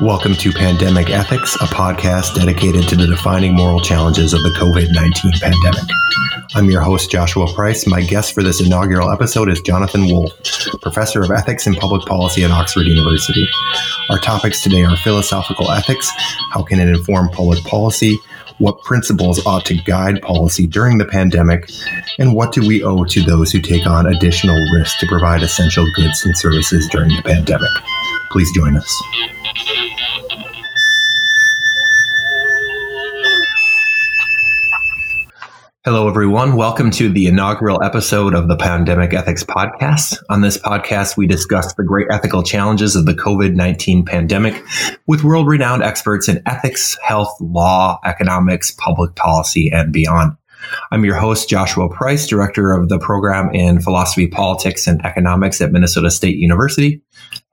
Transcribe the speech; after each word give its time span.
Welcome 0.00 0.34
to 0.34 0.52
Pandemic 0.52 1.08
Ethics, 1.08 1.54
a 1.56 1.66
podcast 1.66 2.34
dedicated 2.34 2.86
to 2.88 2.96
the 2.96 3.06
defining 3.06 3.54
moral 3.54 3.80
challenges 3.80 4.34
of 4.34 4.42
the 4.42 4.50
COVID 4.50 4.88
19 4.92 5.32
pandemic. 5.40 5.90
I'm 6.54 6.70
your 6.70 6.82
host, 6.82 7.10
Joshua 7.10 7.46
Preiss. 7.46 7.88
My 7.88 8.02
guest 8.02 8.34
for 8.34 8.42
this 8.42 8.60
inaugural 8.60 9.10
episode 9.10 9.48
is 9.48 9.62
Jonathan 9.62 10.04
Wolff, 10.06 10.32
Professor 10.82 11.22
of 11.22 11.30
Ethics 11.30 11.66
and 11.66 11.76
Public 11.76 12.06
Policy 12.06 12.44
at 12.44 12.50
Oxford 12.50 12.86
University. 12.86 13.48
Our 14.10 14.18
topics 14.18 14.62
today 14.62 14.84
are 14.84 14.96
philosophical 14.98 15.70
ethics, 15.70 16.10
how 16.52 16.62
can 16.62 16.80
it 16.80 16.88
inform 16.88 17.30
public 17.30 17.64
policy, 17.64 18.20
what 18.58 18.80
principles 18.82 19.44
ought 19.46 19.64
to 19.66 19.74
guide 19.82 20.20
policy 20.22 20.66
during 20.66 20.98
the 20.98 21.04
pandemic, 21.04 21.70
and 22.18 22.34
what 22.34 22.52
do 22.52 22.66
we 22.66 22.82
owe 22.82 23.04
to 23.04 23.22
those 23.22 23.50
who 23.50 23.60
take 23.60 23.86
on 23.86 24.06
additional 24.06 24.56
risk 24.74 24.98
to 24.98 25.06
provide 25.06 25.42
essential 25.42 25.86
goods 25.94 26.24
and 26.24 26.36
services 26.36 26.88
during 26.90 27.08
the 27.08 27.22
pandemic. 27.22 27.70
Please 28.30 28.50
join 28.54 28.76
us. 28.76 29.43
Hello, 35.86 36.08
everyone. 36.08 36.56
Welcome 36.56 36.90
to 36.92 37.10
the 37.10 37.26
inaugural 37.26 37.84
episode 37.84 38.32
of 38.32 38.48
the 38.48 38.56
Pandemic 38.56 39.12
Ethics 39.12 39.44
Podcast. 39.44 40.16
On 40.30 40.40
this 40.40 40.56
podcast, 40.56 41.18
we 41.18 41.26
discuss 41.26 41.74
the 41.74 41.84
great 41.84 42.06
ethical 42.10 42.42
challenges 42.42 42.96
of 42.96 43.04
the 43.04 43.12
COVID 43.12 43.54
19 43.54 44.06
pandemic 44.06 44.64
with 45.06 45.24
world 45.24 45.46
renowned 45.46 45.82
experts 45.82 46.26
in 46.26 46.40
ethics, 46.46 46.96
health, 47.02 47.36
law, 47.38 48.00
economics, 48.02 48.70
public 48.70 49.14
policy, 49.14 49.70
and 49.70 49.92
beyond. 49.92 50.38
I'm 50.90 51.04
your 51.04 51.16
host, 51.16 51.50
Joshua 51.50 51.90
Preiss, 51.90 52.26
director 52.26 52.72
of 52.72 52.88
the 52.88 52.98
program 52.98 53.54
in 53.54 53.82
philosophy, 53.82 54.26
politics, 54.26 54.86
and 54.86 55.04
economics 55.04 55.60
at 55.60 55.70
Minnesota 55.70 56.10
State 56.10 56.38
University, 56.38 57.02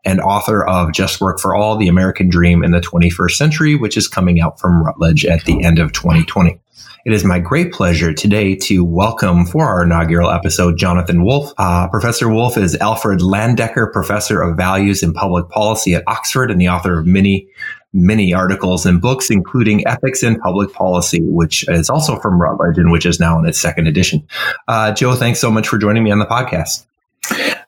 and 0.05 0.21
author 0.21 0.65
of 0.65 0.93
Just 0.93 1.19
Work 1.19 1.41
for 1.41 1.53
All 1.53 1.75
The 1.75 1.89
American 1.89 2.29
Dream 2.29 2.63
in 2.63 2.71
the 2.71 2.79
21st 2.79 3.31
Century, 3.31 3.75
which 3.75 3.97
is 3.97 4.07
coming 4.07 4.39
out 4.39 4.57
from 4.57 4.81
Routledge 4.81 5.25
at 5.25 5.43
the 5.43 5.61
end 5.65 5.79
of 5.79 5.91
2020. 5.91 6.61
It 7.03 7.13
is 7.13 7.25
my 7.25 7.39
great 7.39 7.73
pleasure 7.73 8.13
today 8.13 8.55
to 8.57 8.85
welcome 8.85 9.47
for 9.47 9.65
our 9.65 9.83
inaugural 9.83 10.29
episode 10.29 10.77
Jonathan 10.77 11.23
Wolff. 11.23 11.51
Uh, 11.57 11.87
professor 11.87 12.29
Wolff 12.29 12.57
is 12.57 12.75
Alfred 12.75 13.21
Landecker 13.21 13.91
Professor 13.91 14.39
of 14.39 14.55
Values 14.55 15.01
and 15.01 15.15
Public 15.15 15.49
Policy 15.49 15.95
at 15.95 16.03
Oxford 16.05 16.51
and 16.51 16.61
the 16.61 16.69
author 16.69 16.99
of 16.99 17.07
many 17.07 17.47
many 17.91 18.35
articles 18.35 18.85
and 18.85 19.01
books, 19.01 19.31
including 19.31 19.85
Ethics 19.87 20.21
in 20.21 20.39
Public 20.39 20.73
Policy, 20.73 21.21
which 21.23 21.67
is 21.69 21.89
also 21.89 22.19
from 22.19 22.39
Routledge 22.39 22.77
and 22.77 22.91
which 22.91 23.07
is 23.07 23.19
now 23.19 23.39
in 23.39 23.47
its 23.47 23.57
second 23.57 23.87
edition. 23.87 24.25
Uh, 24.67 24.91
Joe, 24.93 25.15
thanks 25.15 25.39
so 25.39 25.49
much 25.49 25.67
for 25.67 25.79
joining 25.79 26.03
me 26.03 26.11
on 26.11 26.19
the 26.19 26.27
podcast. 26.27 26.85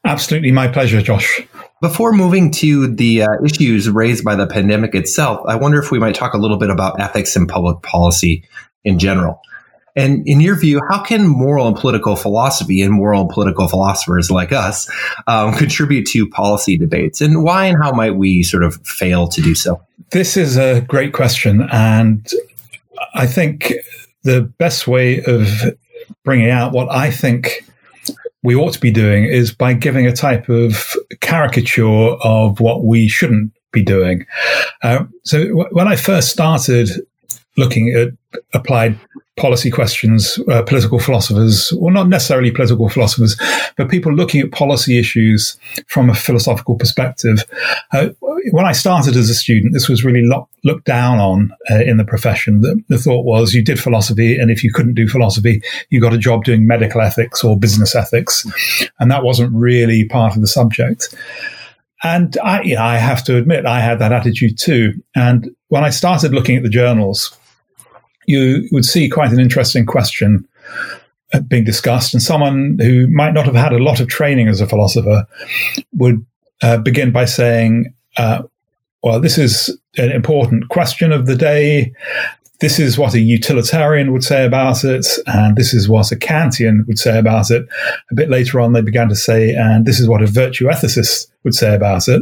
Absolutely, 0.06 0.52
my 0.52 0.68
pleasure, 0.68 1.02
Josh. 1.02 1.42
Before 1.82 2.14
moving 2.14 2.52
to 2.52 2.88
the 2.88 3.24
uh, 3.24 3.28
issues 3.44 3.90
raised 3.90 4.24
by 4.24 4.36
the 4.36 4.46
pandemic 4.46 4.94
itself, 4.94 5.42
I 5.48 5.56
wonder 5.56 5.80
if 5.82 5.90
we 5.90 6.00
might 6.00 6.16
talk 6.16 6.36
a 6.36 6.38
little 6.38 6.58
bit 6.58 6.70
about 6.70 7.02
ethics 7.02 7.36
in 7.36 7.48
public 7.48 7.82
policy 7.82 8.44
in 8.84 9.00
general. 9.00 9.42
And 9.96 10.28
in 10.28 10.42
your 10.42 10.56
view, 10.56 10.82
how 10.90 11.04
can 11.04 11.28
moral 11.28 11.68
and 11.68 11.76
political 11.76 12.16
philosophy 12.16 12.82
and 12.82 12.92
moral 12.92 13.22
and 13.22 13.30
political 13.30 13.68
philosophers 13.68 14.32
like 14.32 14.52
us 14.52 14.90
um, 15.28 15.54
contribute 15.54 16.08
to 16.08 16.28
policy 16.30 16.78
debates? 16.78 17.22
And 17.22 17.44
why 17.44 17.66
and 17.66 17.78
how 17.82 17.92
might 17.92 18.16
we 18.16 18.42
sort 18.42 18.64
of 18.64 18.76
fail 18.86 19.28
to 19.28 19.42
do 19.42 19.54
so? 19.54 19.82
This 20.12 20.36
is 20.36 20.58
a 20.58 20.82
great 20.82 21.14
question. 21.14 21.68
And 21.72 22.28
I 23.14 23.28
think 23.28 23.74
the 24.24 24.42
best 24.42 24.88
way 24.88 25.24
of 25.24 25.48
bringing 26.24 26.50
out 26.50 26.72
what 26.72 26.90
I 26.92 27.12
think 27.12 27.70
we 28.42 28.56
ought 28.56 28.74
to 28.74 28.80
be 28.80 28.92
doing 28.92 29.26
is 29.26 29.54
by 29.54 29.74
giving 29.74 30.08
a 30.08 30.14
type 30.14 30.50
of 30.50 30.94
caricature 31.22 31.86
of 31.86 32.60
what 32.60 32.84
we 32.84 33.08
shouldn't 33.08 33.54
be 33.72 33.84
doing. 33.84 34.26
Uh, 34.82 35.06
so 35.24 35.48
w- 35.48 35.70
when 35.72 35.88
I 35.88 35.96
first 35.96 36.30
started 36.30 36.90
looking 37.58 37.90
at 37.90 38.10
applied 38.54 39.00
policy 39.36 39.72
questions, 39.72 40.40
uh, 40.52 40.62
political 40.62 41.00
philosophers, 41.00 41.72
or 41.80 41.92
not 41.92 42.08
necessarily 42.08 42.52
political 42.52 42.88
philosophers, 42.88 43.36
but 43.78 43.90
people 43.90 44.14
looking 44.14 44.42
at 44.42 44.52
policy 44.52 45.00
issues 45.00 45.58
from 45.88 46.10
a 46.10 46.14
philosophical 46.14 46.76
perspective. 46.76 47.44
Uh, 47.92 48.10
when 48.52 48.66
I 48.66 48.74
started 48.74 49.16
as 49.16 49.30
a 49.30 49.36
student, 49.36 49.74
this 49.74 49.90
was 49.90 50.04
really 50.04 50.24
lo- 50.24 50.48
looked 50.64 50.86
down 50.86 51.18
on 51.18 51.52
uh, 51.72 51.82
in 51.82 51.98
the 51.98 52.04
profession. 52.04 52.62
The, 52.62 52.80
the, 52.90 53.00
thought 53.00 53.26
was 53.26 53.54
you 53.54 53.64
did 53.64 53.80
philosophy, 53.80 54.38
and 54.38 54.52
if 54.52 54.64
you 54.64 54.72
couldn't 54.72 54.94
do 54.94 55.08
philosophy, 55.08 55.64
you 55.90 56.00
got 56.00 56.14
a 56.14 56.18
job 56.20 56.44
doing 56.44 56.68
medical 56.68 57.02
ethics 57.02 57.44
or 57.44 57.58
business 57.58 57.96
ethics, 57.96 58.46
and 59.00 59.10
that 59.10 59.24
wasn't 59.24 59.52
really 59.54 60.06
part 60.06 60.36
of 60.36 60.42
the 60.42 60.48
subject. 60.48 61.14
And 62.04 62.38
I, 62.44 62.62
you 62.62 62.76
know, 62.76 62.84
I 62.84 62.98
have 62.98 63.24
to 63.26 63.38
admit, 63.38 63.66
I 63.66 63.80
had 63.80 64.00
that 64.00 64.12
attitude 64.12 64.58
too. 64.60 65.02
And 65.16 65.56
when 65.70 65.86
I 65.86 65.90
started 65.90 66.34
looking 66.34 66.58
at 66.58 66.64
the 66.64 66.70
journals, 66.70 67.36
you 68.26 68.68
would 68.72 68.86
see 68.86 69.10
quite 69.10 69.32
an 69.32 69.40
interesting 69.40 69.86
question 69.86 70.48
uh, 71.34 71.40
being 71.42 71.64
discussed, 71.64 72.14
and 72.14 72.22
someone 72.22 72.78
who 72.80 73.08
might 73.08 73.34
not 73.34 73.46
have 73.46 73.56
had 73.56 73.74
a 73.74 73.84
lot 73.84 74.00
of 74.00 74.08
training 74.08 74.48
as 74.48 74.62
a 74.62 74.68
philosopher 74.68 75.26
would 75.98 76.26
uh, 76.62 76.78
begin 76.78 77.12
by 77.12 77.26
saying, 77.26 77.94
uh, 78.18 78.44
Well, 79.02 79.20
this 79.20 79.38
is 79.38 79.76
an 79.98 80.12
important 80.12 80.70
question 80.70 81.12
of 81.12 81.26
the 81.26 81.36
day. 81.36 81.94
This 82.60 82.80
is 82.80 82.98
what 82.98 83.14
a 83.14 83.20
utilitarian 83.20 84.14
would 84.14 84.24
say 84.24 84.46
about 84.46 84.84
it, 84.84 85.06
and 85.28 85.58
this 85.58 85.74
is 85.74 85.90
what 85.90 86.12
a 86.12 86.16
Kantian 86.16 86.88
would 86.88 87.00
say 87.00 87.18
about 87.20 87.52
it. 87.52 87.68
A 88.10 88.16
bit 88.16 88.30
later 88.30 88.62
on, 88.62 88.74
they 88.74 88.82
began 88.82 89.10
to 89.10 89.16
say, 89.16 89.54
and 89.54 89.86
this 89.86 90.00
is 90.00 90.08
what 90.08 90.22
a 90.22 90.28
virtue 90.28 90.66
ethicist 90.66 91.28
would 91.44 91.54
say 91.54 91.76
about 91.76 92.08
it. 92.08 92.22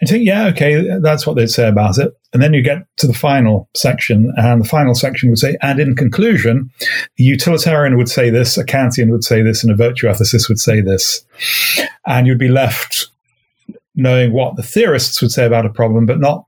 And 0.00 0.10
think, 0.10 0.26
yeah, 0.26 0.46
okay, 0.48 0.98
that's 1.00 1.26
what 1.26 1.36
they'd 1.36 1.48
say 1.48 1.68
about 1.68 1.96
it. 1.98 2.14
And 2.36 2.42
then 2.42 2.52
you 2.52 2.60
get 2.60 2.86
to 2.98 3.06
the 3.06 3.14
final 3.14 3.66
section, 3.74 4.30
and 4.36 4.60
the 4.60 4.68
final 4.68 4.94
section 4.94 5.30
would 5.30 5.38
say, 5.38 5.56
and 5.62 5.80
in 5.80 5.96
conclusion, 5.96 6.70
the 7.16 7.24
utilitarian 7.24 7.96
would 7.96 8.10
say 8.10 8.28
this, 8.28 8.58
a 8.58 8.64
Kantian 8.66 9.08
would 9.08 9.24
say 9.24 9.40
this, 9.40 9.64
and 9.64 9.72
a 9.72 9.74
virtue 9.74 10.06
ethicist 10.06 10.46
would 10.50 10.58
say 10.58 10.82
this. 10.82 11.24
And 12.04 12.26
you'd 12.26 12.38
be 12.38 12.48
left 12.48 13.06
knowing 13.94 14.34
what 14.34 14.56
the 14.56 14.62
theorists 14.62 15.22
would 15.22 15.30
say 15.30 15.46
about 15.46 15.64
a 15.64 15.70
problem, 15.70 16.04
but 16.04 16.20
not 16.20 16.44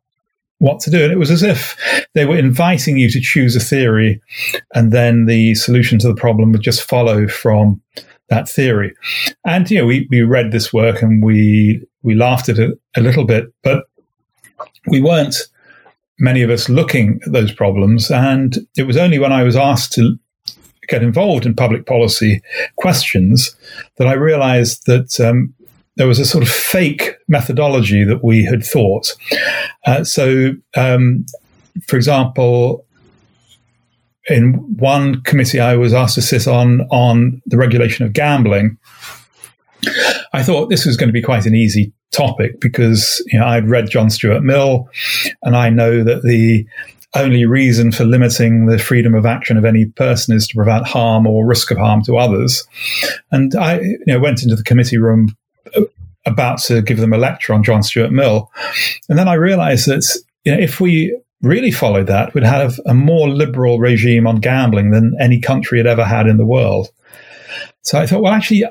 what 0.58 0.80
to 0.80 0.90
do. 0.90 1.02
And 1.02 1.10
it 1.10 1.18
was 1.18 1.30
as 1.30 1.42
if 1.42 1.74
they 2.12 2.26
were 2.26 2.36
inviting 2.36 2.98
you 2.98 3.08
to 3.10 3.18
choose 3.18 3.56
a 3.56 3.60
theory, 3.60 4.20
and 4.74 4.92
then 4.92 5.24
the 5.24 5.54
solution 5.54 5.98
to 6.00 6.08
the 6.08 6.14
problem 6.14 6.52
would 6.52 6.60
just 6.60 6.82
follow 6.82 7.26
from 7.28 7.80
that 8.28 8.46
theory. 8.46 8.94
And 9.46 9.70
you 9.70 9.78
know, 9.78 9.86
we, 9.86 10.06
we 10.10 10.20
read 10.20 10.52
this 10.52 10.70
work 10.70 11.00
and 11.00 11.24
we 11.24 11.82
we 12.02 12.14
laughed 12.14 12.50
at 12.50 12.58
it 12.58 12.78
a 12.94 13.00
little 13.00 13.24
bit, 13.24 13.50
but 13.62 13.84
we 14.86 15.00
weren't 15.00 15.34
many 16.18 16.42
of 16.42 16.50
us 16.50 16.68
looking 16.68 17.20
at 17.24 17.32
those 17.32 17.52
problems. 17.52 18.10
And 18.10 18.58
it 18.76 18.86
was 18.86 18.96
only 18.96 19.18
when 19.18 19.32
I 19.32 19.42
was 19.42 19.56
asked 19.56 19.92
to 19.94 20.18
get 20.88 21.02
involved 21.02 21.46
in 21.46 21.54
public 21.54 21.86
policy 21.86 22.40
questions 22.76 23.54
that 23.96 24.08
I 24.08 24.14
realized 24.14 24.86
that 24.86 25.20
um, 25.20 25.54
there 25.96 26.06
was 26.06 26.18
a 26.18 26.24
sort 26.24 26.42
of 26.42 26.50
fake 26.50 27.16
methodology 27.28 28.04
that 28.04 28.24
we 28.24 28.44
had 28.44 28.64
thought. 28.64 29.14
Uh, 29.86 30.02
so, 30.04 30.52
um, 30.76 31.26
for 31.86 31.96
example, 31.96 32.84
in 34.28 34.54
one 34.76 35.22
committee 35.22 35.60
I 35.60 35.76
was 35.76 35.92
asked 35.92 36.14
to 36.16 36.22
sit 36.22 36.46
on 36.46 36.82
on 36.90 37.42
the 37.46 37.56
regulation 37.56 38.06
of 38.06 38.12
gambling, 38.12 38.78
I 40.32 40.42
thought 40.42 40.70
this 40.70 40.86
was 40.86 40.96
going 40.96 41.08
to 41.08 41.12
be 41.12 41.22
quite 41.22 41.46
an 41.46 41.54
easy 41.54 41.92
topic 42.10 42.60
because 42.60 43.22
you 43.26 43.38
know 43.38 43.46
I'd 43.46 43.68
read 43.68 43.90
John 43.90 44.10
Stuart 44.10 44.42
Mill, 44.42 44.88
and 45.42 45.56
I 45.56 45.70
know 45.70 46.02
that 46.04 46.22
the 46.22 46.66
only 47.14 47.46
reason 47.46 47.90
for 47.90 48.04
limiting 48.04 48.66
the 48.66 48.78
freedom 48.78 49.14
of 49.14 49.24
action 49.24 49.56
of 49.56 49.64
any 49.64 49.86
person 49.86 50.36
is 50.36 50.46
to 50.46 50.54
prevent 50.54 50.86
harm 50.86 51.26
or 51.26 51.46
risk 51.46 51.70
of 51.70 51.78
harm 51.78 52.02
to 52.02 52.18
others. 52.18 52.66
And 53.32 53.54
I 53.54 53.80
you 53.80 53.98
know, 54.06 54.20
went 54.20 54.42
into 54.42 54.56
the 54.56 54.62
committee 54.62 54.98
room 54.98 55.34
about 56.26 56.60
to 56.62 56.82
give 56.82 56.98
them 56.98 57.14
a 57.14 57.18
lecture 57.18 57.54
on 57.54 57.64
John 57.64 57.82
Stuart 57.82 58.12
Mill, 58.12 58.50
and 59.08 59.18
then 59.18 59.28
I 59.28 59.34
realised 59.34 59.86
that 59.86 60.04
you 60.44 60.54
know, 60.54 60.60
if 60.60 60.80
we 60.80 61.18
really 61.42 61.70
followed 61.70 62.08
that, 62.08 62.34
we'd 62.34 62.44
have 62.44 62.80
a 62.86 62.94
more 62.94 63.28
liberal 63.28 63.78
regime 63.78 64.26
on 64.26 64.36
gambling 64.36 64.90
than 64.90 65.16
any 65.20 65.40
country 65.40 65.78
had 65.78 65.86
ever 65.86 66.04
had 66.04 66.26
in 66.26 66.36
the 66.36 66.46
world. 66.46 66.88
So 67.82 67.98
I 67.98 68.06
thought, 68.06 68.22
well, 68.22 68.32
actually, 68.32 68.64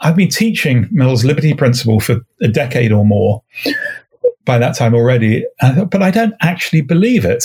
I've 0.00 0.16
been 0.16 0.28
teaching 0.28 0.88
Mill's 0.90 1.24
liberty 1.24 1.54
principle 1.54 2.00
for 2.00 2.20
a 2.40 2.48
decade 2.48 2.92
or 2.92 3.04
more 3.04 3.42
by 4.44 4.58
that 4.58 4.76
time 4.76 4.94
already, 4.94 5.46
but 5.60 6.02
I 6.02 6.10
don't 6.10 6.34
actually 6.42 6.82
believe 6.82 7.24
it. 7.24 7.44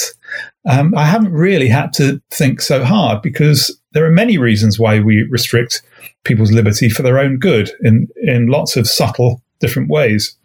Um, 0.69 0.94
I 0.96 1.06
haven't 1.06 1.31
really 1.31 1.69
had 1.69 1.94
to 1.94 2.22
think 2.30 2.62
so 2.62 2.84
hard 2.84 3.22
because 3.22 3.80
there 3.94 4.06
are 4.06 4.12
many 4.12 4.38
reasons 4.38 4.78
why 4.78 5.00
we 5.00 5.24
restrict 5.30 5.81
people's 6.24 6.51
liberty 6.51 6.90
for 6.90 7.01
their 7.01 7.19
own 7.19 7.38
good 7.38 7.72
in, 7.81 8.07
in 8.24 8.48
lots 8.48 8.75
of 8.75 8.88
subtle 8.88 9.42
different 9.60 9.90
ways. 9.90 10.36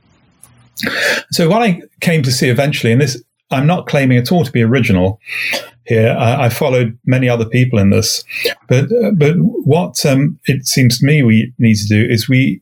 So 1.30 1.48
what 1.48 1.62
I 1.62 1.82
came 2.00 2.22
to 2.22 2.32
see 2.32 2.48
eventually, 2.48 2.92
and 2.92 3.00
this 3.00 3.22
I'm 3.54 3.66
not 3.66 3.86
claiming 3.86 4.18
at 4.18 4.32
all 4.32 4.44
to 4.44 4.52
be 4.52 4.62
original 4.62 5.20
here. 5.86 6.16
I, 6.18 6.46
I 6.46 6.48
followed 6.48 6.98
many 7.06 7.28
other 7.28 7.44
people 7.46 7.78
in 7.78 7.90
this, 7.90 8.24
but 8.68 8.84
uh, 8.92 9.12
but 9.16 9.36
what 9.38 10.04
um, 10.04 10.38
it 10.46 10.66
seems 10.66 10.98
to 10.98 11.06
me 11.06 11.22
we 11.22 11.52
need 11.58 11.76
to 11.76 11.86
do 11.86 12.04
is 12.04 12.28
we 12.28 12.60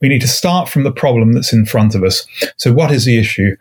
we 0.00 0.08
need 0.08 0.20
to 0.20 0.28
start 0.28 0.68
from 0.68 0.82
the 0.82 0.92
problem 0.92 1.32
that's 1.32 1.52
in 1.52 1.66
front 1.66 1.94
of 1.94 2.02
us. 2.02 2.26
So, 2.56 2.72
what 2.72 2.90
is 2.90 3.04
the 3.04 3.18
issue? 3.18 3.56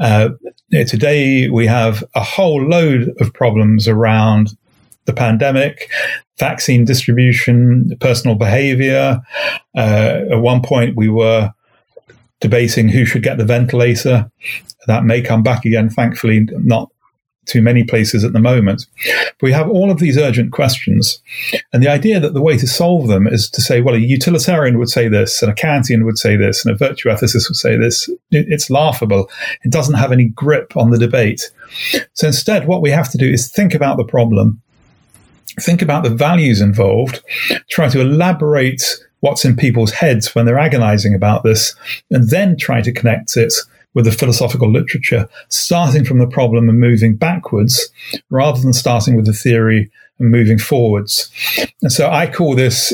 Uh, 0.00 0.30
today, 0.70 1.48
we 1.48 1.66
have 1.66 2.02
a 2.14 2.22
whole 2.22 2.62
load 2.62 3.14
of 3.20 3.32
problems 3.32 3.86
around 3.86 4.56
the 5.04 5.12
pandemic, 5.12 5.90
vaccine 6.38 6.84
distribution, 6.84 7.96
personal 8.00 8.36
behavior. 8.36 9.20
Uh, 9.76 10.20
at 10.30 10.40
one 10.40 10.62
point, 10.62 10.96
we 10.96 11.08
were 11.08 11.52
debating 12.44 12.90
who 12.90 13.06
should 13.06 13.22
get 13.22 13.38
the 13.38 13.44
ventilator. 13.46 14.30
That 14.86 15.04
may 15.04 15.22
come 15.22 15.42
back 15.42 15.64
again, 15.64 15.88
thankfully, 15.88 16.46
not 16.52 16.90
too 17.46 17.62
many 17.62 17.84
places 17.84 18.22
at 18.22 18.34
the 18.34 18.38
moment. 18.38 18.86
But 19.38 19.46
we 19.46 19.52
have 19.52 19.70
all 19.70 19.90
of 19.90 19.98
these 19.98 20.18
urgent 20.18 20.52
questions. 20.52 21.22
And 21.72 21.82
the 21.82 21.88
idea 21.88 22.20
that 22.20 22.34
the 22.34 22.42
way 22.42 22.58
to 22.58 22.66
solve 22.66 23.08
them 23.08 23.26
is 23.26 23.48
to 23.50 23.62
say, 23.62 23.80
well, 23.80 23.94
a 23.94 23.98
utilitarian 23.98 24.78
would 24.78 24.90
say 24.90 25.08
this, 25.08 25.42
and 25.42 25.50
a 25.50 25.54
Kantian 25.54 26.04
would 26.04 26.18
say 26.18 26.36
this, 26.36 26.64
and 26.64 26.74
a 26.74 26.76
virtue 26.76 27.08
ethicist 27.08 27.48
would 27.48 27.56
say 27.56 27.78
this. 27.78 28.10
It's 28.30 28.68
laughable. 28.68 29.30
It 29.62 29.72
doesn't 29.72 29.94
have 29.94 30.12
any 30.12 30.28
grip 30.28 30.76
on 30.76 30.90
the 30.90 30.98
debate. 30.98 31.50
So 32.12 32.26
instead, 32.26 32.66
what 32.66 32.82
we 32.82 32.90
have 32.90 33.10
to 33.12 33.18
do 33.18 33.30
is 33.30 33.50
think 33.50 33.72
about 33.72 33.96
the 33.96 34.04
problem, 34.04 34.60
think 35.60 35.80
about 35.80 36.02
the 36.02 36.10
values 36.10 36.60
involved, 36.60 37.22
try 37.70 37.88
to 37.88 38.02
elaborate 38.02 38.82
what's 39.24 39.42
in 39.42 39.56
people's 39.56 39.90
heads 39.90 40.34
when 40.34 40.44
they're 40.44 40.58
agonizing 40.58 41.14
about 41.14 41.44
this, 41.44 41.74
and 42.10 42.28
then 42.28 42.58
try 42.58 42.82
to 42.82 42.92
connect 42.92 43.38
it 43.38 43.54
with 43.94 44.04
the 44.04 44.12
philosophical 44.12 44.70
literature, 44.70 45.26
starting 45.48 46.04
from 46.04 46.18
the 46.18 46.26
problem 46.26 46.68
and 46.68 46.78
moving 46.78 47.16
backwards 47.16 47.88
rather 48.28 48.60
than 48.60 48.74
starting 48.74 49.16
with 49.16 49.24
the 49.24 49.32
theory 49.32 49.90
and 50.18 50.30
moving 50.30 50.58
forwards. 50.58 51.30
And 51.80 51.90
so 51.90 52.10
I 52.10 52.30
call 52.30 52.54
this 52.54 52.92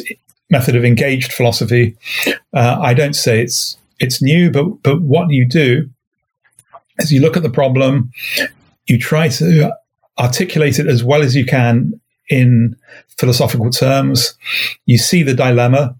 method 0.50 0.76
of 0.76 0.84
engaged 0.84 1.32
philosophy. 1.32 1.96
Uh, 2.54 2.78
I 2.80 2.94
don't 2.94 3.16
say 3.16 3.42
it's 3.42 3.76
it's 3.98 4.22
new, 4.22 4.52
but 4.52 4.82
but 4.84 5.02
what 5.02 5.30
you 5.30 5.44
do 5.44 5.90
is 6.98 7.12
you 7.12 7.20
look 7.20 7.36
at 7.36 7.42
the 7.42 7.50
problem, 7.50 8.12
you 8.86 8.98
try 8.98 9.28
to 9.28 9.72
articulate 10.16 10.78
it 10.78 10.86
as 10.86 11.02
well 11.02 11.22
as 11.22 11.34
you 11.34 11.44
can 11.44 11.99
in 12.30 12.76
philosophical 13.18 13.70
terms. 13.70 14.34
You 14.86 14.96
see 14.96 15.22
the 15.22 15.34
dilemma. 15.34 15.96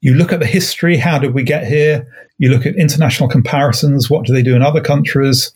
You 0.00 0.14
look 0.14 0.32
at 0.32 0.38
the 0.38 0.46
history. 0.46 0.96
How 0.96 1.18
did 1.18 1.34
we 1.34 1.42
get 1.42 1.66
here? 1.66 2.06
You 2.36 2.50
look 2.50 2.66
at 2.66 2.76
international 2.76 3.28
comparisons. 3.28 4.08
What 4.08 4.24
do 4.24 4.32
they 4.32 4.42
do 4.42 4.54
in 4.54 4.62
other 4.62 4.80
countries? 4.80 5.52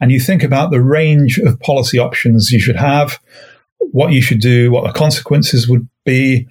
And 0.00 0.12
you 0.12 0.20
think 0.20 0.42
about 0.42 0.70
the 0.70 0.82
range 0.82 1.38
of 1.38 1.58
policy 1.60 1.98
options 1.98 2.50
you 2.50 2.60
should 2.60 2.76
have, 2.76 3.18
what 3.92 4.12
you 4.12 4.20
should 4.20 4.40
do, 4.40 4.70
what 4.70 4.84
the 4.84 4.92
consequences 4.92 5.66
would 5.68 5.88
be, 6.04 6.46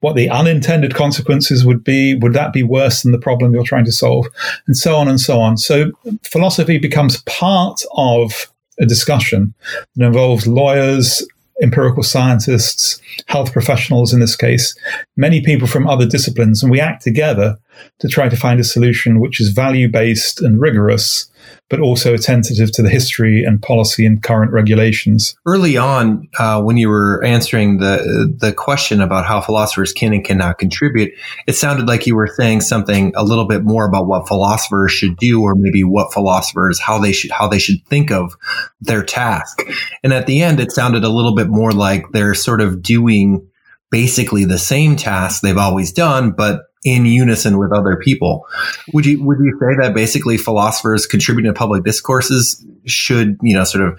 what 0.00 0.16
the 0.16 0.30
unintended 0.30 0.94
consequences 0.94 1.66
would 1.66 1.84
be. 1.84 2.14
Would 2.14 2.32
that 2.32 2.54
be 2.54 2.62
worse 2.62 3.02
than 3.02 3.12
the 3.12 3.18
problem 3.18 3.52
you're 3.52 3.64
trying 3.64 3.84
to 3.84 3.92
solve? 3.92 4.26
And 4.66 4.76
so 4.76 4.96
on 4.96 5.08
and 5.08 5.20
so 5.20 5.40
on. 5.40 5.58
So 5.58 5.90
philosophy 6.22 6.78
becomes 6.78 7.22
part 7.24 7.80
of 7.92 8.50
a 8.80 8.86
discussion 8.86 9.52
that 9.96 10.06
involves 10.06 10.46
lawyers, 10.46 11.26
empirical 11.62 12.02
scientists, 12.02 13.00
health 13.26 13.52
professionals 13.52 14.12
in 14.12 14.20
this 14.20 14.36
case, 14.36 14.76
many 15.16 15.40
people 15.40 15.66
from 15.66 15.88
other 15.88 16.06
disciplines, 16.06 16.62
and 16.62 16.70
we 16.70 16.80
act 16.80 17.02
together 17.02 17.58
to 17.98 18.08
try 18.08 18.28
to 18.28 18.36
find 18.36 18.60
a 18.60 18.64
solution 18.64 19.20
which 19.20 19.40
is 19.40 19.50
value 19.50 19.88
based 19.88 20.40
and 20.40 20.60
rigorous 20.60 21.30
but 21.70 21.80
also 21.80 22.14
attentive 22.14 22.72
to 22.72 22.82
the 22.82 22.88
history 22.88 23.44
and 23.44 23.60
policy 23.60 24.06
and 24.06 24.22
current 24.22 24.52
regulations. 24.52 25.36
Early 25.46 25.76
on, 25.76 26.28
uh, 26.38 26.62
when 26.62 26.76
you 26.76 26.88
were 26.88 27.22
answering 27.24 27.78
the 27.78 28.34
the 28.38 28.52
question 28.52 29.00
about 29.00 29.26
how 29.26 29.40
philosophers 29.40 29.92
can 29.92 30.12
and 30.12 30.24
cannot 30.24 30.58
contribute, 30.58 31.12
it 31.46 31.54
sounded 31.54 31.86
like 31.86 32.06
you 32.06 32.16
were 32.16 32.26
saying 32.26 32.62
something 32.62 33.12
a 33.16 33.24
little 33.24 33.46
bit 33.46 33.64
more 33.64 33.86
about 33.86 34.06
what 34.06 34.28
philosophers 34.28 34.92
should 34.92 35.16
do, 35.16 35.42
or 35.42 35.54
maybe 35.54 35.84
what 35.84 36.12
philosophers 36.12 36.80
how 36.80 36.98
they 36.98 37.12
should 37.12 37.30
how 37.30 37.48
they 37.48 37.58
should 37.58 37.84
think 37.86 38.10
of 38.10 38.36
their 38.80 39.04
task. 39.04 39.62
And 40.02 40.12
at 40.12 40.26
the 40.26 40.42
end, 40.42 40.60
it 40.60 40.72
sounded 40.72 41.04
a 41.04 41.08
little 41.08 41.34
bit 41.34 41.48
more 41.48 41.72
like 41.72 42.04
they're 42.12 42.34
sort 42.34 42.60
of 42.60 42.82
doing 42.82 43.46
basically 43.90 44.44
the 44.44 44.58
same 44.58 44.96
task 44.96 45.40
they've 45.40 45.56
always 45.56 45.92
done, 45.92 46.30
but 46.30 46.67
in 46.84 47.06
unison 47.06 47.58
with 47.58 47.72
other 47.72 47.96
people. 47.96 48.46
Would 48.92 49.06
you 49.06 49.22
would 49.24 49.38
you 49.38 49.58
say 49.60 49.76
that 49.80 49.94
basically 49.94 50.36
philosophers 50.36 51.06
contributing 51.06 51.52
to 51.52 51.58
public 51.58 51.84
discourses 51.84 52.64
should, 52.84 53.36
you 53.42 53.54
know, 53.54 53.64
sort 53.64 53.86
of 53.86 53.98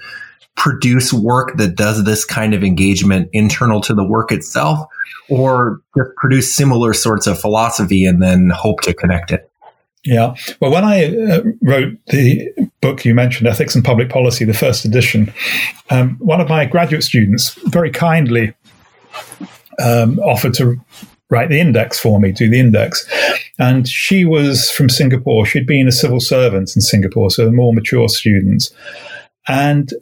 produce 0.56 1.14
work 1.14 1.58
that 1.58 1.76
does 1.76 2.04
this 2.04 2.26
kind 2.26 2.54
of 2.54 2.64
engagement 2.64 3.30
internal 3.32 3.80
to 3.82 3.94
the 3.94 4.04
work 4.04 4.32
itself 4.32 4.88
or 5.30 5.82
just 5.98 6.10
produce 6.18 6.54
similar 6.54 6.94
sorts 6.94 7.28
of 7.28 7.40
philosophy 7.40 8.06
and 8.06 8.22
then 8.22 8.50
hope 8.50 8.82
to 8.82 8.94
connect 8.94 9.32
it? 9.32 9.50
Yeah. 10.06 10.36
Well, 10.62 10.72
when 10.72 10.86
I 10.86 11.06
uh, 11.06 11.44
wrote 11.62 11.98
the 12.08 12.50
book 12.82 13.04
you 13.04 13.14
mentioned, 13.14 13.48
Ethics 13.48 13.76
and 13.76 13.84
Public 13.84 14.10
Policy, 14.10 14.46
the 14.46 14.54
first 14.54 14.86
edition, 14.86 15.34
um, 15.90 16.16
one 16.20 16.40
of 16.40 16.48
my 16.48 16.66
graduate 16.66 17.04
students 17.04 17.54
very 17.68 17.92
kindly 17.92 18.54
um, 19.84 20.20
offered 20.20 20.54
to 20.56 20.78
write 21.30 21.50
the 21.50 21.60
index 21.60 22.00
for 22.00 22.20
me, 22.20 22.32
do 22.32 22.50
the 22.50 22.60
index. 22.60 23.08
And 23.58 23.88
she 23.88 24.26
was 24.26 24.70
from 24.70 24.90
Singapore. 24.90 25.46
She'd 25.46 25.68
been 25.68 25.88
a 25.88 25.92
civil 25.92 26.20
servant 26.20 26.76
in 26.76 26.82
Singapore, 26.82 27.30
so 27.30 27.48
a 27.48 27.52
more 27.52 27.74
mature 27.74 28.10
student. 28.10 28.72
And 29.48 29.94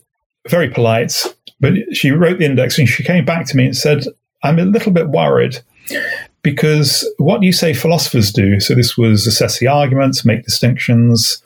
very 0.48 0.70
polite, 0.70 1.24
but 1.60 1.74
she 1.94 2.12
wrote 2.12 2.40
the 2.40 2.46
index 2.46 2.78
and 2.78 2.88
she 2.88 3.04
came 3.04 3.26
back 3.26 3.46
to 3.48 3.58
me 3.58 3.66
and 3.66 3.76
said, 3.76 4.06
I'm 4.44 4.60
a 4.60 4.66
little 4.66 4.92
bit 4.92 5.10
worried 5.10 5.60
because 6.44 7.10
what 7.18 7.44
you 7.44 7.52
say 7.52 7.74
philosophers 7.74 8.32
do, 8.32 8.60
so 8.60 8.74
this 8.76 8.98
was 8.98 9.28
assess 9.28 9.60
the 9.60 9.68
arguments, 9.68 10.24
make 10.24 10.44
distinctions, 10.44 11.42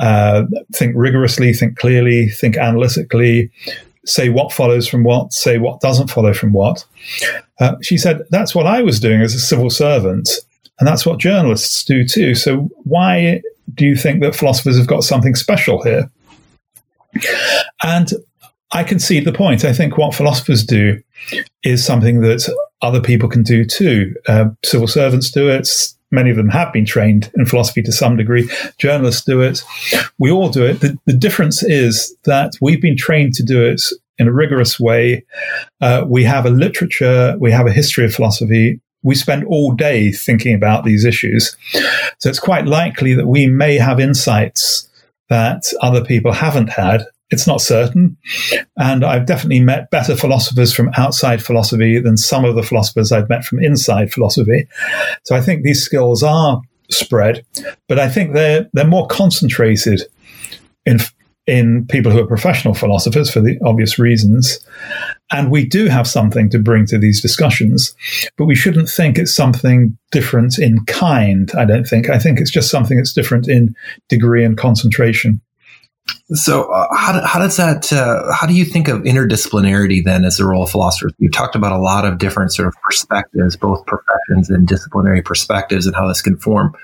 uh, 0.00 0.44
think 0.74 0.94
rigorously, 0.96 1.52
think 1.52 1.78
clearly, 1.78 2.28
think 2.28 2.56
analytically, 2.56 3.50
say 4.08 4.28
what 4.28 4.52
follows 4.52 4.88
from 4.88 5.04
what, 5.04 5.32
say 5.32 5.58
what 5.58 5.80
doesn't 5.80 6.08
follow 6.08 6.32
from 6.32 6.52
what. 6.52 6.84
Uh, 7.60 7.76
she 7.82 7.96
said, 7.96 8.22
That's 8.30 8.54
what 8.54 8.66
I 8.66 8.82
was 8.82 9.00
doing 9.00 9.20
as 9.20 9.34
a 9.34 9.40
civil 9.40 9.70
servant. 9.70 10.28
And 10.78 10.86
that's 10.86 11.04
what 11.04 11.18
journalists 11.18 11.84
do 11.84 12.06
too. 12.06 12.34
So 12.34 12.68
why 12.84 13.42
do 13.74 13.84
you 13.84 13.96
think 13.96 14.22
that 14.22 14.36
philosophers 14.36 14.78
have 14.78 14.86
got 14.86 15.02
something 15.02 15.34
special 15.34 15.82
here? 15.82 16.10
And 17.82 18.12
I 18.72 18.84
concede 18.84 19.24
the 19.24 19.32
point. 19.32 19.64
I 19.64 19.72
think 19.72 19.96
what 19.96 20.14
philosophers 20.14 20.64
do 20.64 21.02
is 21.64 21.84
something 21.84 22.20
that 22.20 22.48
other 22.82 23.00
people 23.00 23.28
can 23.28 23.42
do 23.42 23.64
too. 23.64 24.14
Uh, 24.28 24.50
civil 24.64 24.86
servants 24.86 25.30
do 25.30 25.48
it. 25.48 25.68
Many 26.10 26.30
of 26.30 26.36
them 26.36 26.48
have 26.48 26.72
been 26.72 26.86
trained 26.86 27.30
in 27.36 27.44
philosophy 27.46 27.82
to 27.82 27.92
some 27.92 28.16
degree. 28.16 28.48
Journalists 28.78 29.24
do 29.24 29.40
it. 29.42 29.62
We 30.18 30.30
all 30.30 30.48
do 30.48 30.64
it. 30.64 30.80
The, 30.80 30.98
the 31.04 31.12
difference 31.12 31.62
is 31.62 32.16
that 32.24 32.52
we've 32.60 32.80
been 32.80 32.96
trained 32.96 33.34
to 33.34 33.42
do 33.42 33.64
it 33.64 33.82
in 34.18 34.26
a 34.26 34.32
rigorous 34.32 34.80
way. 34.80 35.24
Uh, 35.80 36.04
we 36.06 36.24
have 36.24 36.46
a 36.46 36.50
literature, 36.50 37.36
we 37.38 37.52
have 37.52 37.66
a 37.66 37.72
history 37.72 38.04
of 38.04 38.14
philosophy. 38.14 38.80
We 39.02 39.14
spend 39.14 39.44
all 39.44 39.72
day 39.72 40.10
thinking 40.10 40.54
about 40.54 40.84
these 40.84 41.04
issues. 41.04 41.56
So 42.18 42.28
it's 42.28 42.40
quite 42.40 42.66
likely 42.66 43.14
that 43.14 43.28
we 43.28 43.46
may 43.46 43.76
have 43.76 44.00
insights 44.00 44.88
that 45.28 45.62
other 45.80 46.04
people 46.04 46.32
haven't 46.32 46.70
had. 46.70 47.04
It's 47.30 47.46
not 47.46 47.60
certain. 47.60 48.16
And 48.78 49.04
I've 49.04 49.26
definitely 49.26 49.60
met 49.60 49.90
better 49.90 50.16
philosophers 50.16 50.72
from 50.72 50.90
outside 50.96 51.42
philosophy 51.42 51.98
than 52.00 52.16
some 52.16 52.44
of 52.44 52.54
the 52.54 52.62
philosophers 52.62 53.12
I've 53.12 53.28
met 53.28 53.44
from 53.44 53.62
inside 53.62 54.12
philosophy. 54.12 54.66
So 55.24 55.36
I 55.36 55.40
think 55.40 55.62
these 55.62 55.82
skills 55.82 56.22
are 56.22 56.60
spread, 56.90 57.44
but 57.86 57.98
I 57.98 58.08
think 58.08 58.32
they're, 58.32 58.68
they're 58.72 58.86
more 58.86 59.06
concentrated 59.06 60.02
in 60.86 61.00
in 61.48 61.86
people 61.86 62.12
who 62.12 62.20
are 62.20 62.26
professional 62.26 62.74
philosophers 62.74 63.30
for 63.30 63.40
the 63.40 63.58
obvious 63.64 63.98
reasons. 63.98 64.60
And 65.32 65.50
we 65.50 65.64
do 65.64 65.86
have 65.86 66.06
something 66.06 66.50
to 66.50 66.58
bring 66.58 66.84
to 66.86 66.98
these 66.98 67.22
discussions, 67.22 67.94
but 68.36 68.44
we 68.44 68.54
shouldn't 68.54 68.90
think 68.90 69.18
it's 69.18 69.34
something 69.34 69.96
different 70.12 70.58
in 70.58 70.84
kind, 70.84 71.50
I 71.56 71.64
don't 71.64 71.86
think. 71.86 72.10
I 72.10 72.18
think 72.18 72.38
it's 72.38 72.50
just 72.50 72.70
something 72.70 72.98
that's 72.98 73.14
different 73.14 73.48
in 73.48 73.74
degree 74.10 74.44
and 74.44 74.58
concentration. 74.58 75.40
So, 76.32 76.70
uh, 76.72 76.86
how, 76.94 77.24
how 77.26 77.38
does 77.38 77.56
that? 77.56 77.92
Uh, 77.92 78.32
how 78.32 78.46
do 78.46 78.54
you 78.54 78.64
think 78.64 78.88
of 78.88 79.02
interdisciplinarity 79.02 80.04
then 80.04 80.24
as 80.24 80.36
the 80.36 80.46
role 80.46 80.62
of 80.62 80.70
philosophers? 80.70 81.12
You've 81.18 81.32
talked 81.32 81.56
about 81.56 81.72
a 81.72 81.78
lot 81.78 82.04
of 82.04 82.18
different 82.18 82.52
sort 82.52 82.68
of 82.68 82.74
perspectives, 82.82 83.56
both 83.56 83.84
professions 83.86 84.50
and 84.50 84.68
disciplinary 84.68 85.22
perspectives, 85.22 85.86
and 85.86 85.96
how 85.96 86.06
this 86.06 86.20
can 86.20 86.36
form. 86.36 86.74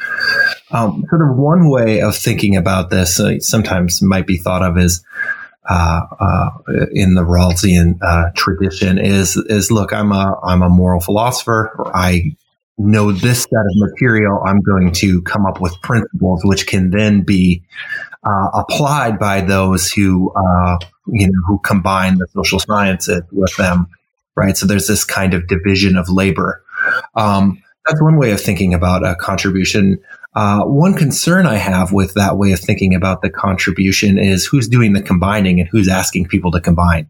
Um, 0.71 1.05
sort 1.11 1.29
of 1.29 1.37
one 1.37 1.69
way 1.69 2.01
of 2.01 2.17
thinking 2.17 2.57
about 2.57 2.91
this 2.91 3.21
uh, 3.21 3.39
sometimes 3.41 4.01
might 4.01 4.27
be 4.27 4.39
thought 4.39 4.63
of 4.63 4.79
as 4.79 5.05
uh, 5.69 6.01
uh, 6.21 6.51
in 6.93 7.15
the 7.15 7.23
Rawlsian 7.23 7.99
uh, 8.03 8.31
tradition 8.35 8.99
is 8.99 9.37
is 9.37 9.71
look, 9.71 9.93
I'm 9.93 10.13
a 10.13 10.39
I'm 10.43 10.63
a 10.63 10.69
moral 10.69 11.01
philosopher. 11.01 11.75
I 11.95 12.35
know 12.79 13.13
this 13.13 13.43
set 13.43 13.61
of 13.61 13.73
material, 13.77 14.43
I'm 14.45 14.61
going 14.61 14.93
to 14.93 15.23
come 15.23 15.47
up 15.47 15.61
with 15.61 15.81
principles 15.83 16.43
which 16.45 16.67
can 16.67 16.91
then 16.91 17.23
be 17.23 17.63
uh, 18.25 18.49
applied 18.55 19.19
by 19.19 19.41
those 19.41 19.91
who 19.91 20.33
uh, 20.35 20.79
you 21.09 21.27
know 21.27 21.41
who 21.47 21.59
combine 21.59 22.19
the 22.19 22.27
social 22.35 22.59
sciences 22.59 23.23
with 23.33 23.55
them, 23.57 23.87
right? 24.37 24.57
So 24.57 24.67
there's 24.67 24.87
this 24.87 25.05
kind 25.05 25.35
of 25.35 25.47
division 25.47 25.97
of 25.97 26.09
labor. 26.09 26.63
Um, 27.15 27.63
that's 27.87 28.01
one 28.01 28.17
way 28.17 28.31
of 28.31 28.41
thinking 28.41 28.73
about 28.73 29.07
a 29.07 29.15
contribution. 29.15 30.01
Uh, 30.35 30.63
one 30.63 30.95
concern 30.95 31.47
I 31.47 31.57
have 31.57 31.93
with 31.93 32.15
that 32.15 32.39
way 32.39 32.53
of 32.53 32.61
thinking 32.61 32.95
about 32.95 33.23
the 33.23 33.31
contribution 33.31 34.19
is 34.19 34.47
who's 34.47 34.69
doing 34.69 34.95
the 34.95 35.03
combining 35.03 35.61
and 35.61 35.69
who's 35.69 35.89
asking 35.89 36.27
people 36.27 36.51
to 36.53 36.61
combine. 36.61 37.07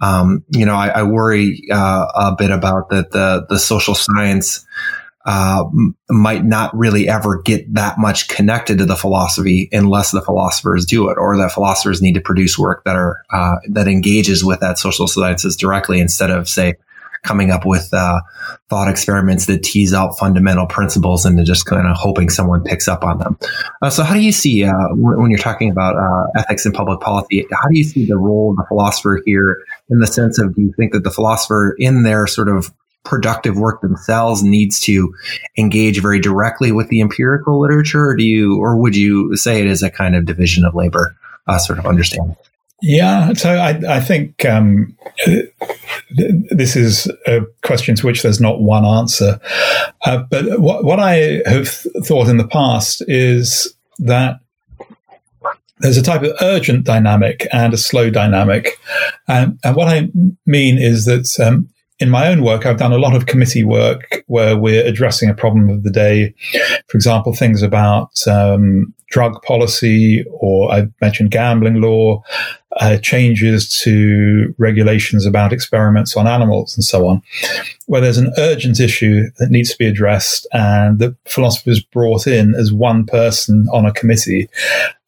Um, 0.00 0.44
you 0.50 0.64
know, 0.64 0.74
I, 0.74 0.88
I 0.88 1.02
worry 1.02 1.62
uh, 1.70 2.06
a 2.14 2.34
bit 2.36 2.50
about 2.50 2.88
that 2.88 3.12
the 3.12 3.46
the 3.48 3.58
social 3.58 3.94
science 3.94 4.66
uh, 5.26 5.64
might 6.08 6.44
not 6.44 6.74
really 6.76 7.08
ever 7.08 7.42
get 7.42 7.72
that 7.74 7.98
much 7.98 8.28
connected 8.28 8.78
to 8.78 8.86
the 8.86 8.96
philosophy 8.96 9.68
unless 9.72 10.10
the 10.12 10.22
philosophers 10.22 10.86
do 10.86 11.10
it, 11.10 11.18
or 11.18 11.36
that 11.36 11.52
philosophers 11.52 12.00
need 12.00 12.14
to 12.14 12.20
produce 12.20 12.58
work 12.58 12.84
that 12.84 12.96
are 12.96 13.22
uh, 13.30 13.56
that 13.68 13.86
engages 13.86 14.42
with 14.44 14.60
that 14.60 14.78
social 14.78 15.06
sciences 15.06 15.56
directly 15.56 16.00
instead 16.00 16.30
of 16.30 16.48
say 16.48 16.74
coming 17.22 17.50
up 17.50 17.66
with 17.66 17.92
uh, 17.92 18.20
thought 18.68 18.88
experiments 18.88 19.46
that 19.46 19.62
tease 19.62 19.92
out 19.92 20.18
fundamental 20.18 20.66
principles 20.66 21.24
and 21.24 21.44
just 21.44 21.66
kind 21.66 21.86
of 21.86 21.96
hoping 21.96 22.30
someone 22.30 22.62
picks 22.62 22.88
up 22.88 23.04
on 23.04 23.18
them. 23.18 23.38
Uh, 23.82 23.90
so, 23.90 24.02
how 24.02 24.14
do 24.14 24.20
you 24.20 24.32
see 24.32 24.64
uh, 24.64 24.72
when 24.92 25.30
you're 25.30 25.38
talking 25.38 25.70
about 25.70 25.96
uh, 25.96 26.26
ethics 26.38 26.64
and 26.64 26.74
public 26.74 27.00
policy? 27.00 27.46
How 27.50 27.68
do 27.68 27.76
you 27.76 27.84
see 27.84 28.06
the 28.06 28.16
role 28.16 28.52
of 28.52 28.56
the 28.56 28.64
philosopher 28.68 29.20
here? 29.26 29.62
In 29.90 29.98
the 29.98 30.06
sense 30.06 30.38
of, 30.38 30.54
do 30.54 30.62
you 30.62 30.72
think 30.76 30.92
that 30.92 31.04
the 31.04 31.10
philosopher, 31.10 31.74
in 31.78 32.04
their 32.04 32.26
sort 32.26 32.48
of 32.48 32.72
productive 33.04 33.56
work 33.56 33.80
themselves 33.80 34.42
needs 34.42 34.78
to 34.80 35.12
engage 35.56 36.00
very 36.00 36.20
directly 36.20 36.70
with 36.70 36.88
the 36.88 37.00
empirical 37.00 37.60
literature 37.60 38.08
or 38.08 38.16
do 38.16 38.24
you 38.24 38.58
or 38.58 38.76
would 38.76 38.94
you 38.94 39.34
say 39.36 39.60
it 39.60 39.66
is 39.66 39.82
a 39.82 39.90
kind 39.90 40.14
of 40.14 40.26
division 40.26 40.64
of 40.64 40.74
labor 40.74 41.16
uh, 41.46 41.58
sort 41.58 41.78
of 41.78 41.86
understanding 41.86 42.36
yeah, 42.82 43.34
so 43.34 43.50
I, 43.50 43.96
I 43.96 44.00
think 44.00 44.44
um, 44.46 44.96
this 46.50 46.76
is 46.76 47.10
a 47.26 47.42
question 47.62 47.94
to 47.96 48.06
which 48.06 48.22
there's 48.22 48.40
not 48.40 48.62
one 48.62 48.86
answer. 48.86 49.38
Uh, 50.04 50.24
but 50.30 50.60
what, 50.60 50.84
what 50.84 50.98
I 50.98 51.42
have 51.44 51.68
thought 51.68 52.28
in 52.28 52.38
the 52.38 52.48
past 52.48 53.02
is 53.06 53.74
that 53.98 54.40
there's 55.80 55.98
a 55.98 56.02
type 56.02 56.22
of 56.22 56.32
urgent 56.40 56.84
dynamic 56.84 57.46
and 57.52 57.74
a 57.74 57.78
slow 57.78 58.08
dynamic. 58.08 58.78
and 59.28 59.58
what 59.74 59.88
I 59.88 60.08
mean 60.46 60.78
is 60.78 61.04
that 61.04 61.38
um, 61.40 61.68
in 62.00 62.08
my 62.08 62.28
own 62.28 62.42
work, 62.42 62.64
I've 62.64 62.78
done 62.78 62.92
a 62.92 62.98
lot 62.98 63.14
of 63.14 63.26
committee 63.26 63.62
work 63.62 64.24
where 64.26 64.56
we're 64.56 64.84
addressing 64.84 65.28
a 65.28 65.34
problem 65.34 65.68
of 65.68 65.82
the 65.82 65.90
day. 65.90 66.34
For 66.88 66.96
example, 66.96 67.34
things 67.34 67.62
about 67.62 68.26
um, 68.26 68.94
drug 69.08 69.40
policy, 69.42 70.24
or 70.30 70.72
I 70.72 70.88
mentioned 71.02 71.30
gambling 71.30 71.82
law, 71.82 72.22
uh, 72.76 72.96
changes 72.98 73.68
to 73.82 74.54
regulations 74.56 75.26
about 75.26 75.52
experiments 75.52 76.16
on 76.16 76.26
animals, 76.26 76.74
and 76.74 76.84
so 76.84 77.06
on, 77.06 77.20
where 77.86 78.00
there's 78.00 78.16
an 78.16 78.32
urgent 78.38 78.80
issue 78.80 79.24
that 79.38 79.50
needs 79.50 79.70
to 79.70 79.78
be 79.78 79.86
addressed, 79.86 80.46
and 80.52 81.00
the 81.00 81.14
philosopher 81.26 81.70
is 81.70 81.82
brought 81.82 82.26
in 82.26 82.54
as 82.54 82.72
one 82.72 83.04
person 83.04 83.66
on 83.72 83.84
a 83.84 83.92
committee. 83.92 84.48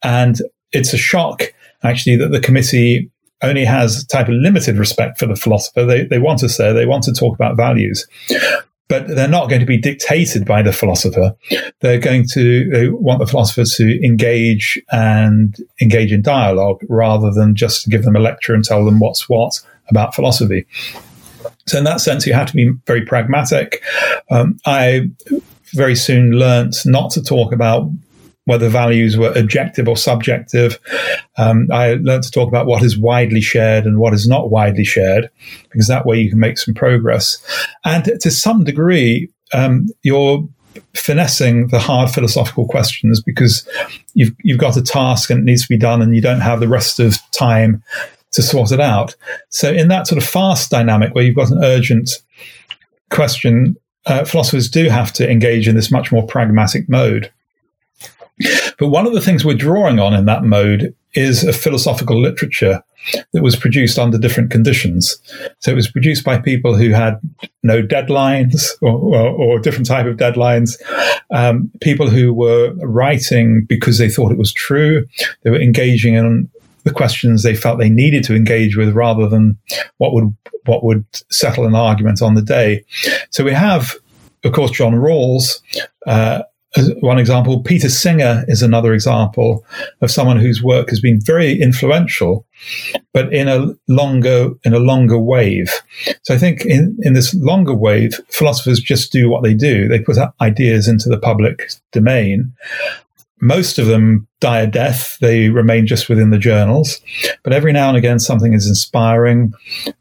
And 0.03 0.41
it's 0.71 0.93
a 0.93 0.97
shock, 0.97 1.53
actually, 1.81 2.17
that 2.17 2.31
the 2.31 2.41
committee 2.41 3.09
only 3.43 3.65
has 3.65 4.05
type 4.05 4.27
of 4.27 4.35
limited 4.35 4.77
respect 4.77 5.19
for 5.19 5.25
the 5.25 5.35
philosopher. 5.35 5.85
They, 5.85 6.05
they 6.05 6.19
want 6.19 6.39
to 6.39 6.49
say, 6.49 6.73
they 6.73 6.85
want 6.85 7.03
to 7.03 7.13
talk 7.13 7.35
about 7.35 7.57
values, 7.57 8.07
but 8.87 9.07
they're 9.07 9.27
not 9.27 9.49
going 9.49 9.59
to 9.59 9.67
be 9.67 9.77
dictated 9.77 10.45
by 10.45 10.61
the 10.61 10.73
philosopher. 10.73 11.35
They're 11.81 11.99
going 11.99 12.25
to, 12.33 12.69
they 12.69 12.89
want 12.89 13.19
the 13.19 13.27
philosopher 13.27 13.63
to 13.75 14.05
engage 14.05 14.81
and 14.91 15.55
engage 15.81 16.11
in 16.11 16.21
dialogue 16.21 16.81
rather 16.89 17.31
than 17.31 17.55
just 17.55 17.83
to 17.83 17.89
give 17.89 18.03
them 18.03 18.15
a 18.15 18.19
lecture 18.19 18.53
and 18.53 18.63
tell 18.63 18.85
them 18.85 18.99
what's 18.99 19.29
what 19.29 19.59
about 19.89 20.15
philosophy. 20.15 20.65
So 21.67 21.77
in 21.77 21.83
that 21.83 22.01
sense, 22.01 22.25
you 22.25 22.33
have 22.33 22.47
to 22.47 22.55
be 22.55 22.71
very 22.85 23.05
pragmatic. 23.05 23.83
Um, 24.29 24.59
I 24.65 25.09
very 25.73 25.95
soon 25.95 26.31
learnt 26.31 26.75
not 26.85 27.11
to 27.11 27.23
talk 27.23 27.51
about 27.51 27.89
whether 28.45 28.67
values 28.69 29.17
were 29.17 29.31
objective 29.35 29.87
or 29.87 29.95
subjective. 29.95 30.79
Um, 31.37 31.67
I 31.71 31.93
learned 31.95 32.23
to 32.23 32.31
talk 32.31 32.47
about 32.47 32.65
what 32.65 32.83
is 32.83 32.97
widely 32.97 33.41
shared 33.41 33.85
and 33.85 33.99
what 33.99 34.13
is 34.13 34.27
not 34.27 34.51
widely 34.51 34.83
shared, 34.83 35.29
because 35.71 35.87
that 35.87 36.05
way 36.05 36.19
you 36.19 36.29
can 36.29 36.39
make 36.39 36.57
some 36.57 36.73
progress. 36.73 37.43
And 37.85 38.05
to 38.05 38.31
some 38.31 38.63
degree, 38.63 39.29
um, 39.53 39.87
you're 40.01 40.47
finessing 40.95 41.67
the 41.67 41.79
hard 41.79 42.09
philosophical 42.09 42.67
questions 42.67 43.21
because 43.21 43.67
you've 44.13 44.35
you've 44.43 44.59
got 44.59 44.77
a 44.77 44.81
task 44.81 45.29
and 45.29 45.39
it 45.39 45.45
needs 45.45 45.63
to 45.63 45.69
be 45.69 45.77
done, 45.77 46.01
and 46.01 46.15
you 46.15 46.21
don't 46.21 46.41
have 46.41 46.59
the 46.59 46.67
rest 46.67 46.99
of 46.99 47.17
time 47.31 47.83
to 48.33 48.41
sort 48.41 48.71
it 48.71 48.79
out. 48.79 49.15
So, 49.49 49.71
in 49.71 49.87
that 49.87 50.07
sort 50.07 50.21
of 50.21 50.27
fast 50.27 50.69
dynamic 50.69 51.13
where 51.13 51.23
you've 51.23 51.35
got 51.35 51.51
an 51.51 51.63
urgent 51.63 52.09
question, 53.09 53.77
uh, 54.05 54.25
philosophers 54.25 54.69
do 54.69 54.89
have 54.89 55.13
to 55.13 55.29
engage 55.29 55.67
in 55.67 55.75
this 55.75 55.91
much 55.91 56.11
more 56.11 56.25
pragmatic 56.25 56.89
mode. 56.89 57.31
But 58.77 58.87
one 58.87 59.05
of 59.05 59.13
the 59.13 59.21
things 59.21 59.45
we're 59.45 59.53
drawing 59.55 59.99
on 59.99 60.13
in 60.13 60.25
that 60.25 60.43
mode 60.43 60.95
is 61.13 61.43
a 61.43 61.53
philosophical 61.53 62.19
literature 62.19 62.83
that 63.33 63.43
was 63.43 63.55
produced 63.55 63.99
under 63.99 64.17
different 64.17 64.49
conditions. 64.49 65.17
So 65.59 65.71
it 65.71 65.75
was 65.75 65.91
produced 65.91 66.23
by 66.23 66.39
people 66.39 66.75
who 66.75 66.89
had 66.89 67.19
no 67.61 67.83
deadlines 67.83 68.69
or, 68.81 68.91
or, 68.91 69.27
or 69.29 69.59
different 69.59 69.87
type 69.87 70.05
of 70.05 70.17
deadlines, 70.17 70.81
um, 71.31 71.69
people 71.81 72.09
who 72.09 72.33
were 72.33 72.73
writing 72.77 73.65
because 73.67 73.97
they 73.97 74.09
thought 74.09 74.31
it 74.31 74.37
was 74.37 74.53
true. 74.53 75.05
They 75.43 75.51
were 75.51 75.61
engaging 75.61 76.15
in 76.15 76.49
the 76.83 76.91
questions 76.91 77.43
they 77.43 77.55
felt 77.55 77.79
they 77.79 77.89
needed 77.89 78.23
to 78.25 78.35
engage 78.35 78.75
with 78.75 78.93
rather 78.93 79.27
than 79.27 79.57
what 79.97 80.13
would 80.13 80.35
what 80.65 80.83
would 80.83 81.05
settle 81.29 81.65
an 81.65 81.75
argument 81.75 82.21
on 82.21 82.35
the 82.35 82.41
day. 82.41 82.85
So 83.31 83.43
we 83.43 83.51
have, 83.51 83.95
of 84.45 84.53
course, 84.53 84.71
John 84.71 84.93
Rawls, 84.93 85.61
uh, 86.07 86.43
one 87.01 87.19
example. 87.19 87.61
Peter 87.61 87.89
Singer 87.89 88.43
is 88.47 88.61
another 88.61 88.93
example 88.93 89.65
of 90.01 90.11
someone 90.11 90.37
whose 90.37 90.63
work 90.63 90.89
has 90.89 90.99
been 90.99 91.19
very 91.19 91.59
influential, 91.59 92.45
but 93.13 93.31
in 93.33 93.47
a 93.47 93.73
longer 93.87 94.49
in 94.63 94.73
a 94.73 94.79
longer 94.79 95.19
wave. 95.19 95.71
So 96.23 96.33
I 96.33 96.37
think 96.37 96.65
in, 96.65 96.97
in 97.01 97.13
this 97.13 97.33
longer 97.35 97.73
wave, 97.73 98.19
philosophers 98.29 98.79
just 98.79 99.11
do 99.11 99.29
what 99.29 99.43
they 99.43 99.53
do. 99.53 99.87
They 99.87 99.99
put 99.99 100.17
ideas 100.41 100.87
into 100.87 101.09
the 101.09 101.19
public 101.19 101.69
domain. 101.91 102.53
Most 103.39 103.77
of 103.77 103.87
them 103.87 104.25
die 104.39 104.61
a 104.61 104.67
death. 104.67 105.17
They 105.19 105.49
remain 105.49 105.85
just 105.85 106.07
within 106.07 106.29
the 106.29 106.37
journals. 106.37 107.01
But 107.43 107.51
every 107.51 107.73
now 107.73 107.89
and 107.89 107.97
again, 107.97 108.19
something 108.19 108.53
is 108.53 108.67
inspiring 108.67 109.53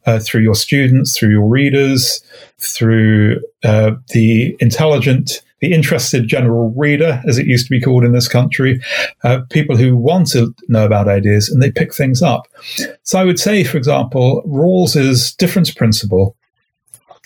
uh, 0.07 0.21
through 0.21 0.43
your 0.43 0.55
students, 0.55 1.19
through 1.19 1.31
your 1.31 1.49
readers, 1.49 2.23
through 2.59 3.41
uh, 3.65 3.93
the 4.11 4.57
intelligent 4.61 5.43
the 5.63 5.73
interested 5.73 6.27
general 6.27 6.75
reader, 6.77 7.23
as 7.27 7.39
it 7.39 7.47
used 7.47 7.67
to 7.67 7.71
be 7.71 7.81
called 7.81 8.03
in 8.05 8.13
this 8.13 8.27
country, 8.27 8.83
uh, 9.23 9.41
people 9.49 9.77
who 9.77 9.97
want 9.97 10.27
to 10.33 10.53
know 10.69 10.85
about 10.85 11.09
ideas 11.09 11.49
and 11.49 11.63
they 11.63 11.71
pick 11.71 11.95
things 11.95 12.21
up. 12.21 12.49
So 13.05 13.19
I 13.19 13.25
would 13.25 13.39
say, 13.39 13.63
for 13.63 13.79
example, 13.79 14.43
Rawls's 14.45 15.33
difference 15.37 15.73
principle 15.73 16.37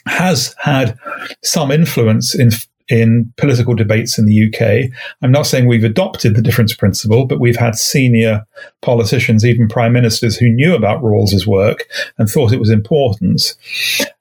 has 0.07 0.55
had 0.59 0.99
some 1.43 1.73
influence 1.73 2.35
in 2.35 2.51
in 2.89 3.33
political 3.37 3.75
debates 3.75 4.19
in 4.19 4.27
the 4.27 4.47
UK. 4.47 4.91
I'm 5.23 5.33
not 5.33 5.47
saying 5.47 5.67
we've 5.67 5.85
adopted 5.85 6.37
the 6.37 6.43
difference 6.43 6.75
principle, 6.75 7.27
but 7.27 7.41
we've 7.41 7.57
had 7.57 7.75
senior 7.75 8.47
politicians, 8.83 9.45
even 9.45 9.69
prime 9.69 9.93
ministers, 9.93 10.37
who 10.37 10.49
knew 10.49 10.75
about 10.75 11.03
Rawls's 11.03 11.47
work 11.47 11.89
and 12.19 12.29
thought 12.29 12.53
it 12.53 12.61
was 12.61 12.71
important. 12.71 13.57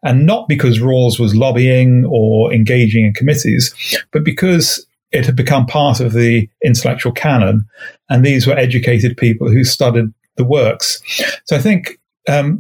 And 0.04 0.26
not 0.26 0.48
because 0.48 0.80
Rawls 0.80 1.20
was 1.20 1.36
lobbying 1.36 2.06
or 2.06 2.52
engaging 2.54 3.06
in 3.06 3.14
committees, 3.14 3.74
but 4.12 4.24
because 4.24 4.86
it 5.12 5.26
had 5.26 5.36
become 5.36 5.66
part 5.66 6.00
of 6.00 6.14
the 6.14 6.50
intellectual 6.64 7.12
canon. 7.12 7.66
And 8.10 8.26
these 8.26 8.46
were 8.46 8.58
educated 8.58 9.18
people 9.18 9.50
who 9.50 9.64
studied 9.64 10.14
the 10.36 10.44
works. 10.44 11.02
So 11.46 11.56
I 11.56 11.60
think 11.60 12.00
um, 12.28 12.60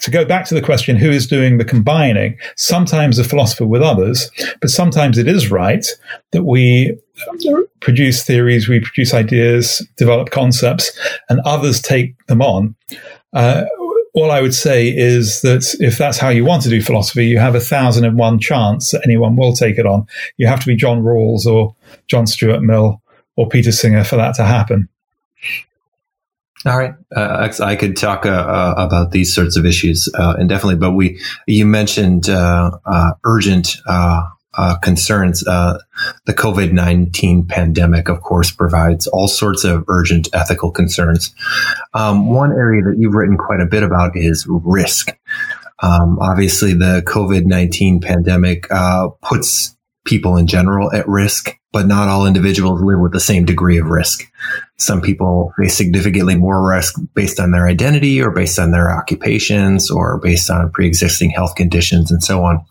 to 0.00 0.10
go 0.10 0.24
back 0.24 0.44
to 0.46 0.54
the 0.54 0.62
question, 0.62 0.96
who 0.96 1.10
is 1.10 1.26
doing 1.26 1.58
the 1.58 1.64
combining? 1.64 2.38
Sometimes 2.56 3.18
a 3.18 3.24
philosopher 3.24 3.66
with 3.66 3.82
others, 3.82 4.30
but 4.60 4.70
sometimes 4.70 5.18
it 5.18 5.28
is 5.28 5.50
right 5.50 5.84
that 6.32 6.44
we 6.44 6.96
produce 7.80 8.24
theories, 8.24 8.68
we 8.68 8.80
produce 8.80 9.14
ideas, 9.14 9.86
develop 9.96 10.30
concepts, 10.30 10.98
and 11.28 11.40
others 11.44 11.80
take 11.80 12.14
them 12.26 12.42
on. 12.42 12.74
Uh, 13.32 13.64
all 14.14 14.30
I 14.30 14.40
would 14.40 14.54
say 14.54 14.88
is 14.88 15.42
that 15.42 15.76
if 15.78 15.98
that's 15.98 16.18
how 16.18 16.30
you 16.30 16.44
want 16.44 16.62
to 16.62 16.70
do 16.70 16.80
philosophy, 16.80 17.26
you 17.26 17.38
have 17.38 17.54
a 17.54 17.60
thousand 17.60 18.06
and 18.06 18.18
one 18.18 18.38
chance 18.38 18.90
that 18.90 19.02
anyone 19.04 19.36
will 19.36 19.52
take 19.52 19.76
it 19.78 19.86
on. 19.86 20.06
You 20.38 20.46
have 20.46 20.60
to 20.60 20.66
be 20.66 20.74
John 20.74 21.02
Rawls 21.02 21.44
or 21.44 21.76
John 22.08 22.26
Stuart 22.26 22.62
Mill 22.62 23.02
or 23.36 23.48
Peter 23.48 23.72
Singer 23.72 24.04
for 24.04 24.16
that 24.16 24.34
to 24.36 24.44
happen. 24.44 24.88
All 26.64 26.78
right, 26.78 26.94
uh, 27.14 27.52
I 27.62 27.76
could 27.76 27.96
talk 27.96 28.26
uh, 28.26 28.30
uh, 28.30 28.74
about 28.76 29.12
these 29.12 29.34
sorts 29.34 29.56
of 29.56 29.66
issues 29.66 30.08
uh, 30.14 30.34
indefinitely, 30.38 30.76
but 30.76 30.92
we 30.92 31.20
you 31.46 31.66
mentioned 31.66 32.28
uh, 32.28 32.70
uh, 32.84 33.12
urgent 33.24 33.76
uh, 34.56 34.76
concerns. 34.78 35.46
Uh, 35.46 35.78
the 36.24 36.34
COVID 36.34 36.72
19 36.72 37.46
pandemic, 37.46 38.08
of 38.08 38.22
course, 38.22 38.50
provides 38.50 39.06
all 39.06 39.28
sorts 39.28 39.64
of 39.64 39.84
urgent 39.88 40.28
ethical 40.32 40.70
concerns. 40.70 41.34
Um, 41.94 42.30
one 42.30 42.52
area 42.52 42.82
that 42.84 42.96
you've 42.98 43.14
written 43.14 43.36
quite 43.36 43.60
a 43.60 43.66
bit 43.66 43.82
about 43.82 44.16
is 44.16 44.46
risk. 44.48 45.16
Um, 45.82 46.18
obviously, 46.20 46.72
the 46.72 47.02
COVID 47.06 47.44
19 47.44 48.00
pandemic 48.00 48.66
uh, 48.70 49.08
puts 49.22 49.76
people 50.06 50.36
in 50.36 50.46
general 50.46 50.92
at 50.92 51.06
risk, 51.06 51.58
but 51.76 51.86
not 51.86 52.08
all 52.08 52.24
individuals 52.24 52.80
live 52.80 53.00
with 53.00 53.12
the 53.12 53.20
same 53.20 53.44
degree 53.44 53.76
of 53.76 53.84
risk. 53.84 54.32
Some 54.78 55.02
people 55.02 55.52
face 55.58 55.76
significantly 55.76 56.34
more 56.34 56.66
risk 56.66 56.94
based 57.12 57.38
on 57.38 57.50
their 57.50 57.66
identity 57.66 58.18
or 58.22 58.30
based 58.30 58.58
on 58.58 58.70
their 58.70 58.90
occupations 58.90 59.90
or 59.90 60.18
based 60.18 60.48
on 60.48 60.70
pre 60.70 60.86
existing 60.86 61.32
health 61.32 61.54
conditions 61.54 62.10
and 62.10 62.24
so 62.24 62.42
on. 62.44 62.64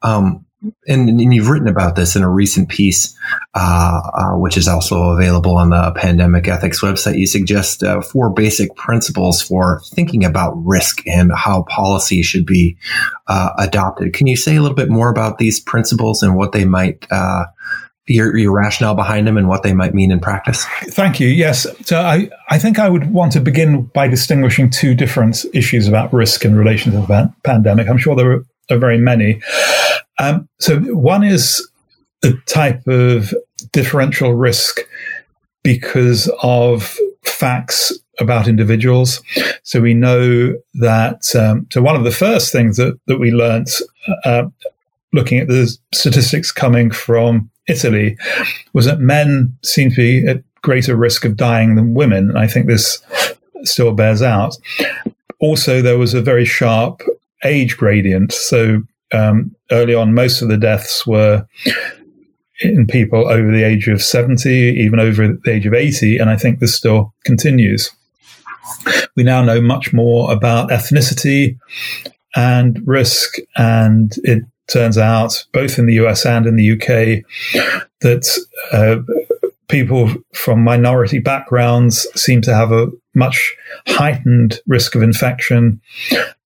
Um, 0.00 0.46
and, 0.88 1.10
and, 1.10 1.34
you've 1.34 1.50
written 1.50 1.68
about 1.68 1.96
this 1.96 2.16
in 2.16 2.22
a 2.22 2.30
recent 2.30 2.70
piece, 2.70 3.14
uh, 3.54 4.00
uh, 4.14 4.38
which 4.38 4.56
is 4.56 4.68
also 4.68 5.10
available 5.10 5.58
on 5.58 5.68
the 5.68 5.92
pandemic 5.94 6.48
ethics 6.48 6.80
website. 6.80 7.18
You 7.18 7.26
suggest 7.26 7.82
uh, 7.82 8.00
four 8.00 8.30
basic 8.30 8.74
principles 8.74 9.42
for 9.42 9.82
thinking 9.90 10.24
about 10.24 10.54
risk 10.64 11.06
and 11.06 11.30
how 11.36 11.64
policy 11.64 12.22
should 12.22 12.46
be 12.46 12.78
uh, 13.26 13.50
adopted. 13.58 14.14
Can 14.14 14.26
you 14.26 14.36
say 14.36 14.56
a 14.56 14.62
little 14.62 14.74
bit 14.74 14.88
more 14.88 15.10
about 15.10 15.36
these 15.36 15.60
principles 15.60 16.22
and 16.22 16.34
what 16.34 16.52
they 16.52 16.64
might 16.64 17.06
uh, 17.10 17.44
your, 18.06 18.36
your 18.36 18.52
rationale 18.52 18.94
behind 18.94 19.26
them 19.26 19.36
and 19.36 19.48
what 19.48 19.62
they 19.62 19.72
might 19.72 19.94
mean 19.94 20.10
in 20.10 20.20
practice? 20.20 20.64
Thank 20.88 21.20
you. 21.20 21.28
Yes. 21.28 21.66
So 21.86 22.00
I, 22.00 22.28
I 22.50 22.58
think 22.58 22.78
I 22.78 22.88
would 22.88 23.12
want 23.12 23.32
to 23.32 23.40
begin 23.40 23.84
by 23.94 24.08
distinguishing 24.08 24.70
two 24.70 24.94
different 24.94 25.44
issues 25.54 25.88
about 25.88 26.12
risk 26.12 26.44
in 26.44 26.54
relation 26.54 26.92
to 26.92 26.98
the 26.98 27.34
pandemic. 27.44 27.88
I'm 27.88 27.98
sure 27.98 28.14
there 28.14 28.32
are, 28.32 28.44
very 28.70 28.96
many. 28.96 29.42
Um, 30.18 30.48
so 30.58 30.80
one 30.80 31.22
is 31.22 31.68
a 32.22 32.32
type 32.46 32.86
of 32.86 33.34
differential 33.72 34.32
risk 34.32 34.80
because 35.62 36.30
of 36.42 36.96
facts 37.24 37.92
about 38.18 38.48
individuals. 38.48 39.22
So 39.64 39.80
we 39.80 39.92
know 39.92 40.54
that. 40.74 41.34
Um, 41.34 41.66
so 41.70 41.82
one 41.82 41.96
of 41.96 42.04
the 42.04 42.10
first 42.10 42.52
things 42.52 42.78
that 42.78 42.98
that 43.06 43.18
we 43.18 43.32
learned, 43.32 43.68
uh, 44.24 44.44
looking 45.12 45.38
at 45.38 45.48
the 45.48 45.76
statistics 45.92 46.50
coming 46.50 46.90
from 46.90 47.50
Italy, 47.68 48.16
was 48.72 48.86
that 48.86 49.00
men 49.00 49.56
seem 49.62 49.90
to 49.90 49.96
be 49.96 50.26
at 50.26 50.42
greater 50.62 50.96
risk 50.96 51.24
of 51.24 51.36
dying 51.36 51.74
than 51.74 51.94
women. 51.94 52.36
I 52.36 52.46
think 52.46 52.66
this 52.66 53.02
still 53.62 53.92
bears 53.92 54.22
out. 54.22 54.56
Also, 55.40 55.82
there 55.82 55.98
was 55.98 56.14
a 56.14 56.22
very 56.22 56.44
sharp 56.44 57.02
age 57.44 57.76
gradient. 57.76 58.32
So 58.32 58.82
um, 59.12 59.54
early 59.70 59.94
on, 59.94 60.14
most 60.14 60.42
of 60.42 60.48
the 60.48 60.56
deaths 60.56 61.06
were 61.06 61.46
in 62.60 62.86
people 62.86 63.28
over 63.28 63.50
the 63.50 63.64
age 63.64 63.88
of 63.88 64.02
70, 64.02 64.50
even 64.50 65.00
over 65.00 65.28
the 65.28 65.50
age 65.50 65.66
of 65.66 65.74
80, 65.74 66.18
and 66.18 66.30
I 66.30 66.36
think 66.36 66.58
this 66.58 66.74
still 66.74 67.12
continues. 67.24 67.90
We 69.16 69.22
now 69.22 69.42
know 69.42 69.60
much 69.60 69.92
more 69.92 70.32
about 70.32 70.70
ethnicity 70.70 71.58
and 72.34 72.80
risk, 72.86 73.36
and 73.56 74.14
it 74.24 74.44
turns 74.68 74.98
out, 74.98 75.44
both 75.52 75.78
in 75.78 75.86
the 75.86 75.94
US 75.94 76.24
and 76.24 76.46
in 76.46 76.56
the 76.56 76.72
UK, 76.72 77.24
that 78.00 78.38
uh, 78.72 78.98
people 79.68 80.10
from 80.32 80.62
minority 80.62 81.18
backgrounds 81.18 82.06
seem 82.14 82.40
to 82.42 82.54
have 82.54 82.72
a 82.72 82.88
much 83.14 83.54
heightened 83.88 84.60
risk 84.66 84.94
of 84.94 85.02
infection 85.02 85.80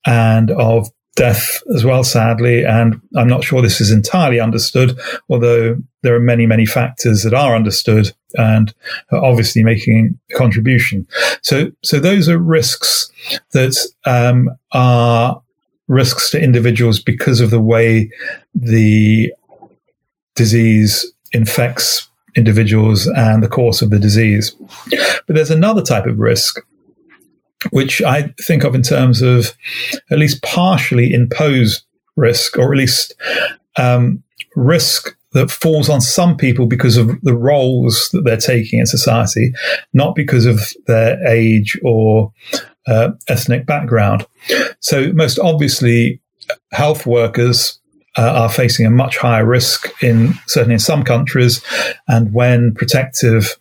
and 0.07 0.51
of 0.53 0.89
death 1.19 1.61
as 1.75 1.85
well, 1.85 2.05
sadly. 2.05 2.65
And 2.65 3.01
I'm 3.17 3.29
not 3.29 3.43
sure 3.43 3.61
this 3.61 3.81
is 3.81 3.91
entirely 3.91 4.39
understood, 4.39 4.99
although 5.29 5.77
there 6.03 6.15
are 6.15 6.21
many, 6.21 6.47
many 6.47 6.65
factors 6.65 7.25
that 7.25 7.35
are 7.35 7.57
understood 7.57 8.13
and 8.35 8.73
are 9.11 9.25
obviously 9.25 9.65
making 9.65 10.19
a 10.31 10.35
contribution. 10.35 11.09
So, 11.43 11.73
so 11.83 11.99
those 11.99 12.29
are 12.29 12.39
risks 12.39 13.11
that 13.53 13.77
um, 14.05 14.49
are 14.73 15.43
risks 15.89 16.31
to 16.31 16.41
individuals 16.41 17.01
because 17.01 17.41
of 17.41 17.51
the 17.51 17.61
way 17.61 18.11
the 18.55 19.33
disease 20.35 21.11
infects 21.33 22.09
individuals 22.37 23.07
and 23.09 23.43
the 23.43 23.49
course 23.49 23.83
of 23.83 23.91
the 23.91 23.99
disease. 23.99 24.55
But 25.27 25.35
there's 25.35 25.51
another 25.51 25.83
type 25.83 26.07
of 26.07 26.19
risk 26.19 26.61
which 27.71 28.03
I 28.03 28.35
think 28.41 28.65
of 28.65 28.75
in 28.75 28.83
terms 28.83 29.21
of 29.23 29.53
at 30.11 30.19
least 30.19 30.43
partially 30.43 31.13
imposed 31.13 31.85
risk, 32.17 32.57
or 32.57 32.73
at 32.73 32.79
least 32.79 33.15
um, 33.77 34.23
risk 34.55 35.17
that 35.33 35.51
falls 35.51 35.89
on 35.89 36.01
some 36.01 36.37
people 36.37 36.67
because 36.67 36.97
of 36.97 37.21
the 37.23 37.37
roles 37.37 38.09
that 38.13 38.23
they're 38.25 38.37
taking 38.37 38.79
in 38.79 38.87
society, 38.87 39.53
not 39.93 40.15
because 40.15 40.47
of 40.47 40.61
their 40.87 41.25
age 41.27 41.79
or 41.85 42.33
uh, 42.89 43.11
ethnic 43.29 43.67
background. 43.67 44.27
So, 44.81 45.13
most 45.13 45.39
obviously, 45.39 46.21
health 46.73 47.07
workers 47.07 47.79
uh, 48.17 48.33
are 48.43 48.51
facing 48.51 48.87
a 48.87 48.91
much 48.91 49.17
higher 49.17 49.47
risk 49.47 49.91
in 50.03 50.35
certainly 50.47 50.75
in 50.75 50.81
some 50.81 51.05
countries, 51.05 51.63
and 52.09 52.33
when 52.33 52.75
protective 52.75 53.59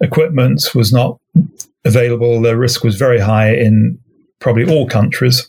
equipment 0.00 0.74
was 0.74 0.92
not 0.92 1.18
available, 1.84 2.40
the 2.40 2.56
risk 2.56 2.82
was 2.82 2.96
very 2.96 3.20
high 3.20 3.54
in 3.54 3.98
probably 4.40 4.64
all 4.64 4.86
countries. 4.86 5.48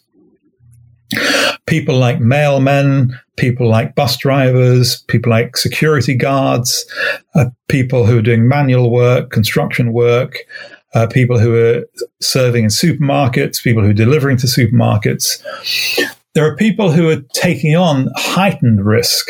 People 1.65 1.97
like 1.97 2.19
mailmen, 2.19 3.11
people 3.37 3.67
like 3.67 3.95
bus 3.95 4.17
drivers, 4.17 5.01
people 5.07 5.29
like 5.29 5.57
security 5.57 6.15
guards, 6.15 6.85
uh, 7.35 7.45
people 7.67 8.05
who 8.05 8.19
are 8.19 8.21
doing 8.21 8.47
manual 8.47 8.91
work, 8.91 9.29
construction 9.31 9.93
work, 9.93 10.37
uh, 10.93 11.07
people 11.07 11.39
who 11.39 11.55
are 11.55 11.83
serving 12.21 12.65
in 12.65 12.69
supermarkets, 12.69 13.63
people 13.63 13.83
who 13.83 13.89
are 13.89 13.93
delivering 13.93 14.37
to 14.37 14.47
supermarkets. 14.47 15.41
There 16.33 16.45
are 16.45 16.55
people 16.55 16.91
who 16.91 17.09
are 17.09 17.21
taking 17.33 17.75
on 17.75 18.09
heightened 18.15 18.85
risk 18.85 19.27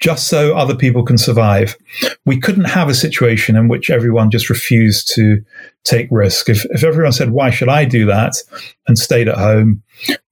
just 0.00 0.28
so 0.28 0.56
other 0.56 0.76
people 0.76 1.02
can 1.02 1.18
survive. 1.18 1.76
We 2.24 2.38
couldn't 2.38 2.66
have 2.66 2.88
a 2.88 2.94
situation 2.94 3.56
in 3.56 3.68
which 3.68 3.90
everyone 3.90 4.30
just 4.30 4.48
refused 4.48 5.12
to 5.14 5.44
take 5.84 6.06
risk. 6.10 6.48
If, 6.48 6.64
if 6.66 6.84
everyone 6.84 7.12
said, 7.12 7.30
why 7.30 7.50
should 7.50 7.68
I 7.68 7.84
do 7.84 8.06
that 8.06 8.34
and 8.86 8.96
stayed 8.96 9.28
at 9.28 9.38
home, 9.38 9.82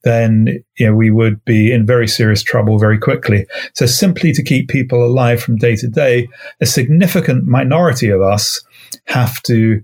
then 0.05 0.63
you 0.79 0.87
know, 0.87 0.95
we 0.95 1.11
would 1.11 1.45
be 1.45 1.73
in 1.73 1.85
very 1.85 2.07
serious 2.07 2.43
trouble 2.43 2.79
very 2.79 2.99
quickly. 2.99 3.47
So 3.75 3.87
simply 3.87 4.33
to 4.33 4.43
keep 4.43 4.69
people 4.69 5.05
alive 5.05 5.43
from 5.43 5.57
day 5.57 5.75
to 5.77 5.89
day, 5.89 6.29
a 6.61 6.67
significant 6.67 7.47
minority 7.47 8.09
of 8.09 8.23
us 8.23 8.63
have 9.07 9.43
to 9.45 9.83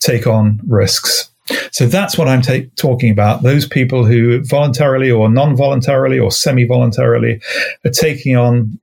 take 0.00 0.26
on 0.26 0.60
risks. 0.66 1.30
So 1.70 1.86
that's 1.86 2.18
what 2.18 2.28
I'm 2.28 2.42
ta- 2.42 2.68
talking 2.76 3.10
about. 3.10 3.42
Those 3.42 3.66
people 3.66 4.04
who 4.04 4.42
voluntarily 4.44 5.10
or 5.10 5.28
non 5.28 5.56
voluntarily 5.56 6.18
or 6.18 6.30
semi 6.30 6.64
voluntarily 6.66 7.40
are 7.84 7.90
taking 7.90 8.36
on 8.36 8.78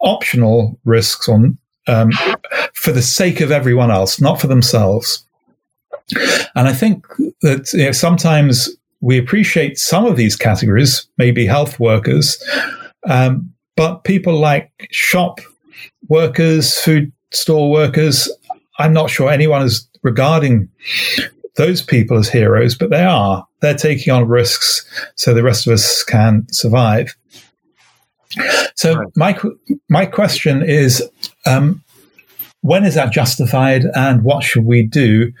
optional 0.00 0.78
risks 0.84 1.28
on 1.28 1.58
um, 1.88 2.10
for 2.74 2.92
the 2.92 3.02
sake 3.02 3.40
of 3.40 3.52
everyone 3.52 3.90
else, 3.90 4.20
not 4.20 4.40
for 4.40 4.46
themselves. 4.46 5.24
And 6.54 6.68
I 6.68 6.72
think 6.72 7.06
that 7.42 7.70
you 7.72 7.86
know, 7.86 7.92
sometimes 7.92 8.70
we 9.00 9.18
appreciate 9.18 9.78
some 9.78 10.06
of 10.06 10.16
these 10.16 10.36
categories, 10.36 11.06
maybe 11.18 11.46
health 11.46 11.78
workers, 11.78 12.42
um, 13.08 13.52
but 13.76 14.04
people 14.04 14.38
like 14.38 14.88
shop 14.90 15.40
workers, 16.08 16.78
food 16.78 17.12
store 17.32 17.70
workers, 17.70 18.30
I'm 18.78 18.92
not 18.92 19.10
sure 19.10 19.30
anyone 19.30 19.62
is 19.62 19.86
regarding 20.06 20.70
those 21.56 21.82
people 21.82 22.16
as 22.16 22.28
heroes, 22.28 22.74
but 22.74 22.90
they 22.90 23.02
are. 23.02 23.46
They're 23.60 23.74
taking 23.74 24.12
on 24.12 24.28
risks 24.28 24.88
so 25.16 25.34
the 25.34 25.42
rest 25.42 25.66
of 25.66 25.72
us 25.72 26.04
can 26.04 26.46
survive. 26.50 27.14
So 28.74 28.94
right. 28.94 29.08
my 29.16 29.38
my 29.88 30.06
question 30.06 30.62
is, 30.62 31.02
um, 31.44 31.82
when 32.60 32.84
is 32.84 32.94
that 32.94 33.12
justified, 33.12 33.84
and 33.94 34.22
what 34.22 34.44
should 34.44 34.64
we 34.64 34.82
do 34.82 35.32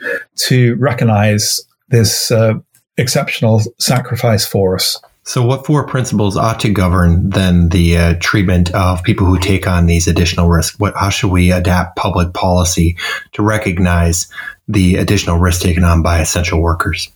to 0.48 0.76
recognise 0.76 1.60
this 1.88 2.30
uh, 2.30 2.54
exceptional 2.96 3.60
sacrifice 3.78 4.46
for 4.46 4.74
us? 4.74 5.00
So, 5.26 5.44
what 5.44 5.66
four 5.66 5.86
principles 5.86 6.36
ought 6.36 6.60
to 6.60 6.70
govern 6.70 7.30
then 7.30 7.70
the 7.70 7.98
uh, 7.98 8.14
treatment 8.20 8.72
of 8.74 9.02
people 9.02 9.26
who 9.26 9.38
take 9.40 9.66
on 9.66 9.86
these 9.86 10.06
additional 10.06 10.48
risks? 10.48 10.78
What, 10.78 10.94
how 10.94 11.10
should 11.10 11.32
we 11.32 11.50
adapt 11.50 11.96
public 11.96 12.32
policy 12.32 12.96
to 13.32 13.42
recognize 13.42 14.28
the 14.68 14.96
additional 14.96 15.38
risk 15.38 15.62
taken 15.62 15.82
on 15.82 16.00
by 16.00 16.20
essential 16.20 16.62
workers? 16.62 17.10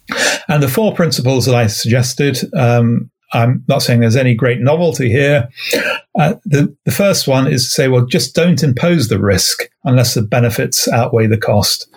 And 0.49 0.61
the 0.61 0.69
four 0.69 0.93
principles 0.93 1.47
that 1.47 1.55
I 1.55 1.69
suggested 1.69 2.39
um, 2.55 3.11
I'm 3.33 3.65
not 3.69 3.83
saying 3.83 4.01
there's 4.01 4.17
any 4.17 4.35
great 4.35 4.61
novelty 4.61 5.09
here. 5.09 5.49
Uh, 6.19 6.35
the, 6.45 6.75
the 6.85 6.91
first 6.91 7.29
one 7.29 7.47
is 7.47 7.63
to 7.65 7.71
say, 7.71 7.87
well, 7.87 8.05
just 8.05 8.35
don't 8.35 8.63
impose 8.63 9.09
the 9.09 9.21
risk 9.21 9.71
unless 9.85 10.15
the 10.15 10.23
benefits 10.23 10.89
outweigh 10.89 11.29
the 11.29 11.39
cost. 11.39 11.89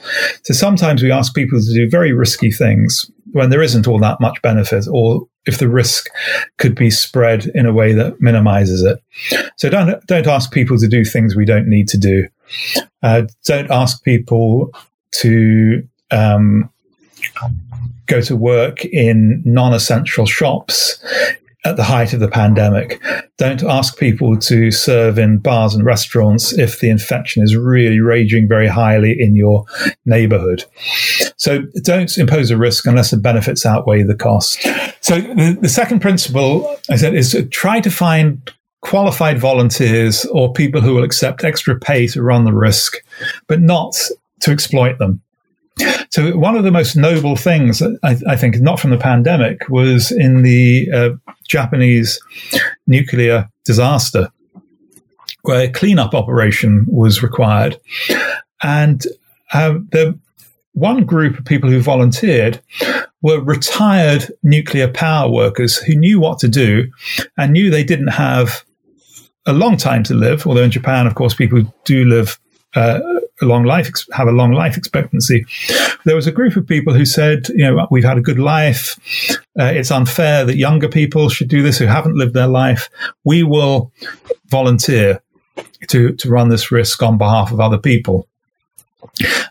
So 0.44 0.54
sometimes 0.54 1.02
we 1.02 1.12
ask 1.12 1.34
people 1.34 1.60
to 1.60 1.74
do 1.74 1.90
very 1.90 2.14
risky 2.14 2.52
things 2.52 3.10
when 3.32 3.50
there 3.50 3.64
isn't 3.64 3.88
all 3.88 3.98
that 4.00 4.22
much 4.22 4.40
benefit 4.44 4.86
or 4.92 5.28
if 5.46 5.58
the 5.58 5.68
risk 5.68 6.08
could 6.58 6.76
be 6.76 6.90
spread 6.90 7.48
in 7.54 7.66
a 7.66 7.74
way 7.74 7.94
that 7.94 8.20
minimizes 8.22 8.84
it. 8.84 9.02
So 9.58 9.70
don't 9.70 10.06
don't 10.08 10.28
ask 10.28 10.52
people 10.52 10.78
to 10.78 10.88
do 10.88 11.04
things 11.04 11.36
we 11.36 11.46
don't 11.46 11.68
need 11.68 11.88
to 11.90 11.98
do. 11.98 12.28
Uh, 13.02 13.24
don't 13.46 13.72
ask 13.72 14.04
people 14.04 14.72
to 15.12 15.88
um, 16.12 16.70
go 18.06 18.22
to 18.22 18.36
work 18.36 18.86
in 18.86 19.42
non-essential 19.46 20.26
shops 20.26 21.04
at 21.66 21.78
the 21.78 21.84
height 21.84 22.14
of 22.14 22.20
the 22.20 22.28
pandemic. 22.28 23.02
Don't 23.38 23.64
ask 23.64 23.98
people 23.98 24.38
to 24.38 24.70
serve 24.70 25.18
in 25.18 25.38
bars 25.38 25.74
and 25.74 25.86
restaurants 25.86 26.52
if 26.54 26.80
the 26.80 26.90
infection 26.90 27.42
is 27.42 27.56
really 27.56 28.00
raging 28.00 28.48
very 28.48 28.68
highly 28.68 29.16
in 29.18 29.36
your 29.36 29.66
neighborhood. 30.06 30.66
So 31.38 31.60
don't 31.84 32.18
impose 32.18 32.52
a 32.52 32.58
risk 32.58 32.86
unless 32.86 33.12
the 33.12 33.18
benefits 33.18 33.66
outweigh 33.66 34.04
the 34.04 34.16
cost. 34.16 34.62
So 35.02 35.20
the, 35.22 35.58
the 35.62 35.70
second 35.70 36.02
principle 36.02 36.78
I 36.90 36.98
said 36.98 37.16
is 37.16 37.32
to 37.32 37.46
try 37.46 37.80
to 37.80 37.90
find 37.90 38.52
qualified 38.82 39.40
volunteers 39.40 40.26
or 40.26 40.52
people 40.52 40.82
who 40.82 40.94
will 40.94 41.04
accept 41.04 41.46
extra 41.46 41.80
pay 41.80 42.06
to 42.08 42.22
run 42.22 42.44
the 42.44 42.54
risk, 42.54 42.98
but 43.48 43.62
not 43.62 43.96
to 44.42 44.52
exploit 44.52 45.00
them. 45.00 45.22
So 46.14 46.38
one 46.38 46.56
of 46.56 46.64
the 46.64 46.70
most 46.70 46.96
noble 46.96 47.36
things, 47.36 47.82
I, 47.82 48.16
I 48.28 48.36
think, 48.36 48.62
not 48.62 48.80
from 48.80 48.92
the 48.92 49.00
pandemic, 49.00 49.68
was 49.68 50.12
in 50.12 50.44
the 50.44 50.88
uh, 50.94 51.10
Japanese 51.48 52.20
nuclear 52.86 53.50
disaster, 53.66 54.30
where 55.42 55.62
a 55.62 55.72
cleanup 55.72 56.14
operation 56.14 56.86
was 56.88 57.24
required, 57.24 57.80
and 58.62 59.04
uh, 59.54 59.80
the 59.92 60.16
one 60.74 61.04
group 61.04 61.40
of 61.40 61.46
people 61.46 61.72
who 61.72 61.82
volunteered 61.82 62.62
were 63.24 63.42
retired 63.42 64.32
nuclear 64.44 64.88
power 64.88 65.32
workers 65.32 65.78
who 65.78 65.96
knew 65.96 66.20
what 66.20 66.38
to 66.38 66.48
do 66.48 66.92
and 67.38 67.54
knew 67.54 67.72
they 67.72 67.84
didn't 67.84 68.10
have 68.10 68.64
a 69.48 69.54
long 69.54 69.78
time 69.78 70.04
to 70.04 70.14
live. 70.14 70.46
Although 70.46 70.62
in 70.62 70.70
Japan, 70.70 71.08
of 71.08 71.16
course, 71.16 71.34
people 71.34 71.64
do 71.86 72.06
live 72.06 72.40
uh, 72.76 73.00
a 73.42 73.46
long 73.46 73.64
life, 73.64 73.90
have 74.14 74.28
a 74.28 74.32
long 74.32 74.52
life 74.52 74.78
expectancy. 74.78 75.46
There 76.06 76.16
was 76.16 76.28
a 76.28 76.32
group 76.32 76.56
of 76.56 76.68
people 76.68 76.94
who 76.94 77.06
said, 77.06 77.50
you 77.50 77.66
know, 77.66 77.88
we've 77.90 78.04
had 78.04 78.18
a 78.18 78.22
good 78.22 78.40
life. 78.40 78.98
Uh, 79.60 79.66
it's 79.66 79.92
unfair 79.92 80.46
that 80.46 80.58
younger 80.58 80.88
people 80.88 81.30
should 81.30 81.48
do 81.50 81.62
this 81.62 81.78
who 81.78 81.86
haven't 81.86 82.16
lived 82.16 82.34
their 82.34 82.48
life. 82.48 82.90
We 83.24 83.44
will 83.44 83.92
volunteer 84.48 85.22
to, 85.88 86.14
to 86.14 86.30
run 86.30 86.50
this 86.50 86.72
risk 86.72 87.02
on 87.02 87.18
behalf 87.18 87.52
of 87.52 87.60
other 87.60 87.78
people. 87.78 88.28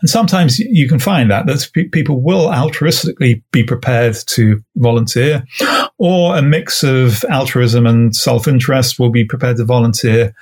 And 0.00 0.08
sometimes 0.08 0.58
you 0.58 0.88
can 0.88 0.98
find 0.98 1.30
that 1.30 1.46
that 1.46 1.90
people 1.92 2.20
will 2.20 2.48
altruistically 2.48 3.42
be 3.52 3.62
prepared 3.62 4.16
to 4.28 4.62
volunteer, 4.76 5.44
or 5.98 6.36
a 6.36 6.42
mix 6.42 6.82
of 6.82 7.22
altruism 7.24 7.86
and 7.86 8.16
self 8.16 8.48
interest 8.48 8.98
will 8.98 9.10
be 9.10 9.24
prepared 9.24 9.58
to 9.58 9.64
volunteer 9.64 10.34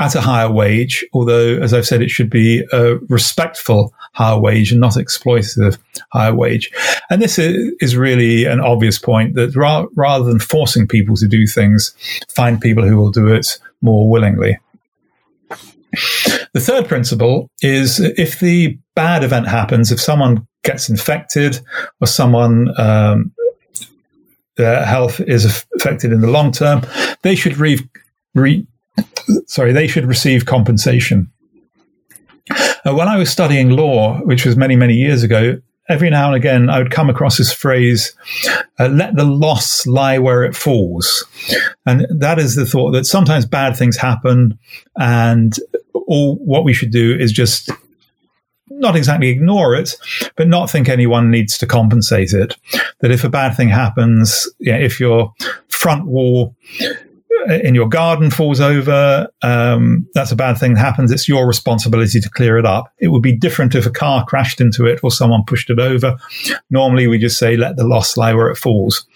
at 0.00 0.14
a 0.14 0.20
higher 0.20 0.50
wage, 0.50 1.04
although, 1.12 1.58
as 1.58 1.74
I've 1.74 1.86
said, 1.86 2.02
it 2.02 2.10
should 2.10 2.30
be 2.30 2.64
a 2.72 2.96
respectful 3.08 3.92
higher 4.14 4.38
wage 4.38 4.70
and 4.70 4.80
not 4.80 4.92
exploitative 4.92 5.78
higher 6.12 6.34
wage. 6.34 6.70
And 7.10 7.20
this 7.20 7.38
is 7.38 7.96
really 7.96 8.44
an 8.44 8.60
obvious 8.60 8.98
point 8.98 9.34
that 9.34 9.56
ra- 9.56 9.86
rather 9.96 10.24
than 10.24 10.38
forcing 10.38 10.86
people 10.86 11.16
to 11.16 11.26
do 11.26 11.46
things, 11.46 11.94
find 12.28 12.60
people 12.60 12.86
who 12.86 12.96
will 12.96 13.10
do 13.10 13.28
it 13.28 13.58
more 13.82 14.08
willingly. 14.08 14.58
The 16.52 16.60
third 16.60 16.86
principle 16.86 17.50
is 17.62 17.98
if 18.00 18.40
the 18.40 18.78
bad 18.94 19.24
event 19.24 19.48
happens, 19.48 19.90
if 19.90 20.00
someone 20.00 20.46
gets 20.62 20.88
infected 20.88 21.60
or 22.00 22.06
someone 22.06 22.68
um, 22.78 23.32
their 24.56 24.84
health 24.84 25.20
is 25.20 25.44
affected 25.44 26.12
in 26.12 26.20
the 26.20 26.30
long 26.30 26.52
term, 26.52 26.82
they 27.22 27.34
should 27.34 27.56
re, 27.56 27.78
re 28.34 28.66
sorry, 29.46 29.72
they 29.72 29.86
should 29.86 30.06
receive 30.06 30.46
compensation. 30.46 31.30
Uh, 32.50 32.94
when 32.94 33.08
I 33.08 33.16
was 33.16 33.30
studying 33.30 33.70
law, 33.70 34.18
which 34.20 34.46
was 34.46 34.56
many, 34.56 34.76
many 34.76 34.94
years 34.94 35.22
ago, 35.22 35.60
every 35.88 36.10
now 36.10 36.28
and 36.28 36.36
again 36.36 36.70
I 36.70 36.78
would 36.78 36.90
come 36.90 37.10
across 37.10 37.38
this 37.38 37.52
phrase, 37.52 38.14
uh, 38.78 38.88
let 38.88 39.16
the 39.16 39.24
loss 39.24 39.86
lie 39.86 40.18
where 40.18 40.44
it 40.44 40.54
falls. 40.54 41.24
And 41.86 42.06
that 42.10 42.38
is 42.38 42.54
the 42.54 42.66
thought 42.66 42.92
that 42.92 43.06
sometimes 43.06 43.46
bad 43.46 43.76
things 43.76 43.96
happen 43.96 44.58
and 44.96 45.58
all 46.06 46.36
what 46.36 46.64
we 46.64 46.72
should 46.72 46.90
do 46.90 47.16
is 47.18 47.32
just 47.32 47.70
not 48.70 48.96
exactly 48.96 49.28
ignore 49.28 49.74
it, 49.74 49.94
but 50.36 50.48
not 50.48 50.70
think 50.70 50.88
anyone 50.88 51.30
needs 51.30 51.58
to 51.58 51.66
compensate 51.66 52.32
it. 52.32 52.56
That 53.00 53.10
if 53.10 53.24
a 53.24 53.28
bad 53.28 53.56
thing 53.56 53.68
happens, 53.68 54.48
yeah, 54.58 54.76
if 54.76 55.00
your 55.00 55.34
front 55.68 56.06
wall 56.06 56.54
in 57.46 57.74
your 57.74 57.88
garden 57.88 58.30
falls 58.30 58.60
over, 58.60 59.28
um, 59.42 60.06
that's 60.14 60.32
a 60.32 60.36
bad 60.36 60.58
thing 60.58 60.74
that 60.74 60.80
happens. 60.80 61.10
It's 61.10 61.28
your 61.28 61.46
responsibility 61.46 62.20
to 62.20 62.30
clear 62.30 62.58
it 62.58 62.66
up. 62.66 62.92
It 62.98 63.08
would 63.08 63.22
be 63.22 63.36
different 63.36 63.74
if 63.74 63.86
a 63.86 63.90
car 63.90 64.24
crashed 64.24 64.60
into 64.60 64.86
it 64.86 65.00
or 65.02 65.10
someone 65.10 65.44
pushed 65.46 65.70
it 65.70 65.78
over. 65.78 66.16
Normally, 66.70 67.06
we 67.06 67.18
just 67.18 67.38
say, 67.38 67.56
let 67.56 67.76
the 67.76 67.86
loss 67.86 68.16
lie 68.16 68.34
where 68.34 68.48
it 68.50 68.56
falls. 68.56 69.06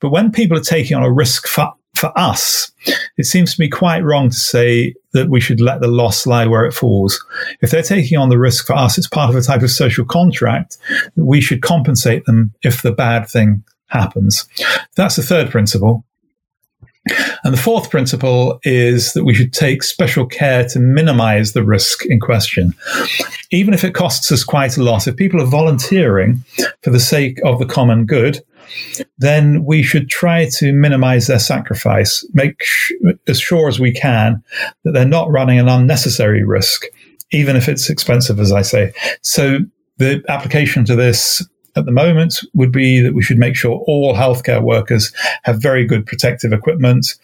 But 0.00 0.10
when 0.10 0.32
people 0.32 0.56
are 0.56 0.62
taking 0.62 0.96
on 0.96 1.02
a 1.02 1.12
risk 1.12 1.46
for, 1.46 1.72
for 1.94 2.12
us, 2.18 2.72
it 3.16 3.24
seems 3.24 3.54
to 3.54 3.60
me 3.60 3.68
quite 3.68 4.04
wrong 4.04 4.30
to 4.30 4.36
say 4.36 4.94
that 5.12 5.28
we 5.28 5.40
should 5.40 5.60
let 5.60 5.80
the 5.80 5.88
loss 5.88 6.26
lie 6.26 6.46
where 6.46 6.64
it 6.64 6.72
falls. 6.72 7.24
If 7.60 7.70
they're 7.70 7.82
taking 7.82 8.18
on 8.18 8.28
the 8.28 8.38
risk 8.38 8.66
for 8.66 8.74
us, 8.74 8.96
it's 8.96 9.08
part 9.08 9.30
of 9.30 9.36
a 9.36 9.42
type 9.42 9.62
of 9.62 9.70
social 9.70 10.04
contract 10.04 10.78
that 11.16 11.24
we 11.24 11.40
should 11.40 11.62
compensate 11.62 12.24
them 12.24 12.52
if 12.62 12.82
the 12.82 12.92
bad 12.92 13.28
thing 13.28 13.64
happens. 13.88 14.48
That's 14.94 15.16
the 15.16 15.22
third 15.22 15.50
principle. 15.50 16.04
And 17.44 17.54
the 17.54 17.60
fourth 17.60 17.90
principle 17.90 18.60
is 18.62 19.14
that 19.14 19.24
we 19.24 19.34
should 19.34 19.52
take 19.52 19.82
special 19.82 20.26
care 20.26 20.66
to 20.68 20.78
minimize 20.78 21.52
the 21.52 21.64
risk 21.64 22.04
in 22.06 22.20
question. 22.20 22.74
Even 23.50 23.72
if 23.72 23.84
it 23.84 23.94
costs 23.94 24.30
us 24.30 24.44
quite 24.44 24.76
a 24.76 24.82
lot, 24.82 25.08
if 25.08 25.16
people 25.16 25.40
are 25.40 25.46
volunteering 25.46 26.44
for 26.82 26.90
the 26.90 27.00
sake 27.00 27.38
of 27.44 27.58
the 27.58 27.66
common 27.66 28.04
good, 28.04 28.42
then 29.18 29.64
we 29.64 29.82
should 29.82 30.08
try 30.08 30.48
to 30.58 30.72
minimize 30.72 31.26
their 31.26 31.38
sacrifice, 31.38 32.24
make 32.34 32.62
sh- 32.62 32.92
as 33.26 33.40
sure 33.40 33.68
as 33.68 33.80
we 33.80 33.92
can 33.92 34.42
that 34.84 34.92
they're 34.92 35.04
not 35.06 35.30
running 35.30 35.58
an 35.58 35.68
unnecessary 35.68 36.44
risk, 36.44 36.84
even 37.32 37.56
if 37.56 37.68
it's 37.68 37.90
expensive, 37.90 38.38
as 38.38 38.52
I 38.52 38.62
say. 38.62 38.92
So 39.22 39.60
the 39.96 40.22
application 40.28 40.84
to 40.84 40.96
this 40.96 41.46
at 41.76 41.84
the 41.84 41.92
moment 41.92 42.40
would 42.54 42.72
be 42.72 43.00
that 43.00 43.14
we 43.14 43.22
should 43.22 43.38
make 43.38 43.56
sure 43.56 43.82
all 43.86 44.14
healthcare 44.14 44.62
workers 44.62 45.12
have 45.44 45.62
very 45.62 45.86
good 45.86 46.06
protective 46.06 46.52
equipment. 46.52 47.14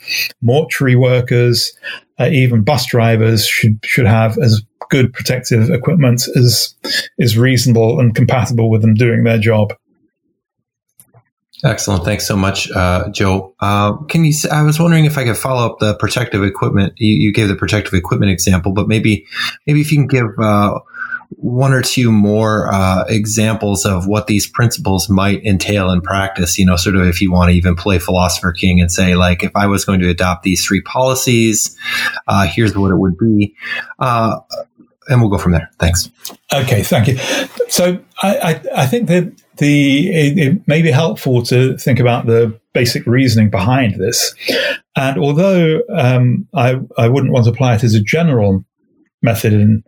Mortuary 0.40 0.96
workers, 0.96 1.72
uh, 2.18 2.28
even 2.28 2.62
bus 2.62 2.86
drivers 2.86 3.46
should 3.46 3.78
should 3.84 4.06
have 4.06 4.38
as 4.38 4.62
good 4.88 5.12
protective 5.12 5.70
equipment 5.70 6.22
as 6.36 6.74
is 7.18 7.36
reasonable 7.36 7.98
and 7.98 8.14
compatible 8.14 8.70
with 8.70 8.82
them 8.82 8.94
doing 8.94 9.24
their 9.24 9.38
job. 9.38 9.72
Excellent. 11.64 12.04
Thanks 12.04 12.26
so 12.26 12.36
much, 12.36 12.70
uh, 12.72 13.08
Joe. 13.10 13.54
Uh, 13.60 13.96
can 14.08 14.24
you? 14.24 14.32
I 14.52 14.62
was 14.62 14.78
wondering 14.78 15.06
if 15.06 15.16
I 15.16 15.24
could 15.24 15.38
follow 15.38 15.66
up 15.66 15.78
the 15.78 15.96
protective 15.96 16.44
equipment. 16.44 16.92
You, 16.96 17.14
you 17.14 17.32
gave 17.32 17.48
the 17.48 17.56
protective 17.56 17.94
equipment 17.94 18.30
example, 18.30 18.72
but 18.72 18.88
maybe, 18.88 19.26
maybe 19.66 19.80
if 19.80 19.90
you 19.90 19.98
can 19.98 20.06
give 20.06 20.38
uh, 20.38 20.78
one 21.30 21.72
or 21.72 21.82
two 21.82 22.10
more 22.10 22.72
uh, 22.72 23.04
examples 23.08 23.84
of 23.84 24.06
what 24.06 24.26
these 24.26 24.46
principles 24.46 25.08
might 25.08 25.44
entail 25.44 25.90
in 25.90 26.00
practice. 26.00 26.58
You 26.58 26.66
know, 26.66 26.76
sort 26.76 26.96
of 26.96 27.06
if 27.06 27.20
you 27.20 27.32
want 27.32 27.50
to 27.50 27.56
even 27.56 27.76
play 27.76 27.98
philosopher 27.98 28.52
king 28.52 28.80
and 28.80 28.90
say, 28.90 29.14
like, 29.14 29.42
if 29.42 29.52
I 29.54 29.66
was 29.66 29.84
going 29.84 30.00
to 30.00 30.08
adopt 30.08 30.42
these 30.42 30.64
three 30.64 30.80
policies, 30.82 31.76
uh, 32.26 32.46
here's 32.46 32.76
what 32.76 32.90
it 32.90 32.96
would 32.96 33.18
be. 33.18 33.54
Uh, 33.98 34.38
and 35.08 35.20
we'll 35.20 35.30
go 35.30 35.38
from 35.38 35.52
there. 35.52 35.70
Thanks. 35.78 36.10
Okay, 36.52 36.82
thank 36.82 37.08
you. 37.08 37.16
So 37.68 38.00
I, 38.22 38.38
I, 38.38 38.82
I 38.82 38.86
think 38.86 39.08
that 39.08 39.32
the 39.58 40.08
it, 40.10 40.38
it, 40.38 40.68
may 40.68 40.82
be 40.82 40.90
helpful 40.90 41.42
to 41.44 41.76
think 41.78 42.00
about 42.00 42.26
the 42.26 42.58
basic 42.72 43.06
reasoning 43.06 43.50
behind 43.50 43.94
this. 43.94 44.34
And 44.96 45.18
although 45.18 45.82
um, 45.94 46.48
I, 46.54 46.80
I 46.98 47.08
wouldn't 47.08 47.32
want 47.32 47.44
to 47.44 47.50
apply 47.50 47.76
it 47.76 47.84
as 47.84 47.94
a 47.94 48.00
general 48.00 48.64
method 49.22 49.52
in 49.52 49.84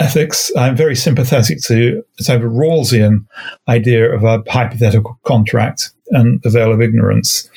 ethics, 0.00 0.50
I'm 0.56 0.76
very 0.76 0.96
sympathetic 0.96 1.62
to 1.64 2.02
the 2.18 2.24
type 2.24 2.42
of 2.42 2.52
Rawlsian 2.52 3.26
idea 3.68 4.12
of 4.12 4.24
a 4.24 4.42
hypothetical 4.48 5.18
contract 5.24 5.90
and 6.08 6.42
the 6.42 6.50
veil 6.50 6.72
of 6.72 6.80
ignorance. 6.80 7.48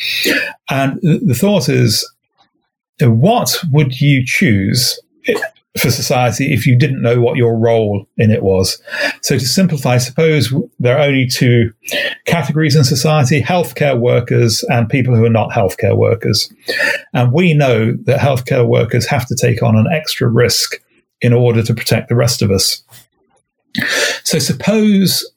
And 0.70 1.00
the 1.02 1.34
thought 1.34 1.70
is, 1.70 2.08
uh, 3.02 3.10
what 3.10 3.60
would 3.72 4.00
you 4.00 4.24
choose 4.26 5.00
for 5.80 5.90
society 5.90 6.54
if 6.54 6.68
you 6.68 6.78
didn't 6.78 7.02
know 7.02 7.20
what 7.20 7.38
your 7.38 7.58
role 7.58 8.08
in 8.18 8.30
it 8.30 8.44
was? 8.44 8.80
So 9.22 9.40
to 9.40 9.48
simplify, 9.48 9.98
suppose 9.98 10.54
there 10.80 10.98
are 10.98 11.08
only 11.08 11.26
two 11.26 11.74
categories 12.26 12.76
in 12.76 12.84
society, 12.84 13.42
healthcare 13.42 14.00
workers 14.00 14.64
and 14.70 14.88
people 14.88 15.16
who 15.16 15.26
are 15.26 15.30
not 15.30 15.50
healthcare 15.50 15.98
workers. 15.98 16.54
And 17.14 17.32
we 17.32 17.54
know 17.54 17.94
that 18.04 18.20
healthcare 18.20 18.68
workers 18.68 19.08
have 19.08 19.26
to 19.28 19.36
take 19.36 19.64
on 19.64 19.76
an 19.76 19.88
extra 19.92 20.28
risk 20.28 20.80
in 21.24 21.34
order 21.34 21.64
to 21.64 21.74
protect 21.74 22.10
the 22.10 22.16
rest 22.16 22.44
of 22.44 22.52
us. 22.52 22.84
So 24.24 24.38
suppose 24.38 25.28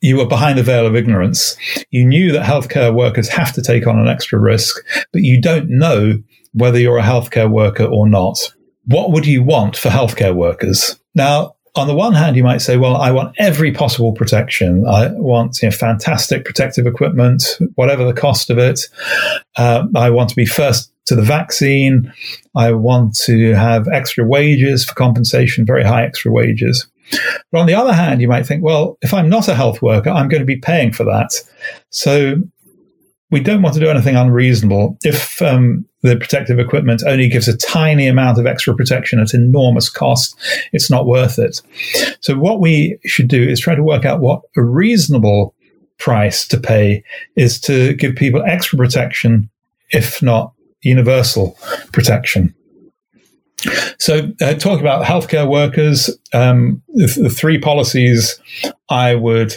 you 0.00 0.16
were 0.16 0.26
behind 0.26 0.58
the 0.58 0.62
veil 0.62 0.86
of 0.86 0.94
ignorance. 0.94 1.56
You 1.90 2.04
knew 2.04 2.32
that 2.32 2.44
healthcare 2.44 2.94
workers 2.94 3.28
have 3.28 3.52
to 3.54 3.62
take 3.62 3.86
on 3.86 3.98
an 3.98 4.08
extra 4.08 4.38
risk, 4.38 4.76
but 5.12 5.22
you 5.22 5.40
don't 5.40 5.68
know 5.68 6.22
whether 6.52 6.78
you're 6.78 6.98
a 6.98 7.02
healthcare 7.02 7.50
worker 7.50 7.84
or 7.84 8.08
not. 8.08 8.38
What 8.84 9.10
would 9.12 9.26
you 9.26 9.42
want 9.42 9.76
for 9.76 9.88
healthcare 9.88 10.34
workers? 10.34 10.98
Now, 11.14 11.54
on 11.74 11.86
the 11.86 11.94
one 11.94 12.12
hand, 12.12 12.36
you 12.36 12.42
might 12.42 12.58
say, 12.58 12.76
well, 12.76 12.96
I 12.96 13.12
want 13.12 13.34
every 13.38 13.72
possible 13.72 14.12
protection. 14.12 14.84
I 14.86 15.10
want 15.12 15.62
you 15.62 15.68
know, 15.68 15.74
fantastic 15.74 16.44
protective 16.44 16.86
equipment, 16.86 17.44
whatever 17.76 18.04
the 18.04 18.12
cost 18.12 18.50
of 18.50 18.58
it. 18.58 18.80
Uh, 19.56 19.86
I 19.94 20.10
want 20.10 20.28
to 20.30 20.36
be 20.36 20.44
first 20.44 20.91
to 21.06 21.14
the 21.14 21.22
vaccine. 21.22 22.12
I 22.54 22.72
want 22.72 23.16
to 23.24 23.54
have 23.54 23.88
extra 23.88 24.24
wages 24.24 24.84
for 24.84 24.94
compensation, 24.94 25.66
very 25.66 25.84
high 25.84 26.04
extra 26.04 26.32
wages. 26.32 26.86
But 27.50 27.60
on 27.60 27.66
the 27.66 27.74
other 27.74 27.92
hand, 27.92 28.20
you 28.20 28.28
might 28.28 28.46
think, 28.46 28.62
well, 28.62 28.98
if 29.02 29.12
I'm 29.12 29.28
not 29.28 29.48
a 29.48 29.54
health 29.54 29.82
worker, 29.82 30.10
I'm 30.10 30.28
going 30.28 30.40
to 30.40 30.46
be 30.46 30.56
paying 30.56 30.92
for 30.92 31.04
that. 31.04 31.32
So 31.90 32.36
we 33.30 33.40
don't 33.40 33.62
want 33.62 33.74
to 33.74 33.80
do 33.80 33.88
anything 33.88 34.14
unreasonable. 34.14 34.96
If 35.02 35.42
um, 35.42 35.86
the 36.02 36.16
protective 36.16 36.58
equipment 36.58 37.02
only 37.06 37.28
gives 37.28 37.48
a 37.48 37.56
tiny 37.56 38.06
amount 38.06 38.38
of 38.38 38.46
extra 38.46 38.74
protection 38.76 39.18
at 39.18 39.34
enormous 39.34 39.88
cost, 39.88 40.36
it's 40.72 40.90
not 40.90 41.06
worth 41.06 41.38
it. 41.38 41.60
So 42.20 42.36
what 42.36 42.60
we 42.60 42.98
should 43.04 43.28
do 43.28 43.42
is 43.42 43.58
try 43.58 43.74
to 43.74 43.82
work 43.82 44.04
out 44.04 44.20
what 44.20 44.42
a 44.56 44.62
reasonable 44.62 45.54
price 45.98 46.46
to 46.48 46.58
pay 46.58 47.02
is 47.36 47.60
to 47.60 47.94
give 47.94 48.16
people 48.16 48.42
extra 48.44 48.76
protection, 48.76 49.48
if 49.90 50.22
not 50.22 50.52
universal 50.82 51.56
protection. 51.92 52.54
So, 53.98 54.32
uh, 54.40 54.54
talk 54.54 54.80
about 54.80 55.04
healthcare 55.04 55.48
workers. 55.48 56.10
Um, 56.32 56.82
the, 56.88 57.06
the, 57.22 57.30
three 57.30 57.58
policies 57.58 58.40
I 58.88 59.14
would 59.14 59.56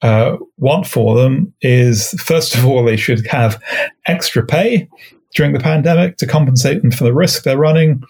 uh, 0.00 0.36
want 0.56 0.86
for 0.86 1.16
them 1.16 1.52
is 1.60 2.10
first 2.12 2.54
of 2.54 2.64
all, 2.64 2.84
they 2.84 2.96
should 2.96 3.26
have 3.26 3.62
extra 4.06 4.44
pay 4.44 4.88
during 5.34 5.52
the 5.52 5.60
pandemic 5.60 6.16
to 6.16 6.26
compensate 6.26 6.80
them 6.80 6.90
for 6.90 7.04
the 7.04 7.14
risk 7.14 7.42
they're 7.42 7.58
running. 7.58 8.02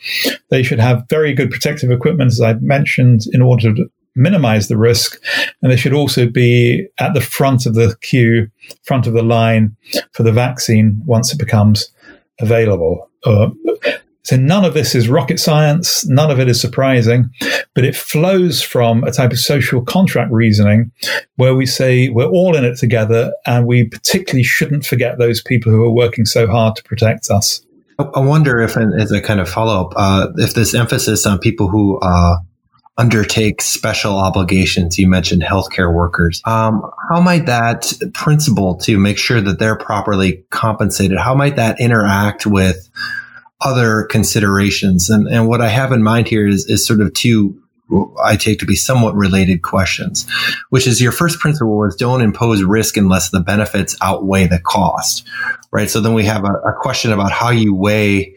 They 0.50 0.62
should 0.62 0.78
have 0.78 1.06
very 1.10 1.34
good 1.34 1.50
protective 1.50 1.90
equipment, 1.90 2.30
as 2.30 2.40
I 2.40 2.54
mentioned, 2.54 3.22
in 3.32 3.42
order 3.42 3.74
to 3.74 3.90
minimize 4.14 4.68
the 4.68 4.78
risk. 4.78 5.20
And 5.60 5.70
they 5.70 5.76
should 5.76 5.92
also 5.92 6.28
be 6.28 6.86
at 6.98 7.14
the 7.14 7.20
front 7.20 7.66
of 7.66 7.74
the 7.74 7.96
queue, 8.00 8.48
front 8.84 9.06
of 9.06 9.12
the 9.12 9.22
line 9.22 9.76
for 10.12 10.22
the 10.22 10.32
vaccine 10.32 11.02
once 11.04 11.32
it 11.32 11.38
becomes 11.38 11.92
available. 12.40 13.10
Uh, 13.24 13.50
so 14.26 14.34
none 14.34 14.64
of 14.64 14.74
this 14.74 14.96
is 14.96 15.08
rocket 15.08 15.38
science. 15.38 16.04
None 16.06 16.32
of 16.32 16.40
it 16.40 16.48
is 16.48 16.60
surprising, 16.60 17.30
but 17.74 17.84
it 17.84 17.94
flows 17.94 18.60
from 18.60 19.04
a 19.04 19.12
type 19.12 19.30
of 19.30 19.38
social 19.38 19.82
contract 19.82 20.32
reasoning 20.32 20.90
where 21.36 21.54
we 21.54 21.64
say 21.64 22.08
we're 22.08 22.26
all 22.26 22.56
in 22.56 22.64
it 22.64 22.76
together 22.76 23.32
and 23.46 23.66
we 23.66 23.84
particularly 23.84 24.42
shouldn't 24.42 24.84
forget 24.84 25.18
those 25.18 25.40
people 25.40 25.70
who 25.70 25.84
are 25.84 25.92
working 25.92 26.24
so 26.24 26.48
hard 26.48 26.74
to 26.74 26.82
protect 26.82 27.30
us. 27.30 27.64
I 28.00 28.18
wonder 28.18 28.60
if, 28.60 28.76
as 28.76 29.12
a 29.12 29.22
kind 29.22 29.38
of 29.38 29.48
follow 29.48 29.86
up, 29.86 29.92
uh, 29.96 30.28
if 30.38 30.54
this 30.54 30.74
emphasis 30.74 31.24
on 31.24 31.38
people 31.38 31.68
who 31.68 32.00
uh, 32.00 32.38
undertake 32.98 33.60
special 33.60 34.16
obligations, 34.16 34.98
you 34.98 35.06
mentioned 35.08 35.42
healthcare 35.42 35.92
workers, 35.92 36.40
um, 36.46 36.82
how 37.10 37.20
might 37.20 37.46
that 37.46 37.92
principle 38.14 38.76
to 38.76 38.98
make 38.98 39.18
sure 39.18 39.40
that 39.40 39.58
they're 39.58 39.76
properly 39.76 40.44
compensated, 40.50 41.18
how 41.18 41.34
might 41.34 41.56
that 41.56 41.78
interact 41.80 42.46
with 42.46 42.88
other 43.60 44.04
considerations. 44.04 45.10
And, 45.10 45.26
and 45.28 45.48
what 45.48 45.60
I 45.60 45.68
have 45.68 45.92
in 45.92 46.02
mind 46.02 46.28
here 46.28 46.46
is, 46.46 46.66
is 46.66 46.86
sort 46.86 47.00
of 47.00 47.12
two 47.12 47.62
I 48.22 48.36
take 48.36 48.58
to 48.58 48.66
be 48.66 48.74
somewhat 48.74 49.14
related 49.14 49.62
questions, 49.62 50.26
which 50.70 50.86
is 50.86 51.00
your 51.00 51.12
first 51.12 51.38
principle 51.38 51.78
was 51.78 51.94
don't 51.94 52.20
impose 52.20 52.62
risk 52.62 52.96
unless 52.96 53.30
the 53.30 53.40
benefits 53.40 53.96
outweigh 54.02 54.46
the 54.46 54.58
cost, 54.58 55.26
right? 55.70 55.88
So 55.88 56.00
then 56.00 56.14
we 56.14 56.24
have 56.24 56.44
a, 56.44 56.52
a 56.52 56.72
question 56.80 57.12
about 57.12 57.30
how 57.30 57.50
you 57.50 57.74
weigh 57.74 58.34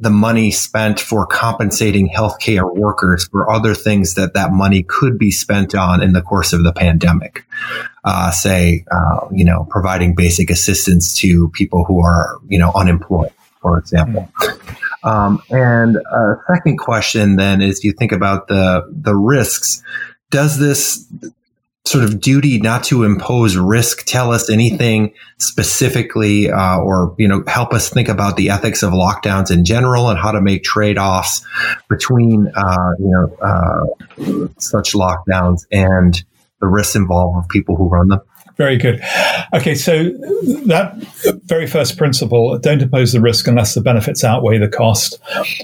the 0.00 0.10
money 0.10 0.50
spent 0.50 0.98
for 0.98 1.26
compensating 1.26 2.08
healthcare 2.08 2.74
workers 2.74 3.26
for 3.28 3.50
other 3.50 3.74
things 3.74 4.14
that 4.14 4.34
that 4.34 4.52
money 4.52 4.82
could 4.82 5.18
be 5.18 5.30
spent 5.30 5.74
on 5.74 6.02
in 6.02 6.12
the 6.12 6.22
course 6.22 6.52
of 6.52 6.64
the 6.64 6.72
pandemic. 6.72 7.44
Uh, 8.04 8.30
say, 8.30 8.84
uh, 8.90 9.26
you 9.30 9.44
know, 9.44 9.66
providing 9.70 10.14
basic 10.14 10.50
assistance 10.50 11.16
to 11.18 11.48
people 11.50 11.84
who 11.84 12.00
are, 12.00 12.38
you 12.48 12.58
know, 12.58 12.72
unemployed 12.74 13.32
for 13.60 13.78
example. 13.78 14.28
Um, 15.02 15.40
and 15.50 15.96
a 15.96 16.34
second 16.48 16.78
question 16.78 17.36
then 17.36 17.60
is 17.62 17.84
you 17.84 17.92
think 17.92 18.12
about 18.12 18.48
the 18.48 18.84
the 18.90 19.14
risks. 19.14 19.82
Does 20.30 20.58
this 20.58 21.06
sort 21.88 22.04
of 22.04 22.20
duty 22.20 22.60
not 22.60 22.84
to 22.84 23.04
impose 23.04 23.56
risk 23.56 24.04
tell 24.04 24.30
us 24.30 24.50
anything 24.50 25.14
specifically 25.38 26.50
uh, 26.50 26.78
or 26.78 27.14
you 27.18 27.26
know 27.26 27.42
help 27.46 27.72
us 27.72 27.88
think 27.88 28.08
about 28.08 28.36
the 28.36 28.50
ethics 28.50 28.82
of 28.82 28.92
lockdowns 28.92 29.50
in 29.50 29.64
general 29.64 30.10
and 30.10 30.18
how 30.18 30.30
to 30.30 30.40
make 30.40 30.62
trade-offs 30.62 31.44
between 31.88 32.50
uh, 32.54 32.90
you 32.98 33.08
know 33.08 33.36
uh, 33.40 34.50
such 34.58 34.92
lockdowns 34.92 35.66
and 35.72 36.22
the 36.60 36.66
risks 36.66 36.94
involved 36.94 37.38
with 37.38 37.48
people 37.48 37.74
who 37.74 37.88
run 37.88 38.08
them 38.08 38.20
very 38.58 38.76
good. 38.76 39.00
Okay, 39.54 39.74
so 39.74 40.10
that 40.66 40.94
very 41.44 41.66
first 41.66 41.96
principle 41.96 42.58
don't 42.58 42.82
impose 42.82 43.12
the 43.12 43.20
risk 43.20 43.46
unless 43.46 43.74
the 43.74 43.80
benefits 43.80 44.24
outweigh 44.24 44.58
the 44.58 44.68
cost. 44.68 45.18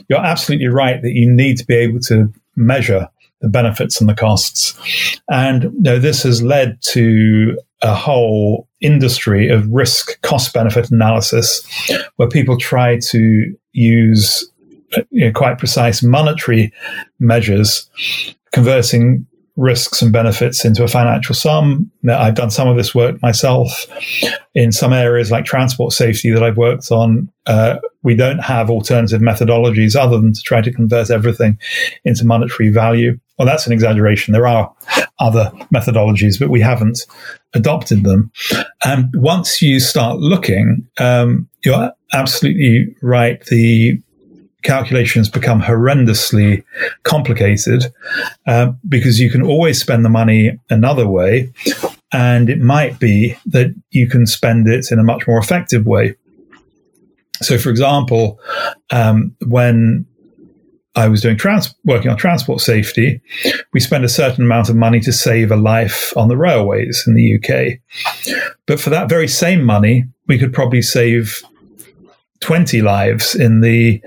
You're 0.09 0.25
absolutely 0.25 0.69
right 0.69 1.03
that 1.03 1.13
you 1.13 1.31
need 1.31 1.59
to 1.59 1.67
be 1.67 1.75
able 1.75 2.01
to 2.01 2.33
measure 2.57 3.09
the 3.41 3.49
benefits 3.49 4.01
and 4.01 4.09
the 4.09 4.15
costs. 4.15 5.21
And 5.29 5.65
you 5.65 5.73
know, 5.81 5.99
this 5.99 6.23
has 6.23 6.43
led 6.43 6.81
to 6.93 7.59
a 7.83 7.95
whole 7.95 8.69
industry 8.81 9.49
of 9.49 9.69
risk 9.69 10.21
cost 10.23 10.55
benefit 10.55 10.91
analysis 10.91 11.67
where 12.17 12.29
people 12.29 12.57
try 12.57 12.99
to 13.11 13.55
use 13.73 14.49
you 15.11 15.27
know, 15.27 15.33
quite 15.33 15.59
precise 15.59 16.03
monetary 16.03 16.73
measures, 17.19 17.91
converting 18.53 19.27
risks 19.57 20.03
and 20.03 20.13
benefits 20.13 20.65
into 20.65 20.83
a 20.83 20.89
financial 20.89 21.35
sum. 21.35 21.91
I've 22.09 22.35
done 22.35 22.51
some 22.51 22.67
of 22.69 22.77
this 22.77 22.95
work 22.95 23.23
myself 23.23 23.87
in 24.55 24.73
some 24.73 24.93
areas 24.93 25.31
like 25.31 25.45
transport 25.45 25.93
safety 25.93 26.33
that 26.33 26.43
I've 26.43 26.57
worked 26.57 26.91
on. 26.91 27.31
Uh, 27.47 27.79
we 28.03 28.17
don't 28.17 28.41
have 28.41 28.69
alternative 28.69 29.21
methodologies 29.21 29.95
other 29.95 30.19
than 30.19 30.33
to 30.33 30.43
try 30.43 30.61
to 30.61 30.73
convert 30.73 31.11
everything 31.11 31.59
into 32.05 32.27
monetary 32.27 32.71
value. 32.71 33.19
Well, 33.39 33.47
that's 33.47 33.67
an 33.67 33.73
exaggeration. 33.73 34.33
There 34.33 34.47
are 34.47 34.73
other 35.19 35.53
methodologies, 35.73 36.39
but 36.39 36.51
we 36.51 36.61
haven't 36.61 37.01
adopted 37.55 38.05
them. 38.05 38.33
And 38.85 39.11
once 39.15 39.63
you 39.63 39.79
start 39.81 40.19
looking, 40.19 40.87
um, 40.99 41.49
you're 41.65 41.93
absolutely 42.13 42.95
right. 43.03 43.45
The 43.47 44.01
calculations 44.65 45.29
become 45.29 45.63
horrendously 45.63 46.65
complicated 47.05 47.93
uh, 48.47 48.73
because 48.89 49.21
you 49.21 49.31
can 49.31 49.43
always 49.43 49.81
spend 49.81 50.05
the 50.05 50.11
money 50.11 50.59
another 50.71 51.07
way. 51.07 51.53
And 52.13 52.51
it 52.51 52.61
might 52.61 52.99
be 52.99 53.37
that 53.47 53.75
you 53.91 54.09
can 54.09 54.27
spend 54.27 54.67
it 54.67 54.91
in 54.91 54.99
a 54.99 55.05
much 55.05 55.29
more 55.29 55.39
effective 55.39 55.87
way. 55.87 56.17
So, 57.43 57.59
for 57.59 57.71
example, 57.71 58.41
um, 58.91 59.37
when 59.47 60.07
I 60.97 61.09
was 61.09 61.21
doing 61.21 61.37
trans- 61.37 61.75
working 61.85 62.11
on 62.11 62.17
transport 62.17 62.61
safety, 62.61 63.21
we 63.73 63.81
spent 63.81 64.05
a 64.05 64.09
certain 64.09 64.45
amount 64.45 64.69
of 64.69 64.77
money 64.77 65.01
to 65.01 65.13
save 65.13 65.51
a 65.51 65.57
life 65.57 66.17
on 66.17 66.29
the 66.29 66.37
railways 66.37 67.05
in 67.07 67.15
the 67.15 67.37
UK. 67.37 67.81
But 68.67 68.81
for 68.81 68.91
that 68.91 69.09
very 69.09 69.29
same 69.29 69.65
money, 69.65 70.05
we 70.29 70.39
could 70.39 70.53
probably 70.53 70.83
save 70.83 71.43
20 72.41 72.81
lives 72.81 73.35
in 73.35 73.61
the 73.61 74.01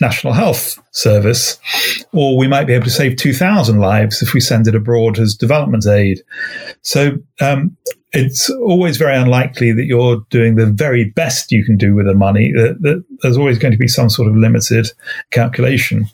National 0.00 0.32
Health 0.32 0.78
Service, 0.92 1.58
or 2.12 2.36
we 2.36 2.48
might 2.48 2.64
be 2.64 2.72
able 2.72 2.84
to 2.84 2.90
save 2.90 3.16
2,000 3.16 3.78
lives 3.78 4.22
if 4.22 4.34
we 4.34 4.40
send 4.40 4.66
it 4.66 4.74
abroad 4.74 5.18
as 5.18 5.34
development 5.34 5.86
aid. 5.86 6.22
So 6.82 7.18
um, 7.40 7.76
it's 8.12 8.50
always 8.50 8.96
very 8.96 9.16
unlikely 9.16 9.72
that 9.72 9.84
you're 9.84 10.24
doing 10.30 10.56
the 10.56 10.66
very 10.66 11.04
best 11.04 11.52
you 11.52 11.64
can 11.64 11.76
do 11.76 11.94
with 11.94 12.06
the 12.06 12.14
money. 12.14 12.52
That, 12.52 12.78
that 12.80 13.04
there's 13.22 13.36
always 13.36 13.58
going 13.58 13.72
to 13.72 13.78
be 13.78 13.88
some 13.88 14.10
sort 14.10 14.28
of 14.28 14.36
limited 14.36 14.90
calculation. 15.30 16.06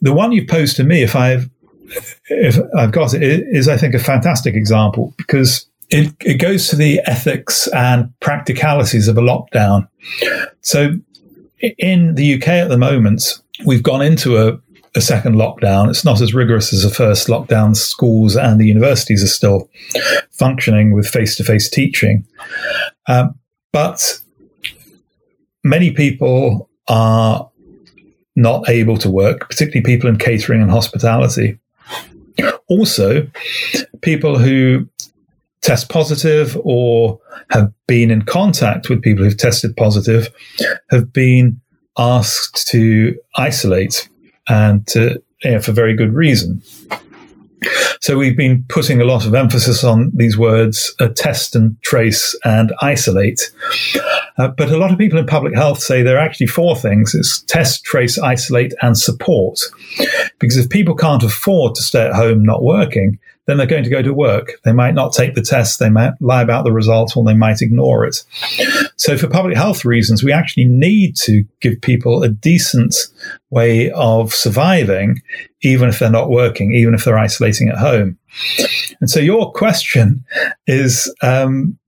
The 0.00 0.12
one 0.12 0.32
you 0.32 0.46
posed 0.46 0.76
to 0.76 0.84
me, 0.84 1.02
if 1.02 1.16
I've 1.16 1.50
if 2.28 2.58
I've 2.76 2.92
got 2.92 3.12
it, 3.12 3.22
is 3.22 3.68
I 3.68 3.76
think 3.76 3.94
a 3.94 3.98
fantastic 3.98 4.54
example 4.54 5.12
because 5.18 5.66
it, 5.90 6.14
it 6.20 6.34
goes 6.40 6.68
to 6.68 6.76
the 6.76 7.00
ethics 7.04 7.68
and 7.68 8.18
practicalities 8.20 9.08
of 9.08 9.18
a 9.18 9.20
lockdown. 9.20 9.88
So 10.62 10.94
in 11.62 12.14
the 12.14 12.34
UK 12.34 12.48
at 12.48 12.68
the 12.68 12.78
moment, 12.78 13.40
we've 13.64 13.82
gone 13.82 14.02
into 14.02 14.36
a, 14.36 14.58
a 14.94 15.00
second 15.00 15.36
lockdown. 15.36 15.88
It's 15.88 16.04
not 16.04 16.20
as 16.20 16.34
rigorous 16.34 16.72
as 16.72 16.82
the 16.82 16.90
first 16.90 17.28
lockdown. 17.28 17.76
Schools 17.76 18.36
and 18.36 18.60
the 18.60 18.66
universities 18.66 19.22
are 19.22 19.28
still 19.28 19.70
functioning 20.30 20.92
with 20.92 21.06
face 21.06 21.36
to 21.36 21.44
face 21.44 21.70
teaching. 21.70 22.26
Um, 23.06 23.34
but 23.72 24.20
many 25.64 25.92
people 25.92 26.68
are 26.88 27.48
not 28.34 28.68
able 28.68 28.96
to 28.98 29.10
work, 29.10 29.48
particularly 29.48 29.82
people 29.82 30.08
in 30.08 30.18
catering 30.18 30.62
and 30.62 30.70
hospitality. 30.70 31.58
Also, 32.68 33.26
people 34.00 34.38
who 34.38 34.88
test 35.62 35.88
positive 35.88 36.58
or 36.64 37.18
have 37.50 37.72
been 37.86 38.10
in 38.10 38.22
contact 38.22 38.88
with 38.88 39.00
people 39.00 39.24
who've 39.24 39.36
tested 39.36 39.76
positive 39.76 40.28
have 40.90 41.12
been 41.12 41.60
asked 41.98 42.66
to 42.68 43.16
isolate 43.36 44.08
and 44.48 44.86
to, 44.88 45.22
you 45.42 45.50
know, 45.52 45.60
for 45.60 45.72
very 45.72 45.94
good 45.94 46.12
reason. 46.12 46.62
So 48.00 48.18
we've 48.18 48.36
been 48.36 48.64
putting 48.68 49.00
a 49.00 49.04
lot 49.04 49.24
of 49.24 49.34
emphasis 49.34 49.84
on 49.84 50.10
these 50.14 50.36
words 50.36 50.92
uh, 50.98 51.08
test 51.14 51.54
and 51.54 51.80
trace 51.82 52.36
and 52.44 52.72
isolate. 52.80 53.52
Uh, 54.36 54.48
but 54.48 54.70
a 54.70 54.76
lot 54.76 54.90
of 54.90 54.98
people 54.98 55.18
in 55.18 55.26
public 55.26 55.54
health 55.54 55.78
say 55.78 56.02
there 56.02 56.16
are 56.16 56.24
actually 56.24 56.48
four 56.48 56.74
things. 56.74 57.14
It's 57.14 57.42
test, 57.42 57.84
trace, 57.84 58.18
isolate, 58.18 58.74
and 58.82 58.98
support. 58.98 59.60
Because 60.40 60.56
if 60.56 60.70
people 60.70 60.96
can't 60.96 61.22
afford 61.22 61.76
to 61.76 61.82
stay 61.82 62.04
at 62.04 62.14
home 62.14 62.42
not 62.42 62.64
working, 62.64 63.20
then 63.52 63.58
they're 63.58 63.66
going 63.66 63.84
to 63.84 63.90
go 63.90 64.00
to 64.00 64.14
work. 64.14 64.52
They 64.64 64.72
might 64.72 64.94
not 64.94 65.12
take 65.12 65.34
the 65.34 65.42
test, 65.42 65.78
they 65.78 65.90
might 65.90 66.14
lie 66.20 66.40
about 66.40 66.64
the 66.64 66.72
results, 66.72 67.14
or 67.14 67.22
they 67.22 67.34
might 67.34 67.60
ignore 67.60 68.06
it. 68.06 68.24
So, 68.96 69.18
for 69.18 69.28
public 69.28 69.56
health 69.56 69.84
reasons, 69.84 70.24
we 70.24 70.32
actually 70.32 70.64
need 70.64 71.16
to 71.16 71.44
give 71.60 71.78
people 71.82 72.22
a 72.22 72.30
decent 72.30 72.94
way 73.50 73.90
of 73.90 74.32
surviving, 74.32 75.20
even 75.60 75.90
if 75.90 75.98
they're 75.98 76.10
not 76.10 76.30
working, 76.30 76.74
even 76.74 76.94
if 76.94 77.04
they're 77.04 77.18
isolating 77.18 77.68
at 77.68 77.76
home. 77.76 78.18
And 79.00 79.10
so, 79.10 79.20
your 79.20 79.52
question 79.52 80.24
is 80.66 81.14
um, 81.20 81.78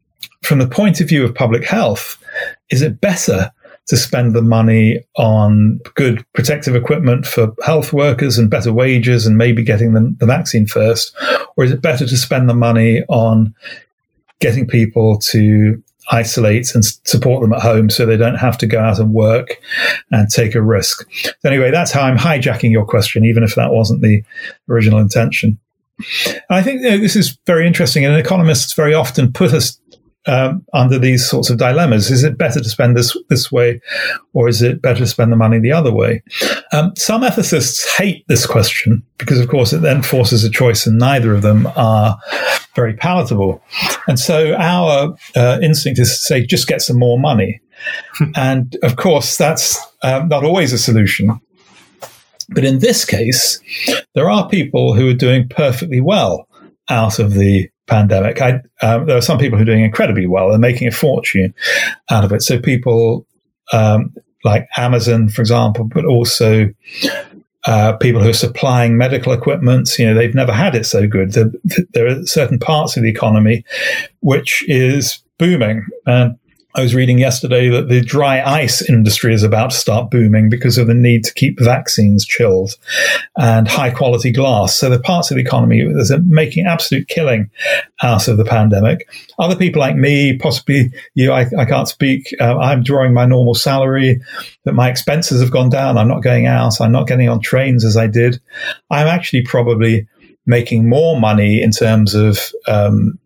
from 0.42 0.58
the 0.58 0.68
point 0.68 1.00
of 1.00 1.08
view 1.08 1.24
of 1.24 1.34
public 1.34 1.64
health, 1.64 2.22
is 2.68 2.82
it 2.82 3.00
better 3.00 3.50
to 3.86 3.96
spend 3.96 4.34
the 4.34 4.42
money 4.42 5.04
on 5.16 5.78
good 5.94 6.24
protective 6.32 6.74
equipment 6.74 7.26
for 7.26 7.54
health 7.64 7.92
workers 7.92 8.38
and 8.38 8.50
better 8.50 8.72
wages 8.72 9.26
and 9.26 9.36
maybe 9.36 9.62
getting 9.62 9.92
them 9.92 10.16
the 10.20 10.26
vaccine 10.26 10.66
first? 10.66 11.14
Or 11.56 11.64
is 11.64 11.70
it 11.70 11.82
better 11.82 12.06
to 12.06 12.16
spend 12.16 12.48
the 12.48 12.54
money 12.54 13.02
on 13.08 13.54
getting 14.40 14.66
people 14.66 15.18
to 15.18 15.82
isolate 16.10 16.74
and 16.74 16.84
support 16.84 17.42
them 17.42 17.52
at 17.52 17.62
home 17.62 17.88
so 17.88 18.04
they 18.04 18.16
don't 18.16 18.36
have 18.36 18.58
to 18.58 18.66
go 18.66 18.78
out 18.78 18.98
and 18.98 19.12
work 19.12 19.60
and 20.10 20.28
take 20.30 20.54
a 20.54 20.62
risk? 20.62 21.06
So 21.22 21.32
anyway, 21.44 21.70
that's 21.70 21.92
how 21.92 22.02
I'm 22.02 22.18
hijacking 22.18 22.70
your 22.70 22.86
question, 22.86 23.24
even 23.24 23.42
if 23.42 23.54
that 23.54 23.72
wasn't 23.72 24.00
the 24.00 24.22
original 24.68 24.98
intention. 24.98 25.58
I 26.50 26.62
think 26.62 26.82
you 26.82 26.90
know, 26.90 26.98
this 26.98 27.14
is 27.14 27.38
very 27.46 27.66
interesting, 27.66 28.04
and 28.04 28.16
economists 28.16 28.72
very 28.72 28.94
often 28.94 29.32
put 29.32 29.52
us 29.52 29.78
um, 30.26 30.64
under 30.72 30.98
these 30.98 31.28
sorts 31.28 31.50
of 31.50 31.58
dilemmas. 31.58 32.10
Is 32.10 32.24
it 32.24 32.38
better 32.38 32.60
to 32.60 32.68
spend 32.68 32.96
this 32.96 33.16
this 33.28 33.52
way, 33.52 33.80
or 34.32 34.48
is 34.48 34.62
it 34.62 34.82
better 34.82 35.00
to 35.00 35.06
spend 35.06 35.32
the 35.32 35.36
money 35.36 35.58
the 35.58 35.72
other 35.72 35.92
way? 35.92 36.22
Um, 36.72 36.94
some 36.96 37.22
ethicists 37.22 37.86
hate 37.96 38.24
this 38.28 38.46
question 38.46 39.02
because, 39.18 39.40
of 39.40 39.48
course, 39.48 39.72
it 39.72 39.82
then 39.82 40.02
forces 40.02 40.44
a 40.44 40.50
choice, 40.50 40.86
and 40.86 40.98
neither 40.98 41.34
of 41.34 41.42
them 41.42 41.66
are 41.76 42.18
very 42.74 42.94
palatable. 42.94 43.62
And 44.06 44.18
so, 44.18 44.54
our 44.54 45.16
uh, 45.36 45.58
instinct 45.62 45.98
is 46.00 46.10
to 46.10 46.16
say, 46.16 46.46
just 46.46 46.68
get 46.68 46.82
some 46.82 46.98
more 46.98 47.18
money. 47.18 47.60
and 48.36 48.76
of 48.82 48.96
course, 48.96 49.36
that's 49.36 49.78
um, 50.02 50.28
not 50.28 50.44
always 50.44 50.72
a 50.72 50.78
solution. 50.78 51.40
But 52.50 52.64
in 52.64 52.80
this 52.80 53.04
case, 53.04 53.58
there 54.14 54.28
are 54.28 54.48
people 54.48 54.94
who 54.94 55.08
are 55.08 55.14
doing 55.14 55.48
perfectly 55.48 56.00
well 56.00 56.46
out 56.90 57.18
of 57.18 57.32
the 57.32 57.70
pandemic. 57.86 58.40
I, 58.40 58.60
um, 58.82 59.06
there 59.06 59.16
are 59.16 59.22
some 59.22 59.38
people 59.38 59.58
who 59.58 59.62
are 59.62 59.66
doing 59.66 59.84
incredibly 59.84 60.26
well 60.26 60.52
and 60.52 60.60
making 60.60 60.88
a 60.88 60.92
fortune 60.92 61.54
out 62.10 62.24
of 62.24 62.32
it. 62.32 62.42
So 62.42 62.58
people 62.58 63.26
um, 63.72 64.14
like 64.44 64.68
Amazon, 64.76 65.28
for 65.28 65.42
example, 65.42 65.84
but 65.84 66.04
also 66.04 66.70
uh, 67.66 67.96
people 67.96 68.22
who 68.22 68.28
are 68.28 68.34
supplying 68.34 68.98
medical 68.98 69.32
equipment, 69.32 69.98
you 69.98 70.06
know, 70.06 70.14
they've 70.14 70.34
never 70.34 70.52
had 70.52 70.74
it 70.74 70.84
so 70.84 71.06
good. 71.06 71.32
There, 71.32 71.50
there 71.92 72.06
are 72.06 72.26
certain 72.26 72.58
parts 72.58 72.96
of 72.96 73.02
the 73.02 73.10
economy 73.10 73.64
which 74.20 74.64
is 74.68 75.22
booming, 75.38 75.86
and 76.06 76.38
I 76.76 76.82
was 76.82 76.92
reading 76.92 77.20
yesterday 77.20 77.68
that 77.68 77.88
the 77.88 78.00
dry 78.00 78.42
ice 78.42 78.82
industry 78.82 79.32
is 79.32 79.44
about 79.44 79.70
to 79.70 79.76
start 79.76 80.10
booming 80.10 80.48
because 80.48 80.76
of 80.76 80.88
the 80.88 80.94
need 80.94 81.22
to 81.22 81.32
keep 81.32 81.60
vaccines 81.60 82.24
chilled 82.24 82.72
and 83.36 83.68
high 83.68 83.90
quality 83.90 84.32
glass. 84.32 84.76
So 84.76 84.90
the 84.90 84.98
parts 84.98 85.30
of 85.30 85.36
the 85.36 85.42
economy 85.42 85.84
that 85.84 86.10
are 86.10 86.20
making 86.26 86.66
absolute 86.66 87.06
killing 87.06 87.48
out 88.02 88.26
of 88.26 88.38
the 88.38 88.44
pandemic. 88.44 89.08
Other 89.38 89.54
people 89.54 89.78
like 89.78 89.94
me, 89.94 90.36
possibly 90.36 90.92
you, 91.14 91.30
I, 91.30 91.46
I 91.56 91.64
can't 91.64 91.86
speak. 91.86 92.34
Uh, 92.40 92.58
I'm 92.58 92.82
drawing 92.82 93.14
my 93.14 93.24
normal 93.24 93.54
salary, 93.54 94.20
but 94.64 94.74
my 94.74 94.90
expenses 94.90 95.40
have 95.40 95.52
gone 95.52 95.68
down. 95.68 95.96
I'm 95.96 96.08
not 96.08 96.24
going 96.24 96.46
out. 96.46 96.80
I'm 96.80 96.92
not 96.92 97.06
getting 97.06 97.28
on 97.28 97.40
trains 97.40 97.84
as 97.84 97.96
I 97.96 98.08
did. 98.08 98.40
I'm 98.90 99.06
actually 99.06 99.42
probably 99.42 100.08
making 100.44 100.88
more 100.88 101.20
money 101.20 101.62
in 101.62 101.70
terms 101.70 102.16
of 102.16 102.40
um, 102.66 103.16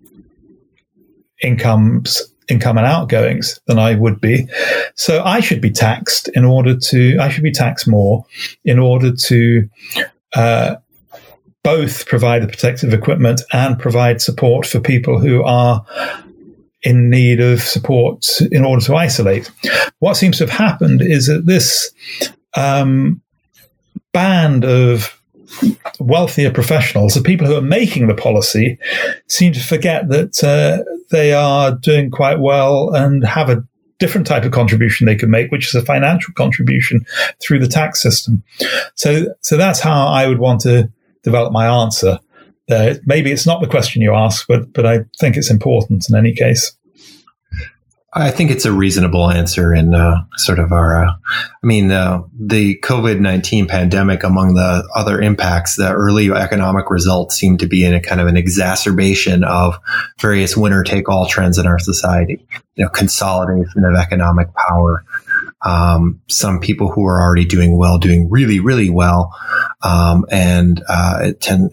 incomes 1.43 2.28
income 2.49 2.79
and 2.79 2.87
outgoings 2.87 3.61
than 3.67 3.79
I 3.79 3.95
would 3.95 4.21
be. 4.21 4.47
So 4.95 5.23
I 5.23 5.41
should 5.41 5.61
be 5.61 5.71
taxed 5.71 6.29
in 6.35 6.45
order 6.45 6.77
to, 6.77 7.19
I 7.21 7.29
should 7.29 7.45
be 7.45 7.53
taxed 7.53 7.87
more 7.89 8.25
in 8.65 8.79
order 8.79 9.15
to, 9.15 9.69
uh, 10.35 10.77
both 11.65 12.07
provide 12.07 12.43
the 12.43 12.47
protective 12.47 12.95
equipment 12.95 13.43
and 13.53 13.79
provide 13.79 14.23
support 14.23 14.67
for 14.67 14.81
people 14.81 15.19
who 15.19 15.43
are 15.43 15.85
in 16.83 17.11
need 17.11 17.41
of 17.41 17.61
support 17.61 18.25
in 18.51 18.65
order 18.65 18.85
to 18.85 18.95
isolate. 18.95 19.51
What 19.99 20.17
seems 20.17 20.39
to 20.39 20.47
have 20.47 20.57
happened 20.57 21.03
is 21.03 21.27
that 21.27 21.47
this 21.47 21.91
um, 22.57 23.21
band 24.13 24.65
of 24.65 25.18
wealthier 25.99 26.51
professionals, 26.51 27.15
the 27.15 27.23
people 27.23 27.47
who 27.47 27.57
are 27.57 27.63
making 27.63 28.07
the 28.07 28.15
policy, 28.15 28.79
seem 29.27 29.53
to 29.53 29.61
forget 29.61 30.09
that 30.09 30.43
uh, 30.45 30.83
they 31.11 31.33
are 31.33 31.73
doing 31.73 32.11
quite 32.11 32.41
well 32.41 32.95
and 32.95 33.25
have 33.25 33.51
a 33.51 33.65
different 33.99 34.27
type 34.27 34.45
of 34.45 34.53
contribution 34.53 35.07
they 35.07 35.17
can 35.17 35.31
make, 35.31 35.51
which 35.51 35.67
is 35.67 35.75
a 35.75 35.85
financial 35.85 36.33
contribution 36.35 37.05
through 37.43 37.59
the 37.59 37.69
tax 37.69 38.01
system. 38.01 38.43
So, 38.95 39.27
so 39.41 39.57
that's 39.57 39.81
how 39.81 40.07
I 40.07 40.27
would 40.27 40.39
want 40.39 40.61
to 40.63 40.91
develop 41.23 41.53
my 41.53 41.67
answer. 41.67 42.19
Uh, 42.71 42.95
maybe 43.07 43.33
it's 43.33 43.47
not 43.47 43.61
the 43.61 43.67
question 43.67 44.03
you 44.03 44.15
ask, 44.15 44.47
but 44.47 44.73
but 44.73 44.85
I 44.85 45.01
think 45.19 45.37
it's 45.37 45.51
important 45.51 46.07
in 46.09 46.15
any 46.15 46.35
case. 46.35 46.77
I 48.15 48.31
think 48.31 48.51
it's 48.51 48.65
a 48.65 48.73
reasonable 48.73 49.31
answer 49.31 49.75
in 49.75 49.95
uh, 49.95 50.25
sort 50.37 50.59
of 50.59 50.73
our, 50.73 51.05
uh, 51.05 51.13
I 51.31 51.67
mean, 51.67 51.91
uh, 51.91 52.23
the 52.39 52.79
COVID 52.79 53.21
19 53.21 53.67
pandemic, 53.67 54.25
among 54.25 54.55
the 54.55 54.89
other 54.95 55.21
impacts, 55.21 55.77
the 55.77 55.93
early 55.93 56.31
economic 56.31 56.91
results 56.91 57.37
seem 57.37 57.59
to 57.59 57.67
be 57.67 57.85
in 57.85 57.93
a 57.93 58.01
kind 58.01 58.23
of 58.23 58.27
an 58.27 58.37
exacerbation 58.37 59.45
of 59.45 59.79
various 60.21 60.57
winner 60.57 60.83
take 60.85 61.09
all 61.11 61.27
trends 61.27 61.59
in 61.59 61.67
our 61.67 61.79
society. 61.79 62.47
You 62.77 62.85
know, 62.85 62.91
consolidation 62.91 63.85
of 63.85 63.95
economic 63.95 64.55
power. 64.55 65.05
Um, 65.67 66.23
some 66.29 66.61
people 66.61 66.91
who 66.91 67.05
are 67.05 67.21
already 67.21 67.45
doing 67.45 67.77
well, 67.77 67.99
doing 67.99 68.31
really, 68.31 68.59
really 68.59 68.89
well. 68.89 69.37
Um, 69.83 70.25
and, 70.31 70.83
uh, 70.89 71.33
tend, 71.41 71.73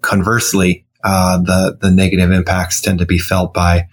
conversely, 0.00 0.86
uh, 1.04 1.38
the 1.38 1.78
the 1.80 1.90
negative 1.90 2.30
impacts 2.30 2.80
tend 2.80 2.98
to 2.98 3.06
be 3.06 3.18
felt 3.18 3.54
by 3.54 3.88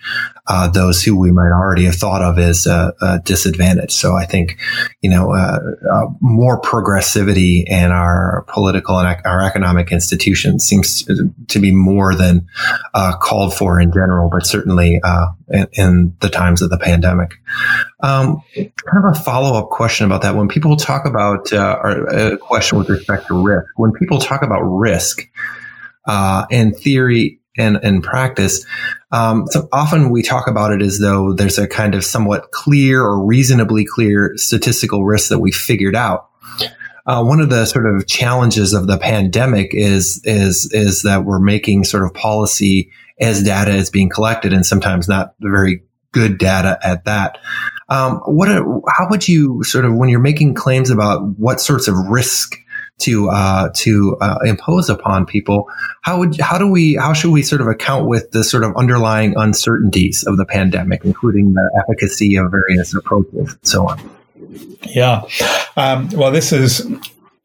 uh, 0.47 0.67
those 0.69 1.03
who 1.03 1.17
we 1.17 1.31
might 1.31 1.51
already 1.51 1.85
have 1.85 1.95
thought 1.95 2.21
of 2.21 2.39
as 2.39 2.65
a, 2.65 2.93
a 3.01 3.19
disadvantaged. 3.19 3.91
So 3.91 4.15
I 4.15 4.25
think, 4.25 4.57
you 5.01 5.09
know, 5.09 5.33
uh, 5.33 5.59
uh 5.91 6.05
more 6.21 6.61
progressivity 6.61 7.65
in 7.67 7.91
our 7.91 8.45
political 8.47 8.97
and 8.97 9.19
our 9.25 9.43
economic 9.43 9.91
institutions 9.91 10.65
seems 10.65 11.03
to 11.47 11.59
be 11.59 11.71
more 11.71 12.15
than 12.15 12.47
uh, 12.93 13.17
called 13.17 13.53
for 13.53 13.79
in 13.79 13.91
general, 13.91 14.29
but 14.29 14.45
certainly 14.45 15.01
uh, 15.03 15.27
in, 15.49 15.67
in, 15.73 16.17
the 16.19 16.29
times 16.29 16.61
of 16.61 16.69
the 16.69 16.77
pandemic. 16.77 17.33
Um, 18.01 18.41
kind 18.55 19.05
of 19.05 19.11
a 19.11 19.15
follow 19.15 19.57
up 19.57 19.69
question 19.69 20.05
about 20.05 20.21
that. 20.21 20.35
When 20.35 20.47
people 20.47 20.77
talk 20.77 21.05
about, 21.05 21.51
or 21.51 22.07
a 22.07 22.37
question 22.37 22.77
with 22.77 22.89
respect 22.89 23.27
to 23.27 23.45
risk, 23.45 23.67
when 23.75 23.91
people 23.91 24.19
talk 24.19 24.41
about 24.41 24.61
risk, 24.61 25.27
uh, 26.07 26.45
in 26.49 26.73
theory 26.73 27.39
and 27.57 27.77
in 27.83 28.01
practice, 28.01 28.65
um, 29.11 29.45
so 29.47 29.67
often 29.71 30.09
we 30.09 30.21
talk 30.21 30.47
about 30.47 30.71
it 30.71 30.81
as 30.81 30.99
though 30.99 31.33
there's 31.33 31.57
a 31.57 31.67
kind 31.67 31.95
of 31.95 32.03
somewhat 32.03 32.51
clear 32.51 33.01
or 33.01 33.25
reasonably 33.25 33.85
clear 33.85 34.33
statistical 34.35 35.05
risk 35.05 35.29
that 35.29 35.39
we 35.39 35.51
figured 35.51 35.95
out. 35.95 36.29
Uh, 37.05 37.23
one 37.23 37.39
of 37.39 37.49
the 37.49 37.65
sort 37.65 37.85
of 37.85 38.05
challenges 38.05 38.73
of 38.73 38.87
the 38.87 38.97
pandemic 38.97 39.73
is 39.73 40.19
is 40.25 40.69
is 40.73 41.03
that 41.03 41.23
we're 41.23 41.39
making 41.39 41.85
sort 41.85 42.03
of 42.03 42.13
policy 42.13 42.91
as 43.19 43.41
data 43.41 43.71
is 43.71 43.89
being 43.89 44.09
collected, 44.09 44.51
and 44.51 44.65
sometimes 44.65 45.07
not 45.07 45.33
very 45.39 45.81
good 46.11 46.37
data 46.37 46.77
at 46.83 47.05
that. 47.05 47.37
Um, 47.87 48.17
what? 48.25 48.49
How 48.49 49.07
would 49.09 49.25
you 49.25 49.63
sort 49.63 49.85
of 49.85 49.93
when 49.93 50.09
you're 50.09 50.19
making 50.19 50.53
claims 50.53 50.89
about 50.89 51.21
what 51.37 51.61
sorts 51.61 51.87
of 51.87 51.95
risk 51.95 52.57
to 52.99 53.29
uh, 53.29 53.69
to 53.75 54.17
uh, 54.21 54.39
impose 54.45 54.89
upon 54.89 55.25
people. 55.25 55.69
How 56.01 56.19
would 56.19 56.39
how 56.39 56.57
do 56.57 56.67
we 56.67 56.95
how 56.95 57.13
should 57.13 57.31
we 57.31 57.43
sort 57.43 57.61
of 57.61 57.67
account 57.67 58.07
with 58.07 58.31
the 58.31 58.43
sort 58.43 58.63
of 58.63 58.75
underlying 58.75 59.33
uncertainties 59.37 60.23
of 60.23 60.37
the 60.37 60.45
pandemic, 60.45 61.05
including 61.05 61.53
the 61.53 61.83
efficacy 61.83 62.35
of 62.35 62.51
various 62.51 62.95
approaches 62.95 63.53
and 63.53 63.67
so 63.67 63.87
on? 63.87 64.11
Yeah, 64.83 65.23
um, 65.75 66.09
well, 66.09 66.31
this 66.31 66.51
is 66.51 66.85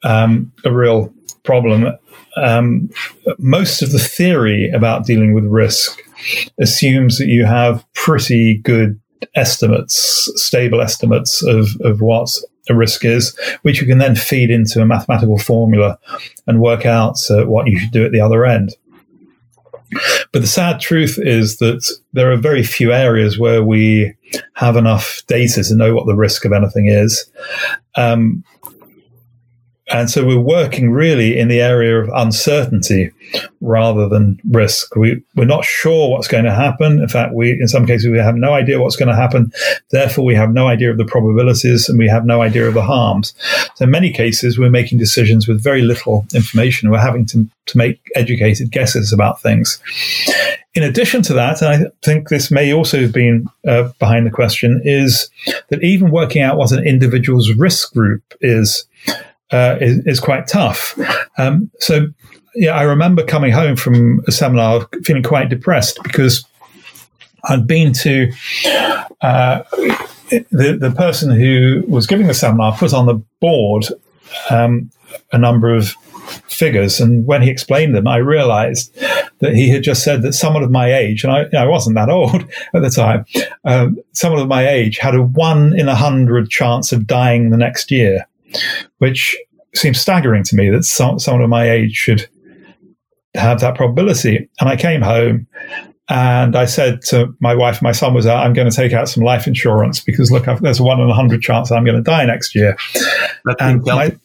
um, 0.02 0.52
a 0.64 0.72
real 0.72 1.12
problem. 1.42 1.98
Um, 2.36 2.88
most 3.38 3.82
of 3.82 3.92
the 3.92 3.98
theory 3.98 4.70
about 4.70 5.04
dealing 5.04 5.34
with 5.34 5.44
risk 5.44 6.00
assumes 6.58 7.18
that 7.18 7.26
you 7.26 7.44
have 7.44 7.84
pretty 7.94 8.58
good 8.58 8.98
estimates, 9.34 10.30
stable 10.36 10.80
estimates 10.80 11.42
of, 11.42 11.68
of 11.80 12.00
what 12.00 12.30
a 12.68 12.74
risk 12.74 13.04
is, 13.04 13.36
which 13.62 13.80
you 13.80 13.86
can 13.86 13.98
then 13.98 14.14
feed 14.14 14.50
into 14.50 14.80
a 14.80 14.86
mathematical 14.86 15.38
formula 15.38 15.98
and 16.46 16.60
work 16.60 16.86
out 16.86 17.16
uh, 17.30 17.44
what 17.44 17.66
you 17.66 17.78
should 17.78 17.90
do 17.90 18.04
at 18.04 18.12
the 18.12 18.20
other 18.20 18.44
end. 18.44 18.74
But 20.32 20.40
the 20.40 20.48
sad 20.48 20.80
truth 20.80 21.18
is 21.18 21.58
that 21.58 21.86
there 22.12 22.32
are 22.32 22.36
very 22.36 22.62
few 22.62 22.92
areas 22.92 23.38
where 23.38 23.62
we 23.62 24.14
have 24.54 24.76
enough 24.76 25.22
data 25.26 25.62
to 25.62 25.74
know 25.74 25.94
what 25.94 26.06
the 26.06 26.14
risk 26.14 26.44
of 26.44 26.52
anything 26.52 26.86
is. 26.86 27.30
Um, 27.96 28.42
and 29.92 30.10
so 30.10 30.24
we're 30.24 30.38
working 30.38 30.90
really 30.90 31.38
in 31.38 31.48
the 31.48 31.60
area 31.60 31.98
of 31.98 32.08
uncertainty 32.14 33.10
rather 33.60 34.08
than 34.08 34.40
risk. 34.50 34.96
We, 34.96 35.22
we're 35.36 35.44
not 35.44 35.64
sure 35.64 36.10
what's 36.10 36.28
going 36.28 36.44
to 36.44 36.54
happen. 36.54 37.00
In 37.00 37.08
fact, 37.08 37.34
we, 37.34 37.52
in 37.52 37.68
some 37.68 37.86
cases, 37.86 38.08
we 38.10 38.18
have 38.18 38.34
no 38.34 38.54
idea 38.54 38.80
what's 38.80 38.96
going 38.96 39.08
to 39.08 39.14
happen. 39.14 39.52
Therefore, 39.90 40.24
we 40.24 40.34
have 40.34 40.52
no 40.52 40.66
idea 40.66 40.90
of 40.90 40.98
the 40.98 41.04
probabilities 41.04 41.88
and 41.88 41.98
we 41.98 42.08
have 42.08 42.24
no 42.24 42.42
idea 42.42 42.66
of 42.66 42.74
the 42.74 42.82
harms. 42.82 43.34
So 43.76 43.84
in 43.84 43.90
many 43.90 44.12
cases, 44.12 44.58
we're 44.58 44.70
making 44.70 44.98
decisions 44.98 45.46
with 45.46 45.62
very 45.62 45.82
little 45.82 46.26
information. 46.34 46.90
We're 46.90 46.98
having 46.98 47.26
to, 47.26 47.46
to 47.66 47.78
make 47.78 48.00
educated 48.14 48.70
guesses 48.70 49.12
about 49.12 49.40
things. 49.40 49.78
In 50.74 50.82
addition 50.82 51.20
to 51.22 51.34
that, 51.34 51.60
and 51.60 51.86
I 51.86 51.90
think 52.02 52.30
this 52.30 52.50
may 52.50 52.72
also 52.72 53.00
have 53.00 53.12
been 53.12 53.46
uh, 53.68 53.90
behind 53.98 54.26
the 54.26 54.30
question, 54.30 54.80
is 54.84 55.28
that 55.68 55.82
even 55.82 56.10
working 56.10 56.40
out 56.40 56.56
what 56.56 56.72
an 56.72 56.86
individual's 56.86 57.52
risk 57.52 57.92
group 57.92 58.22
is 58.40 58.86
uh, 59.52 59.76
is, 59.80 60.06
is, 60.06 60.20
quite 60.20 60.46
tough. 60.46 60.98
Um, 61.38 61.70
so, 61.78 62.06
yeah, 62.54 62.72
I 62.72 62.82
remember 62.82 63.24
coming 63.24 63.52
home 63.52 63.76
from 63.76 64.22
a 64.26 64.32
seminar 64.32 64.88
feeling 65.04 65.22
quite 65.22 65.48
depressed 65.48 65.98
because 66.02 66.44
I'd 67.44 67.66
been 67.66 67.92
to 67.94 68.30
uh, 69.20 69.62
the 70.30 70.76
the 70.80 70.92
person 70.96 71.30
who 71.30 71.82
was 71.86 72.06
giving 72.06 72.26
the 72.26 72.34
seminar 72.34 72.76
put 72.76 72.94
on 72.94 73.06
the 73.06 73.22
board 73.40 73.86
um, 74.50 74.90
a 75.32 75.38
number 75.38 75.74
of 75.74 75.90
figures, 76.48 77.00
and 77.00 77.26
when 77.26 77.42
he 77.42 77.50
explained 77.50 77.94
them, 77.94 78.06
I 78.06 78.16
realised 78.18 78.94
that 79.40 79.54
he 79.54 79.68
had 79.68 79.82
just 79.82 80.04
said 80.04 80.22
that 80.22 80.34
someone 80.34 80.62
of 80.62 80.70
my 80.70 80.92
age, 80.92 81.24
and 81.24 81.32
I, 81.32 81.62
I 81.62 81.66
wasn't 81.66 81.96
that 81.96 82.08
old 82.10 82.44
at 82.74 82.82
the 82.82 82.90
time, 82.90 83.24
um, 83.64 83.98
someone 84.12 84.40
of 84.40 84.48
my 84.48 84.68
age 84.68 84.98
had 84.98 85.14
a 85.14 85.22
one 85.22 85.78
in 85.78 85.88
a 85.88 85.96
hundred 85.96 86.48
chance 86.48 86.92
of 86.92 87.06
dying 87.06 87.50
the 87.50 87.56
next 87.56 87.90
year 87.90 88.26
which 88.98 89.36
seems 89.74 90.00
staggering 90.00 90.42
to 90.44 90.56
me 90.56 90.70
that 90.70 90.84
some, 90.84 91.18
someone 91.18 91.42
of 91.42 91.50
my 91.50 91.70
age 91.70 91.94
should 91.94 92.28
have 93.34 93.60
that 93.60 93.76
probability. 93.76 94.48
And 94.60 94.68
I 94.68 94.76
came 94.76 95.00
home 95.00 95.46
and 96.08 96.56
I 96.56 96.66
said 96.66 97.00
to 97.06 97.34
my 97.40 97.54
wife, 97.54 97.80
my 97.80 97.92
son 97.92 98.12
was 98.12 98.26
out, 98.26 98.44
I'm 98.44 98.52
going 98.52 98.68
to 98.68 98.76
take 98.76 98.92
out 98.92 99.08
some 99.08 99.24
life 99.24 99.46
insurance 99.46 100.00
because 100.00 100.30
look, 100.30 100.48
I've, 100.48 100.60
there's 100.60 100.80
a 100.80 100.82
one 100.82 101.00
in 101.00 101.08
a 101.08 101.14
hundred 101.14 101.40
chance 101.40 101.70
I'm 101.70 101.84
going 101.84 101.96
to 101.96 102.02
die 102.02 102.26
next 102.26 102.54
year. 102.54 102.76
That's 103.44 103.60
and 103.60 103.82
my, 103.82 104.16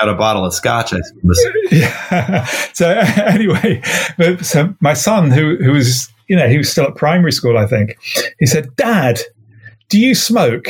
out 0.00 0.08
a 0.08 0.14
bottle 0.14 0.44
of 0.44 0.54
scotch, 0.54 0.92
I 0.92 1.00
suppose. 1.00 1.46
Yeah. 1.70 2.44
So 2.72 2.90
anyway, 3.16 3.82
so 4.42 4.74
my 4.80 4.94
son, 4.94 5.30
who 5.30 5.56
who 5.56 5.72
was, 5.72 6.08
you 6.28 6.36
know, 6.36 6.48
he 6.48 6.58
was 6.58 6.70
still 6.70 6.84
at 6.84 6.94
primary 6.94 7.32
school, 7.32 7.58
I 7.58 7.66
think, 7.66 7.96
he 8.38 8.46
said, 8.46 8.74
"Dad, 8.76 9.20
do 9.88 9.98
you 9.98 10.14
smoke?" 10.14 10.68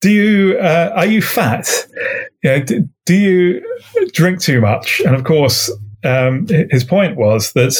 Do 0.00 0.10
you 0.10 0.58
uh, 0.58 0.92
are 0.94 1.06
you 1.06 1.22
fat? 1.22 1.68
Do, 2.42 2.88
do, 3.04 3.14
you 3.14 3.78
drink 4.12 4.40
too 4.40 4.60
much? 4.60 5.00
And 5.00 5.14
of 5.14 5.24
course, 5.24 5.70
um, 6.04 6.46
his 6.46 6.84
point 6.84 7.16
was 7.16 7.52
that 7.52 7.74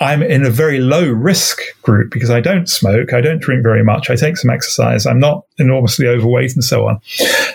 I'm 0.00 0.22
in 0.22 0.44
a 0.44 0.50
very 0.50 0.78
low 0.78 1.10
risk 1.10 1.60
group 1.82 2.12
because 2.12 2.30
I 2.30 2.40
don't 2.40 2.68
smoke, 2.68 3.12
I 3.12 3.20
don't 3.20 3.42
drink 3.42 3.64
very 3.64 3.82
much, 3.82 4.10
I 4.10 4.14
take 4.14 4.36
some 4.36 4.50
exercise, 4.50 5.06
I'm 5.06 5.18
not 5.18 5.44
enormously 5.58 6.06
overweight, 6.06 6.54
and 6.54 6.62
so 6.62 6.86
on. 6.86 7.00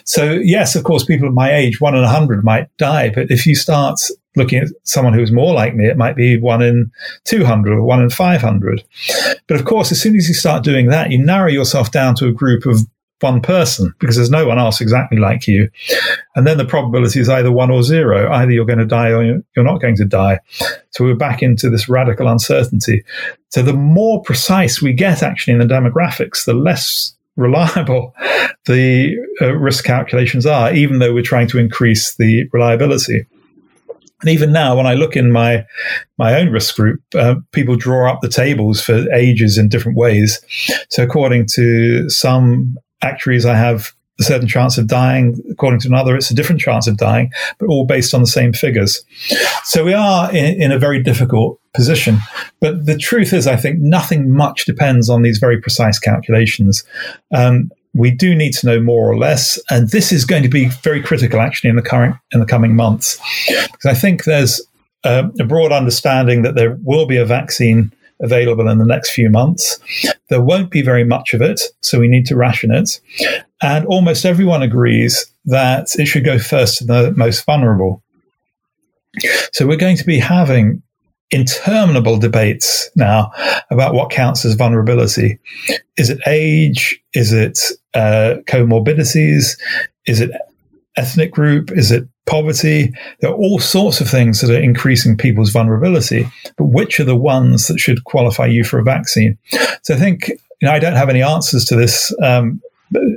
So 0.03 0.33
yes, 0.33 0.75
of 0.75 0.83
course, 0.83 1.05
people 1.05 1.29
of 1.29 1.33
my 1.33 1.53
age, 1.53 1.79
one 1.79 1.95
in 1.95 2.03
a 2.03 2.09
hundred 2.09 2.43
might 2.43 2.75
die, 2.77 3.11
but 3.11 3.31
if 3.31 3.45
you 3.45 3.55
start 3.55 3.97
looking 4.35 4.59
at 4.59 4.67
someone 4.83 5.13
who's 5.13 5.31
more 5.31 5.53
like 5.53 5.75
me, 5.75 5.87
it 5.87 5.95
might 5.95 6.15
be 6.15 6.37
one 6.37 6.61
in 6.61 6.91
200 7.25 7.71
or 7.71 7.83
one 7.83 8.01
in 8.01 8.09
500. 8.09 8.83
But 9.47 9.59
of 9.59 9.65
course, 9.65 9.91
as 9.91 10.01
soon 10.01 10.15
as 10.15 10.27
you 10.27 10.33
start 10.33 10.63
doing 10.63 10.87
that, 10.87 11.11
you 11.11 11.23
narrow 11.23 11.49
yourself 11.49 11.91
down 11.91 12.15
to 12.15 12.27
a 12.27 12.33
group 12.33 12.65
of 12.65 12.79
one 13.23 13.41
person 13.41 13.93
because 13.99 14.15
there's 14.15 14.29
no 14.29 14.45
one 14.45 14.59
else 14.59 14.81
exactly 14.81 15.17
like 15.17 15.47
you. 15.47 15.69
And 16.35 16.45
then 16.45 16.57
the 16.57 16.65
probability 16.65 17.19
is 17.19 17.29
either 17.29 17.51
one 17.51 17.71
or 17.71 17.81
zero. 17.81 18.31
Either 18.31 18.51
you're 18.51 18.65
going 18.65 18.79
to 18.79 18.85
die 18.85 19.09
or 19.09 19.23
you're 19.23 19.65
not 19.65 19.81
going 19.81 19.95
to 19.95 20.05
die. 20.05 20.39
So 20.91 21.03
we're 21.03 21.15
back 21.15 21.41
into 21.41 21.69
this 21.69 21.89
radical 21.89 22.27
uncertainty. 22.27 23.03
So 23.49 23.63
the 23.63 23.73
more 23.73 24.21
precise 24.21 24.81
we 24.81 24.93
get 24.93 25.23
actually 25.23 25.53
in 25.53 25.59
the 25.59 25.65
demographics, 25.65 26.45
the 26.45 26.53
less 26.53 27.15
reliable 27.35 28.13
the 28.65 29.15
uh, 29.41 29.53
risk 29.53 29.83
calculations 29.83 30.45
are, 30.45 30.73
even 30.73 30.99
though 30.99 31.13
we're 31.13 31.23
trying 31.23 31.47
to 31.47 31.57
increase 31.57 32.15
the 32.15 32.47
reliability. 32.53 33.25
And 34.23 34.29
even 34.29 34.53
now, 34.53 34.77
when 34.77 34.87
I 34.87 34.93
look 34.93 35.17
in 35.17 35.33
my 35.33 35.65
my 36.17 36.39
own 36.39 36.49
risk 36.49 36.77
group, 36.77 37.01
uh, 37.13 37.35
people 37.51 37.75
draw 37.75 38.09
up 38.09 38.21
the 38.21 38.29
tables 38.29 38.79
for 38.81 39.11
ages 39.13 39.57
in 39.57 39.67
different 39.67 39.97
ways. 39.97 40.39
So, 40.89 41.03
according 41.03 41.47
to 41.55 42.09
some 42.09 42.77
actuaries, 43.03 43.45
I 43.45 43.55
have 43.55 43.93
a 44.19 44.23
certain 44.23 44.47
chance 44.47 44.77
of 44.77 44.87
dying. 44.87 45.41
According 45.51 45.79
to 45.81 45.87
another, 45.87 46.15
it's 46.15 46.31
a 46.31 46.35
different 46.35 46.61
chance 46.61 46.87
of 46.87 46.97
dying, 46.97 47.31
but 47.59 47.67
all 47.67 47.85
based 47.85 48.13
on 48.13 48.21
the 48.21 48.27
same 48.27 48.53
figures. 48.53 49.03
So 49.63 49.83
we 49.83 49.93
are 49.93 50.31
in, 50.31 50.61
in, 50.61 50.71
a 50.71 50.77
very 50.77 51.01
difficult 51.01 51.59
position. 51.73 52.19
But 52.59 52.85
the 52.85 52.97
truth 52.97 53.33
is, 53.33 53.47
I 53.47 53.55
think 53.55 53.79
nothing 53.79 54.31
much 54.31 54.65
depends 54.65 55.09
on 55.09 55.23
these 55.23 55.39
very 55.39 55.59
precise 55.59 55.97
calculations. 55.97 56.83
Um, 57.33 57.71
we 57.95 58.11
do 58.11 58.35
need 58.35 58.53
to 58.53 58.67
know 58.67 58.79
more 58.79 59.09
or 59.09 59.17
less, 59.17 59.59
and 59.69 59.89
this 59.89 60.11
is 60.11 60.25
going 60.25 60.43
to 60.43 60.49
be 60.49 60.65
very 60.65 61.01
critical, 61.01 61.39
actually, 61.39 61.69
in 61.69 61.75
the 61.75 61.81
current 61.81 62.15
in 62.31 62.39
the 62.39 62.45
coming 62.45 62.75
months, 62.75 63.19
because 63.47 63.85
I 63.85 63.93
think 63.93 64.23
there's 64.23 64.61
a 65.03 65.23
broad 65.47 65.71
understanding 65.71 66.43
that 66.43 66.55
there 66.55 66.77
will 66.83 67.05
be 67.05 67.17
a 67.17 67.25
vaccine 67.25 67.91
available 68.21 68.69
in 68.69 68.77
the 68.77 68.85
next 68.85 69.11
few 69.11 69.29
months. 69.29 69.79
There 70.33 70.41
won't 70.41 70.71
be 70.71 70.81
very 70.81 71.03
much 71.03 71.35
of 71.35 71.43
it, 71.43 71.61
so 71.83 71.99
we 71.99 72.07
need 72.07 72.25
to 72.25 72.35
ration 72.35 72.73
it. 72.73 72.99
And 73.61 73.85
almost 73.85 74.25
everyone 74.25 74.63
agrees 74.63 75.27
that 75.45 75.89
it 75.99 76.07
should 76.07 76.25
go 76.25 76.39
first 76.39 76.79
to 76.79 76.85
the 76.85 77.13
most 77.15 77.45
vulnerable. 77.45 78.01
So 79.51 79.67
we're 79.67 79.77
going 79.77 79.97
to 79.97 80.03
be 80.03 80.17
having 80.17 80.81
interminable 81.29 82.17
debates 82.17 82.89
now 82.95 83.31
about 83.69 83.93
what 83.93 84.09
counts 84.09 84.43
as 84.43 84.55
vulnerability. 84.55 85.37
Is 85.97 86.09
it 86.09 86.19
age? 86.25 86.99
Is 87.13 87.31
it 87.31 87.59
uh, 87.93 88.37
comorbidities? 88.47 89.55
Is 90.07 90.19
it 90.19 90.31
ethnic 90.97 91.31
group? 91.31 91.71
Is 91.71 91.91
it 91.91 92.07
poverty? 92.25 92.93
There 93.19 93.31
are 93.31 93.35
all 93.35 93.59
sorts 93.59 94.01
of 94.01 94.09
things 94.09 94.41
that 94.41 94.49
are 94.49 94.61
increasing 94.61 95.17
people's 95.17 95.51
vulnerability. 95.51 96.27
But 96.57 96.65
which 96.65 96.99
are 96.99 97.05
the 97.05 97.15
ones 97.15 97.67
that 97.67 97.79
should 97.79 98.03
qualify 98.05 98.45
you 98.45 98.63
for 98.63 98.79
a 98.79 98.83
vaccine? 98.83 99.37
So 99.81 99.95
I 99.95 99.97
think 99.97 100.29
you 100.29 100.67
know, 100.67 100.71
I 100.71 100.79
don't 100.79 100.95
have 100.95 101.09
any 101.09 101.21
answers 101.21 101.65
to 101.65 101.75
this. 101.75 102.15
Um, 102.21 102.61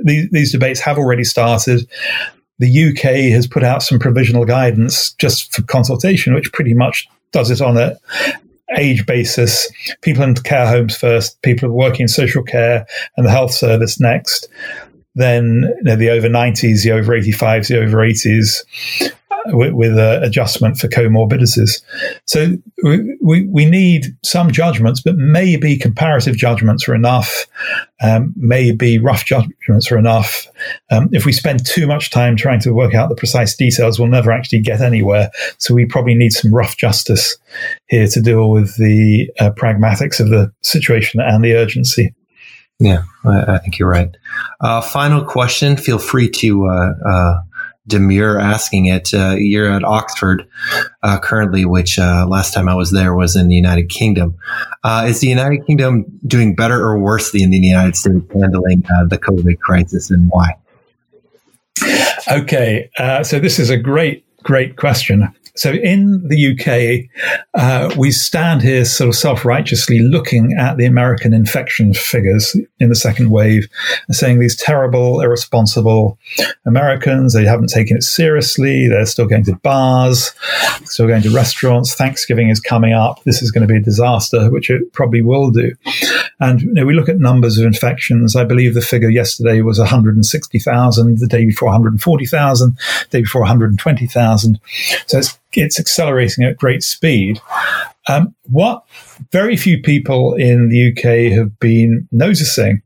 these, 0.03 0.29
these 0.31 0.51
debates 0.51 0.79
have 0.81 0.97
already 0.97 1.23
started. 1.23 1.87
The 2.59 2.89
UK 2.89 3.31
has 3.31 3.47
put 3.47 3.63
out 3.63 3.83
some 3.83 3.99
provisional 3.99 4.43
guidance 4.43 5.13
just 5.13 5.53
for 5.53 5.61
consultation, 5.61 6.33
which 6.33 6.51
pretty 6.51 6.73
much 6.73 7.07
does 7.31 7.51
it 7.51 7.61
on 7.61 7.77
a 7.77 7.97
age 8.75 9.05
basis. 9.05 9.71
People 10.01 10.23
in 10.23 10.35
care 10.35 10.67
homes 10.67 10.97
first, 10.97 11.41
people 11.41 11.69
working 11.69 12.01
in 12.01 12.07
social 12.07 12.43
care 12.43 12.85
and 13.15 13.25
the 13.25 13.31
health 13.31 13.53
service 13.53 13.99
next 13.99 14.49
then 15.17 15.63
you 15.77 15.83
know, 15.83 15.95
the 15.95 16.09
over 16.09 16.29
90s, 16.29 16.83
the 16.83 16.91
over 16.91 17.13
85s, 17.13 17.67
the 17.67 17.81
over 17.81 17.97
80s, 17.97 18.63
uh, 19.31 19.57
with, 19.57 19.73
with 19.73 19.97
uh, 19.97 20.19
adjustment 20.21 20.77
for 20.77 20.87
comorbidities. 20.87 21.81
So 22.25 22.55
we, 22.83 23.17
we, 23.21 23.47
we, 23.47 23.65
need 23.65 24.15
some 24.23 24.51
judgments, 24.51 25.01
but 25.01 25.15
maybe 25.15 25.75
comparative 25.75 26.37
judgments 26.37 26.87
are 26.87 26.95
enough. 26.95 27.47
Um, 28.01 28.33
maybe 28.35 28.99
rough 28.99 29.25
judgments 29.25 29.91
are 29.91 29.97
enough. 29.97 30.47
Um, 30.91 31.09
if 31.11 31.25
we 31.25 31.31
spend 31.31 31.65
too 31.65 31.87
much 31.87 32.11
time 32.11 32.35
trying 32.35 32.59
to 32.61 32.73
work 32.73 32.93
out 32.93 33.09
the 33.09 33.15
precise 33.15 33.55
details, 33.55 33.99
we'll 33.99 34.09
never 34.09 34.31
actually 34.31 34.61
get 34.61 34.81
anywhere. 34.81 35.31
So 35.57 35.73
we 35.73 35.85
probably 35.85 36.15
need 36.15 36.31
some 36.31 36.53
rough 36.53 36.77
justice 36.77 37.37
here 37.87 38.07
to 38.07 38.21
deal 38.21 38.51
with 38.51 38.77
the 38.77 39.31
uh, 39.39 39.51
pragmatics 39.51 40.19
of 40.19 40.29
the 40.29 40.51
situation 40.61 41.19
and 41.19 41.43
the 41.43 41.55
urgency. 41.55 42.13
Yeah, 42.79 43.03
I, 43.25 43.55
I 43.55 43.57
think 43.57 43.79
you're 43.79 43.89
right. 43.89 44.15
Uh, 44.59 44.81
final 44.81 45.23
question. 45.23 45.77
Feel 45.77 45.97
free 45.97 46.29
to 46.29 46.67
uh, 46.67 46.93
uh, 47.03 47.41
demur 47.87 48.39
asking 48.39 48.85
it. 48.85 49.13
Uh, 49.13 49.35
you're 49.35 49.71
at 49.71 49.83
Oxford 49.83 50.47
uh, 51.01 51.17
currently, 51.19 51.65
which 51.65 51.97
uh, 51.97 52.27
last 52.27 52.53
time 52.53 52.69
I 52.69 52.75
was 52.75 52.91
there 52.91 53.15
was 53.15 53.35
in 53.35 53.47
the 53.47 53.55
United 53.55 53.89
Kingdom. 53.89 54.37
Is 54.85 55.21
the 55.21 55.27
United 55.27 55.65
Kingdom 55.65 56.05
doing 56.27 56.55
better 56.55 56.79
or 56.79 56.99
worse 56.99 57.31
than 57.31 57.49
the 57.49 57.57
United 57.57 57.95
States 57.95 58.23
handling 58.31 58.81
the 59.09 59.17
COVID 59.17 59.59
crisis, 59.59 60.11
and 60.11 60.29
why? 60.29 60.55
Okay, 62.31 62.89
so 63.23 63.39
this 63.39 63.57
is 63.57 63.69
a 63.69 63.77
great, 63.77 64.23
great 64.43 64.77
question. 64.77 65.33
So 65.57 65.71
in 65.71 66.27
the 66.27 66.51
UK, 66.53 67.09
uh, 67.55 67.93
we 67.97 68.11
stand 68.11 68.61
here 68.61 68.85
sort 68.85 69.09
of 69.09 69.15
self 69.15 69.43
righteously 69.43 69.99
looking 69.99 70.53
at 70.53 70.77
the 70.77 70.85
American 70.85 71.33
infection 71.33 71.93
figures 71.93 72.55
in 72.79 72.89
the 72.89 72.95
second 72.95 73.31
wave 73.31 73.67
and 74.07 74.15
saying 74.15 74.39
these 74.39 74.55
terrible, 74.55 75.19
irresponsible 75.19 76.17
Americans, 76.65 77.33
they 77.33 77.45
haven't 77.45 77.69
taken 77.69 77.97
it 77.97 78.03
seriously. 78.03 78.87
They're 78.87 79.05
still 79.07 79.25
going 79.25 79.45
to 79.45 79.55
bars, 79.57 80.31
still 80.85 81.07
going 81.07 81.23
to 81.23 81.31
restaurants. 81.31 81.95
Thanksgiving 81.95 82.49
is 82.49 82.59
coming 82.59 82.93
up. 82.93 83.23
This 83.23 83.41
is 83.41 83.51
going 83.51 83.67
to 83.67 83.73
be 83.73 83.79
a 83.79 83.83
disaster, 83.83 84.51
which 84.51 84.69
it 84.69 84.93
probably 84.93 85.21
will 85.21 85.49
do. 85.49 85.73
And 86.39 86.61
you 86.61 86.73
know, 86.73 86.85
we 86.85 86.93
look 86.93 87.09
at 87.09 87.17
numbers 87.17 87.57
of 87.57 87.65
infections. 87.65 88.35
I 88.35 88.43
believe 88.43 88.75
the 88.75 88.81
figure 88.81 89.09
yesterday 89.09 89.61
was 89.61 89.79
160,000, 89.79 91.17
the 91.17 91.27
day 91.27 91.45
before 91.45 91.67
140,000, 91.67 92.77
the 93.09 93.17
day 93.17 93.21
before 93.21 93.41
120,000. 93.41 94.59
So 95.07 95.17
it's 95.17 95.39
it's 95.53 95.79
accelerating 95.79 96.43
at 96.43 96.57
great 96.57 96.83
speed. 96.83 97.39
Um, 98.07 98.33
what 98.43 98.83
very 99.31 99.57
few 99.57 99.81
people 99.81 100.33
in 100.35 100.69
the 100.69 100.91
UK 100.91 101.33
have 101.37 101.59
been 101.59 102.07
noticing 102.11 102.81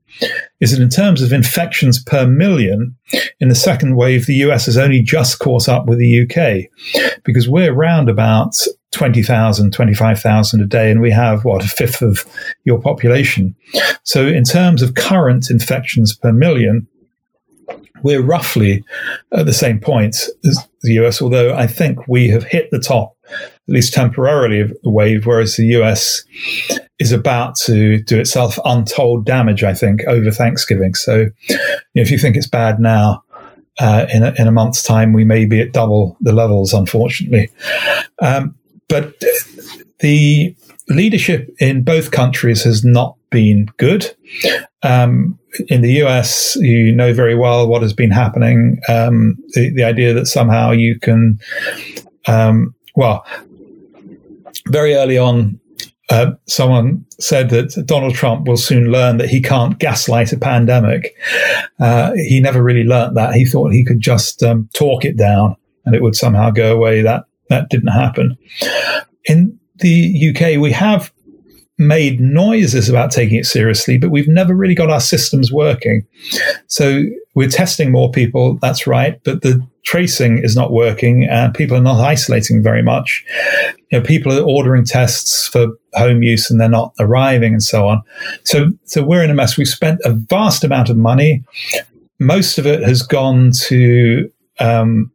is 0.59 0.71
that 0.71 0.81
in 0.81 0.89
terms 0.89 1.21
of 1.21 1.31
infections 1.31 2.01
per 2.03 2.25
million, 2.25 2.95
in 3.39 3.49
the 3.49 3.55
second 3.55 3.95
wave, 3.95 4.25
the 4.25 4.35
US 4.35 4.65
has 4.65 4.77
only 4.77 5.01
just 5.01 5.39
caught 5.39 5.69
up 5.69 5.85
with 5.85 5.99
the 5.99 6.21
UK 6.23 7.21
because 7.23 7.47
we're 7.47 7.73
around 7.73 8.09
about 8.09 8.55
20,000, 8.91 9.71
25,000 9.71 10.61
a 10.61 10.65
day, 10.65 10.91
and 10.91 11.01
we 11.01 11.11
have 11.11 11.45
what, 11.45 11.63
a 11.63 11.67
fifth 11.67 12.01
of 12.01 12.25
your 12.65 12.79
population. 12.79 13.55
So, 14.03 14.27
in 14.27 14.43
terms 14.43 14.81
of 14.81 14.95
current 14.95 15.49
infections 15.49 16.15
per 16.15 16.33
million, 16.33 16.87
we're 18.03 18.21
roughly 18.21 18.83
at 19.31 19.45
the 19.45 19.53
same 19.53 19.79
point 19.79 20.15
as 20.45 20.67
the 20.81 20.93
US, 20.93 21.21
although 21.21 21.53
I 21.53 21.67
think 21.67 22.07
we 22.07 22.29
have 22.29 22.43
hit 22.43 22.69
the 22.71 22.79
top, 22.79 23.15
at 23.31 23.49
least 23.67 23.93
temporarily, 23.93 24.61
of 24.61 24.73
the 24.83 24.89
wave, 24.89 25.25
whereas 25.25 25.55
the 25.55 25.67
US 25.77 26.23
is 26.99 27.11
about 27.11 27.55
to 27.57 28.01
do 28.03 28.19
itself 28.19 28.59
untold 28.65 29.25
damage, 29.25 29.63
I 29.63 29.73
think, 29.73 30.03
over 30.07 30.31
Thanksgiving. 30.31 30.93
So 30.95 31.27
you 31.49 31.57
know, 31.95 32.01
if 32.01 32.11
you 32.11 32.17
think 32.17 32.35
it's 32.35 32.47
bad 32.47 32.79
now, 32.79 33.23
uh, 33.79 34.05
in, 34.13 34.23
a, 34.23 34.33
in 34.37 34.47
a 34.47 34.51
month's 34.51 34.83
time, 34.83 35.13
we 35.13 35.23
may 35.23 35.45
be 35.45 35.61
at 35.61 35.71
double 35.71 36.17
the 36.21 36.33
levels, 36.33 36.73
unfortunately. 36.73 37.49
Um, 38.21 38.55
but 38.87 39.23
the 39.99 40.55
leadership 40.89 41.49
in 41.59 41.83
both 41.83 42.11
countries 42.11 42.63
has 42.63 42.83
not 42.83 43.15
been 43.29 43.67
good. 43.77 44.13
Um, 44.83 45.37
in 45.67 45.81
the 45.81 46.03
US, 46.03 46.55
you 46.55 46.91
know 46.91 47.13
very 47.13 47.35
well 47.35 47.67
what 47.67 47.81
has 47.81 47.93
been 47.93 48.11
happening. 48.11 48.79
Um, 48.87 49.37
the, 49.49 49.71
the, 49.75 49.83
idea 49.83 50.13
that 50.13 50.25
somehow 50.25 50.71
you 50.71 50.99
can, 50.99 51.39
um, 52.27 52.73
well, 52.95 53.25
very 54.67 54.95
early 54.95 55.17
on, 55.17 55.59
uh, 56.09 56.31
someone 56.47 57.05
said 57.19 57.49
that 57.51 57.83
Donald 57.85 58.15
Trump 58.15 58.47
will 58.47 58.57
soon 58.57 58.91
learn 58.91 59.17
that 59.17 59.29
he 59.29 59.41
can't 59.41 59.77
gaslight 59.77 60.33
a 60.33 60.37
pandemic. 60.37 61.15
Uh, 61.79 62.13
he 62.15 62.39
never 62.39 62.63
really 62.63 62.83
learnt 62.83 63.15
that. 63.15 63.33
He 63.33 63.45
thought 63.45 63.71
he 63.71 63.85
could 63.85 63.99
just 63.99 64.41
um, 64.43 64.67
talk 64.73 65.05
it 65.05 65.17
down 65.17 65.55
and 65.85 65.95
it 65.95 66.01
would 66.01 66.15
somehow 66.15 66.49
go 66.51 66.75
away. 66.75 67.01
That 67.01 67.25
that 67.49 67.69
didn't 67.69 67.91
happen. 67.91 68.37
In 69.25 69.57
the 69.77 70.33
UK, 70.33 70.59
we 70.61 70.71
have 70.71 71.11
made 71.81 72.21
noises 72.21 72.87
about 72.87 73.11
taking 73.11 73.37
it 73.37 73.45
seriously, 73.45 73.97
but 73.97 74.11
we've 74.11 74.27
never 74.27 74.55
really 74.55 74.75
got 74.75 74.89
our 74.89 74.99
systems 74.99 75.51
working. 75.51 76.05
So 76.67 77.03
we're 77.33 77.49
testing 77.49 77.91
more 77.91 78.11
people, 78.11 78.57
that's 78.61 78.85
right, 78.85 79.21
but 79.23 79.41
the 79.41 79.65
tracing 79.83 80.37
is 80.37 80.55
not 80.55 80.71
working 80.71 81.27
and 81.27 81.53
people 81.53 81.75
are 81.75 81.81
not 81.81 81.99
isolating 81.99 82.61
very 82.61 82.83
much. 82.83 83.25
You 83.89 83.99
know, 83.99 84.05
people 84.05 84.31
are 84.31 84.43
ordering 84.43 84.85
tests 84.85 85.47
for 85.47 85.67
home 85.95 86.21
use 86.21 86.51
and 86.51 86.61
they're 86.61 86.69
not 86.69 86.93
arriving 86.99 87.53
and 87.53 87.63
so 87.63 87.87
on. 87.87 88.01
So, 88.43 88.67
so 88.85 89.03
we're 89.03 89.23
in 89.23 89.31
a 89.31 89.33
mess. 89.33 89.57
We've 89.57 89.67
spent 89.67 89.99
a 90.05 90.13
vast 90.13 90.63
amount 90.63 90.89
of 90.89 90.97
money. 90.97 91.43
Most 92.19 92.59
of 92.59 92.67
it 92.67 92.83
has 92.83 93.01
gone 93.01 93.51
to 93.65 94.31
um, 94.59 95.11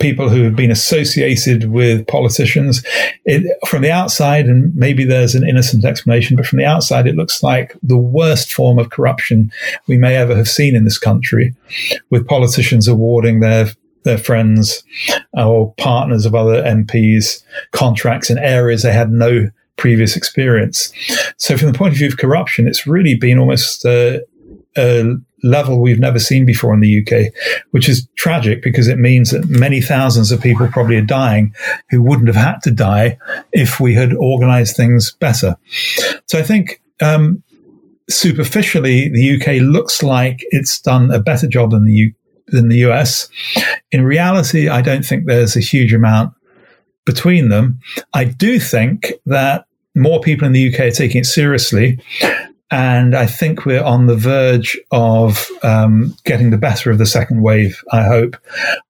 people 0.00 0.28
who 0.28 0.42
have 0.42 0.56
been 0.56 0.70
associated 0.70 1.70
with 1.70 2.06
politicians. 2.06 2.84
It, 3.24 3.46
from 3.68 3.82
the 3.82 3.90
outside, 3.90 4.46
and 4.46 4.74
maybe 4.74 5.04
there's 5.04 5.34
an 5.34 5.46
innocent 5.46 5.84
explanation, 5.84 6.36
but 6.36 6.46
from 6.46 6.58
the 6.58 6.64
outside, 6.64 7.06
it 7.06 7.16
looks 7.16 7.42
like 7.42 7.76
the 7.82 7.98
worst 7.98 8.52
form 8.52 8.78
of 8.78 8.90
corruption 8.90 9.52
we 9.86 9.98
may 9.98 10.16
ever 10.16 10.34
have 10.34 10.48
seen 10.48 10.74
in 10.74 10.84
this 10.84 10.98
country, 10.98 11.54
with 12.10 12.26
politicians 12.26 12.88
awarding 12.88 13.40
their 13.40 13.66
their 14.02 14.18
friends 14.18 14.82
uh, 15.36 15.46
or 15.46 15.74
partners 15.74 16.24
of 16.24 16.34
other 16.34 16.62
MPs 16.62 17.42
contracts 17.72 18.30
in 18.30 18.38
areas 18.38 18.82
they 18.82 18.92
had 18.92 19.10
no 19.10 19.50
previous 19.76 20.16
experience. 20.16 20.92
So, 21.36 21.56
from 21.56 21.70
the 21.70 21.78
point 21.78 21.92
of 21.92 21.98
view 21.98 22.08
of 22.08 22.16
corruption, 22.16 22.66
it's 22.66 22.86
really 22.86 23.14
been 23.14 23.38
almost 23.38 23.84
a, 23.84 24.24
a 24.76 25.16
level 25.42 25.80
we've 25.80 25.98
never 25.98 26.18
seen 26.18 26.44
before 26.44 26.74
in 26.74 26.80
the 26.80 27.00
UK, 27.00 27.32
which 27.70 27.88
is 27.88 28.08
tragic 28.16 28.62
because 28.62 28.88
it 28.88 28.98
means 28.98 29.30
that 29.30 29.48
many 29.48 29.80
thousands 29.80 30.32
of 30.32 30.40
people 30.40 30.68
probably 30.68 30.96
are 30.96 31.02
dying 31.02 31.54
who 31.90 32.02
wouldn't 32.02 32.28
have 32.28 32.36
had 32.36 32.58
to 32.62 32.70
die 32.70 33.18
if 33.52 33.80
we 33.80 33.94
had 33.94 34.14
organized 34.14 34.76
things 34.76 35.12
better. 35.12 35.56
So 36.26 36.38
I 36.38 36.42
think 36.42 36.80
um, 37.00 37.42
superficially, 38.08 39.08
the 39.08 39.36
UK 39.36 39.62
looks 39.62 40.02
like 40.02 40.40
it's 40.50 40.80
done 40.80 41.10
a 41.10 41.20
better 41.20 41.46
job 41.46 41.70
than 41.70 41.84
the 41.84 41.92
U- 41.92 42.14
than 42.48 42.68
the 42.68 42.78
US. 42.78 43.28
In 43.92 44.04
reality, 44.04 44.68
I 44.68 44.82
don't 44.82 45.04
think 45.04 45.26
there's 45.26 45.56
a 45.56 45.60
huge 45.60 45.92
amount 45.92 46.34
between 47.06 47.48
them. 47.48 47.78
I 48.12 48.24
do 48.24 48.58
think 48.58 49.12
that 49.26 49.66
more 49.94 50.20
people 50.20 50.46
in 50.46 50.52
the 50.52 50.72
UK 50.72 50.80
are 50.80 50.90
taking 50.90 51.20
it 51.20 51.26
seriously. 51.26 51.98
And 52.70 53.16
I 53.16 53.26
think 53.26 53.66
we're 53.66 53.82
on 53.82 54.06
the 54.06 54.16
verge 54.16 54.78
of 54.92 55.48
um, 55.62 56.16
getting 56.24 56.50
the 56.50 56.58
better 56.58 56.90
of 56.90 56.98
the 56.98 57.06
second 57.06 57.42
wave, 57.42 57.82
I 57.90 58.04
hope. 58.04 58.36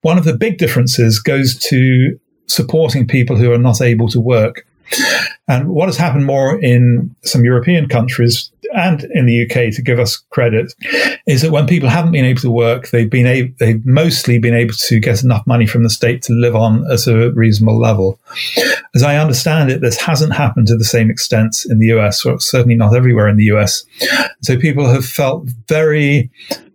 One 0.03 0.19
of 0.19 0.25
the 0.25 0.37
big 0.37 0.59
differences 0.59 1.19
goes 1.19 1.59
to 1.71 2.19
supporting 2.47 3.07
people 3.07 3.37
who 3.37 3.53
are 3.53 3.59
not 3.59 3.81
able 3.81 4.09
to 4.09 4.21
work. 4.21 4.67
And 5.49 5.69
what 5.69 5.89
has 5.89 5.97
happened 5.97 6.27
more 6.27 6.61
in 6.63 7.15
some 7.23 7.45
European 7.45 7.89
countries 7.89 8.51
and 8.73 9.05
in 9.15 9.27
the 9.27 9.45
UK, 9.45 9.75
to 9.75 9.83
give 9.83 9.99
us 9.99 10.17
credit, 10.31 10.73
is 11.27 11.43
that 11.43 11.51
when 11.51 11.67
people 11.67 11.89
haven't 11.89 12.13
been 12.13 12.25
able 12.25 12.41
to 12.41 12.51
work, 12.51 12.91
they've 12.91 13.11
been 13.11 13.27
able, 13.27 13.53
they've 13.59 13.85
mostly 13.85 14.39
been 14.39 14.55
able 14.55 14.75
to 14.75 15.01
get 15.01 15.23
enough 15.25 15.45
money 15.47 15.67
from 15.67 15.83
the 15.83 15.91
state 15.91 16.23
to 16.23 16.33
live 16.33 16.55
on 16.55 16.85
at 16.91 17.07
a 17.07 17.33
reasonable 17.33 17.79
level. 17.79 18.19
As 18.95 19.03
I 19.03 19.17
understand 19.17 19.71
it, 19.71 19.81
this 19.81 20.01
hasn't 20.01 20.35
happened 20.35 20.69
to 20.69 20.77
the 20.77 20.85
same 20.85 21.11
extent 21.11 21.65
in 21.69 21.79
the 21.79 21.87
US, 21.87 22.25
or 22.25 22.39
certainly 22.41 22.77
not 22.77 22.95
everywhere 22.95 23.29
in 23.29 23.37
the 23.37 23.45
US. 23.45 23.85
So 24.43 24.57
people 24.57 24.89
have 24.89 25.05
felt 25.05 25.49
very 25.67 26.31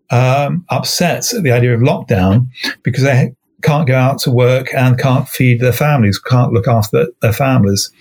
um, 0.09 0.65
upset 0.69 1.33
at 1.33 1.43
the 1.43 1.51
idea 1.51 1.73
of 1.73 1.81
lockdown 1.81 2.47
because 2.83 3.03
they 3.03 3.33
can't 3.65 3.87
go 3.87 3.95
out 3.95 4.19
to 4.19 4.31
work 4.31 4.73
and 4.73 4.99
can't 4.99 5.27
feed 5.27 5.59
their 5.59 5.73
families, 5.73 6.19
can't 6.19 6.53
look 6.53 6.67
after 6.67 7.07
their 7.21 7.33
families. 7.33 7.91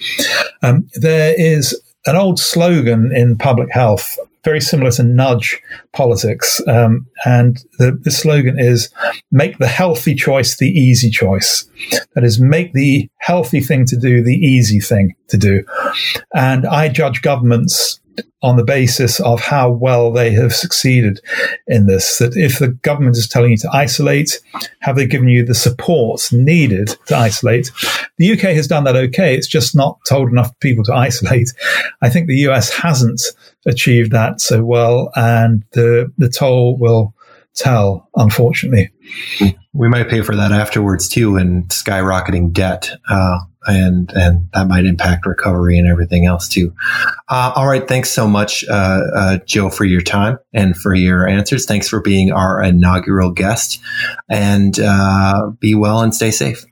Um, 0.62 0.88
there 0.94 1.34
is 1.36 1.80
an 2.06 2.16
old 2.16 2.38
slogan 2.38 3.10
in 3.14 3.38
public 3.38 3.70
health, 3.72 4.18
very 4.44 4.60
similar 4.60 4.90
to 4.92 5.02
nudge 5.02 5.60
politics. 5.92 6.60
Um, 6.68 7.06
and 7.24 7.64
the, 7.78 7.92
the 7.92 8.10
slogan 8.10 8.58
is 8.58 8.92
make 9.32 9.56
the 9.58 9.66
healthy 9.66 10.14
choice 10.14 10.58
the 10.58 10.68
easy 10.68 11.08
choice. 11.08 11.64
That 12.14 12.24
is, 12.24 12.38
make 12.38 12.74
the 12.74 13.08
healthy 13.18 13.60
thing 13.60 13.86
to 13.86 13.96
do 13.96 14.22
the 14.22 14.36
easy 14.36 14.80
thing 14.80 15.14
to 15.28 15.38
do. 15.38 15.64
And 16.34 16.66
I 16.66 16.90
judge 16.90 17.22
governments 17.22 18.00
on 18.42 18.56
the 18.56 18.64
basis 18.64 19.20
of 19.20 19.40
how 19.40 19.70
well 19.70 20.12
they 20.12 20.30
have 20.32 20.54
succeeded 20.54 21.20
in 21.66 21.86
this. 21.86 22.18
That 22.18 22.36
if 22.36 22.58
the 22.58 22.68
government 22.68 23.16
is 23.16 23.28
telling 23.28 23.52
you 23.52 23.56
to 23.58 23.70
isolate, 23.72 24.40
have 24.80 24.96
they 24.96 25.06
given 25.06 25.28
you 25.28 25.44
the 25.44 25.54
support 25.54 26.28
needed 26.32 26.96
to 27.06 27.16
isolate? 27.16 27.70
The 28.18 28.32
UK 28.32 28.40
has 28.54 28.68
done 28.68 28.84
that 28.84 28.96
okay. 28.96 29.34
It's 29.34 29.48
just 29.48 29.74
not 29.74 29.98
told 30.06 30.30
enough 30.30 30.58
people 30.60 30.84
to 30.84 30.94
isolate. 30.94 31.52
I 32.02 32.10
think 32.10 32.26
the 32.26 32.48
US 32.48 32.70
hasn't 32.70 33.22
achieved 33.66 34.12
that 34.12 34.40
so 34.40 34.64
well, 34.64 35.10
and 35.16 35.64
the 35.72 36.12
the 36.18 36.28
toll 36.28 36.76
will 36.76 37.14
tell, 37.54 38.08
unfortunately. 38.16 38.90
We 39.74 39.88
might 39.88 40.08
pay 40.08 40.22
for 40.22 40.34
that 40.36 40.52
afterwards 40.52 41.08
too, 41.08 41.36
in 41.36 41.64
skyrocketing 41.64 42.52
debt. 42.52 42.90
Uh, 43.08 43.40
and 43.66 44.12
and 44.14 44.48
that 44.52 44.68
might 44.68 44.84
impact 44.84 45.26
recovery 45.26 45.78
and 45.78 45.88
everything 45.88 46.26
else 46.26 46.48
too. 46.48 46.74
Uh, 47.28 47.52
all 47.54 47.66
right, 47.66 47.86
thanks 47.88 48.10
so 48.10 48.26
much, 48.26 48.64
uh, 48.68 49.02
uh, 49.14 49.38
Jo, 49.46 49.70
for 49.70 49.84
your 49.84 50.02
time 50.02 50.38
and 50.52 50.76
for 50.76 50.94
your 50.94 51.26
answers. 51.26 51.66
Thanks 51.66 51.88
for 51.88 52.00
being 52.00 52.32
our 52.32 52.62
inaugural 52.62 53.30
guest, 53.30 53.80
and 54.28 54.78
uh, 54.80 55.50
be 55.58 55.74
well 55.74 56.00
and 56.00 56.14
stay 56.14 56.30
safe. 56.30 56.64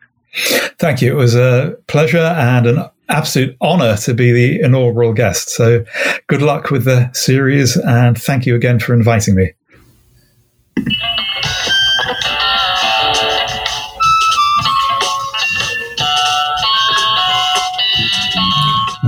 Thank 0.78 1.03
you. 1.03 1.12
It 1.12 1.16
was 1.16 1.34
a 1.34 1.76
pleasure 1.86 2.18
and 2.18 2.66
an 2.66 2.84
absolute 3.09 3.57
honor 3.61 3.96
to 3.96 4.14
be 4.14 4.32
the 4.32 4.61
inaugural 4.62 5.12
guest. 5.12 5.50
So, 5.50 5.84
good 6.28 6.42
luck 6.42 6.70
with 6.70 6.84
the 6.84 7.12
series, 7.12 7.76
and 7.76 8.20
thank 8.20 8.46
you 8.46 8.55
again 8.55 8.78
for 8.78 8.94
inviting 8.94 9.34
me. 9.34 9.53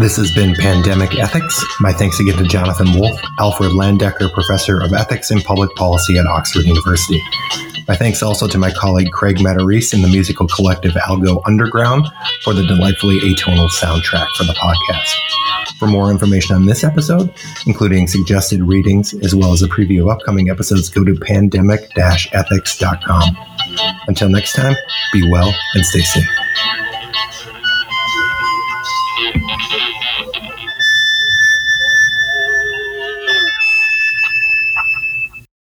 This 0.04 0.18
has 0.18 0.34
been 0.34 0.54
Pandemic 0.54 1.18
Ethics. 1.18 1.64
My 1.80 1.90
thanks 1.90 2.20
again 2.20 2.36
to 2.36 2.44
Jonathan 2.44 2.92
Wolff, 2.92 3.18
Alfred 3.40 3.70
Landecker, 3.70 4.30
Professor 4.34 4.82
of 4.82 4.92
Ethics 4.92 5.30
and 5.30 5.42
Public 5.42 5.74
Policy 5.76 6.18
at 6.18 6.26
Oxford 6.26 6.66
University. 6.66 7.22
My 7.88 7.96
thanks 7.96 8.22
also 8.22 8.46
to 8.48 8.58
my 8.58 8.70
colleague 8.70 9.10
Craig 9.12 9.38
Matarese 9.38 9.94
in 9.94 10.02
the 10.02 10.08
musical 10.08 10.46
collective 10.46 10.92
Algo 10.92 11.40
Underground 11.46 12.06
for 12.42 12.52
the 12.52 12.66
delightfully 12.66 13.18
atonal 13.20 13.70
soundtrack 13.70 14.28
for 14.36 14.44
the 14.44 14.52
podcast. 14.52 15.14
For 15.78 15.86
more 15.86 16.10
information 16.10 16.54
on 16.54 16.66
this 16.66 16.84
episode, 16.84 17.32
including 17.66 18.06
suggested 18.06 18.60
readings 18.60 19.14
as 19.14 19.34
well 19.34 19.54
as 19.54 19.62
a 19.62 19.68
preview 19.68 20.02
of 20.02 20.08
upcoming 20.08 20.50
episodes, 20.50 20.90
go 20.90 21.02
to 21.02 21.18
pandemic-ethics.com. 21.18 23.36
Until 24.06 24.28
next 24.28 24.52
time, 24.52 24.76
be 25.14 25.30
well 25.30 25.50
and 25.74 25.86
stay 25.86 26.02
safe. 26.02 26.28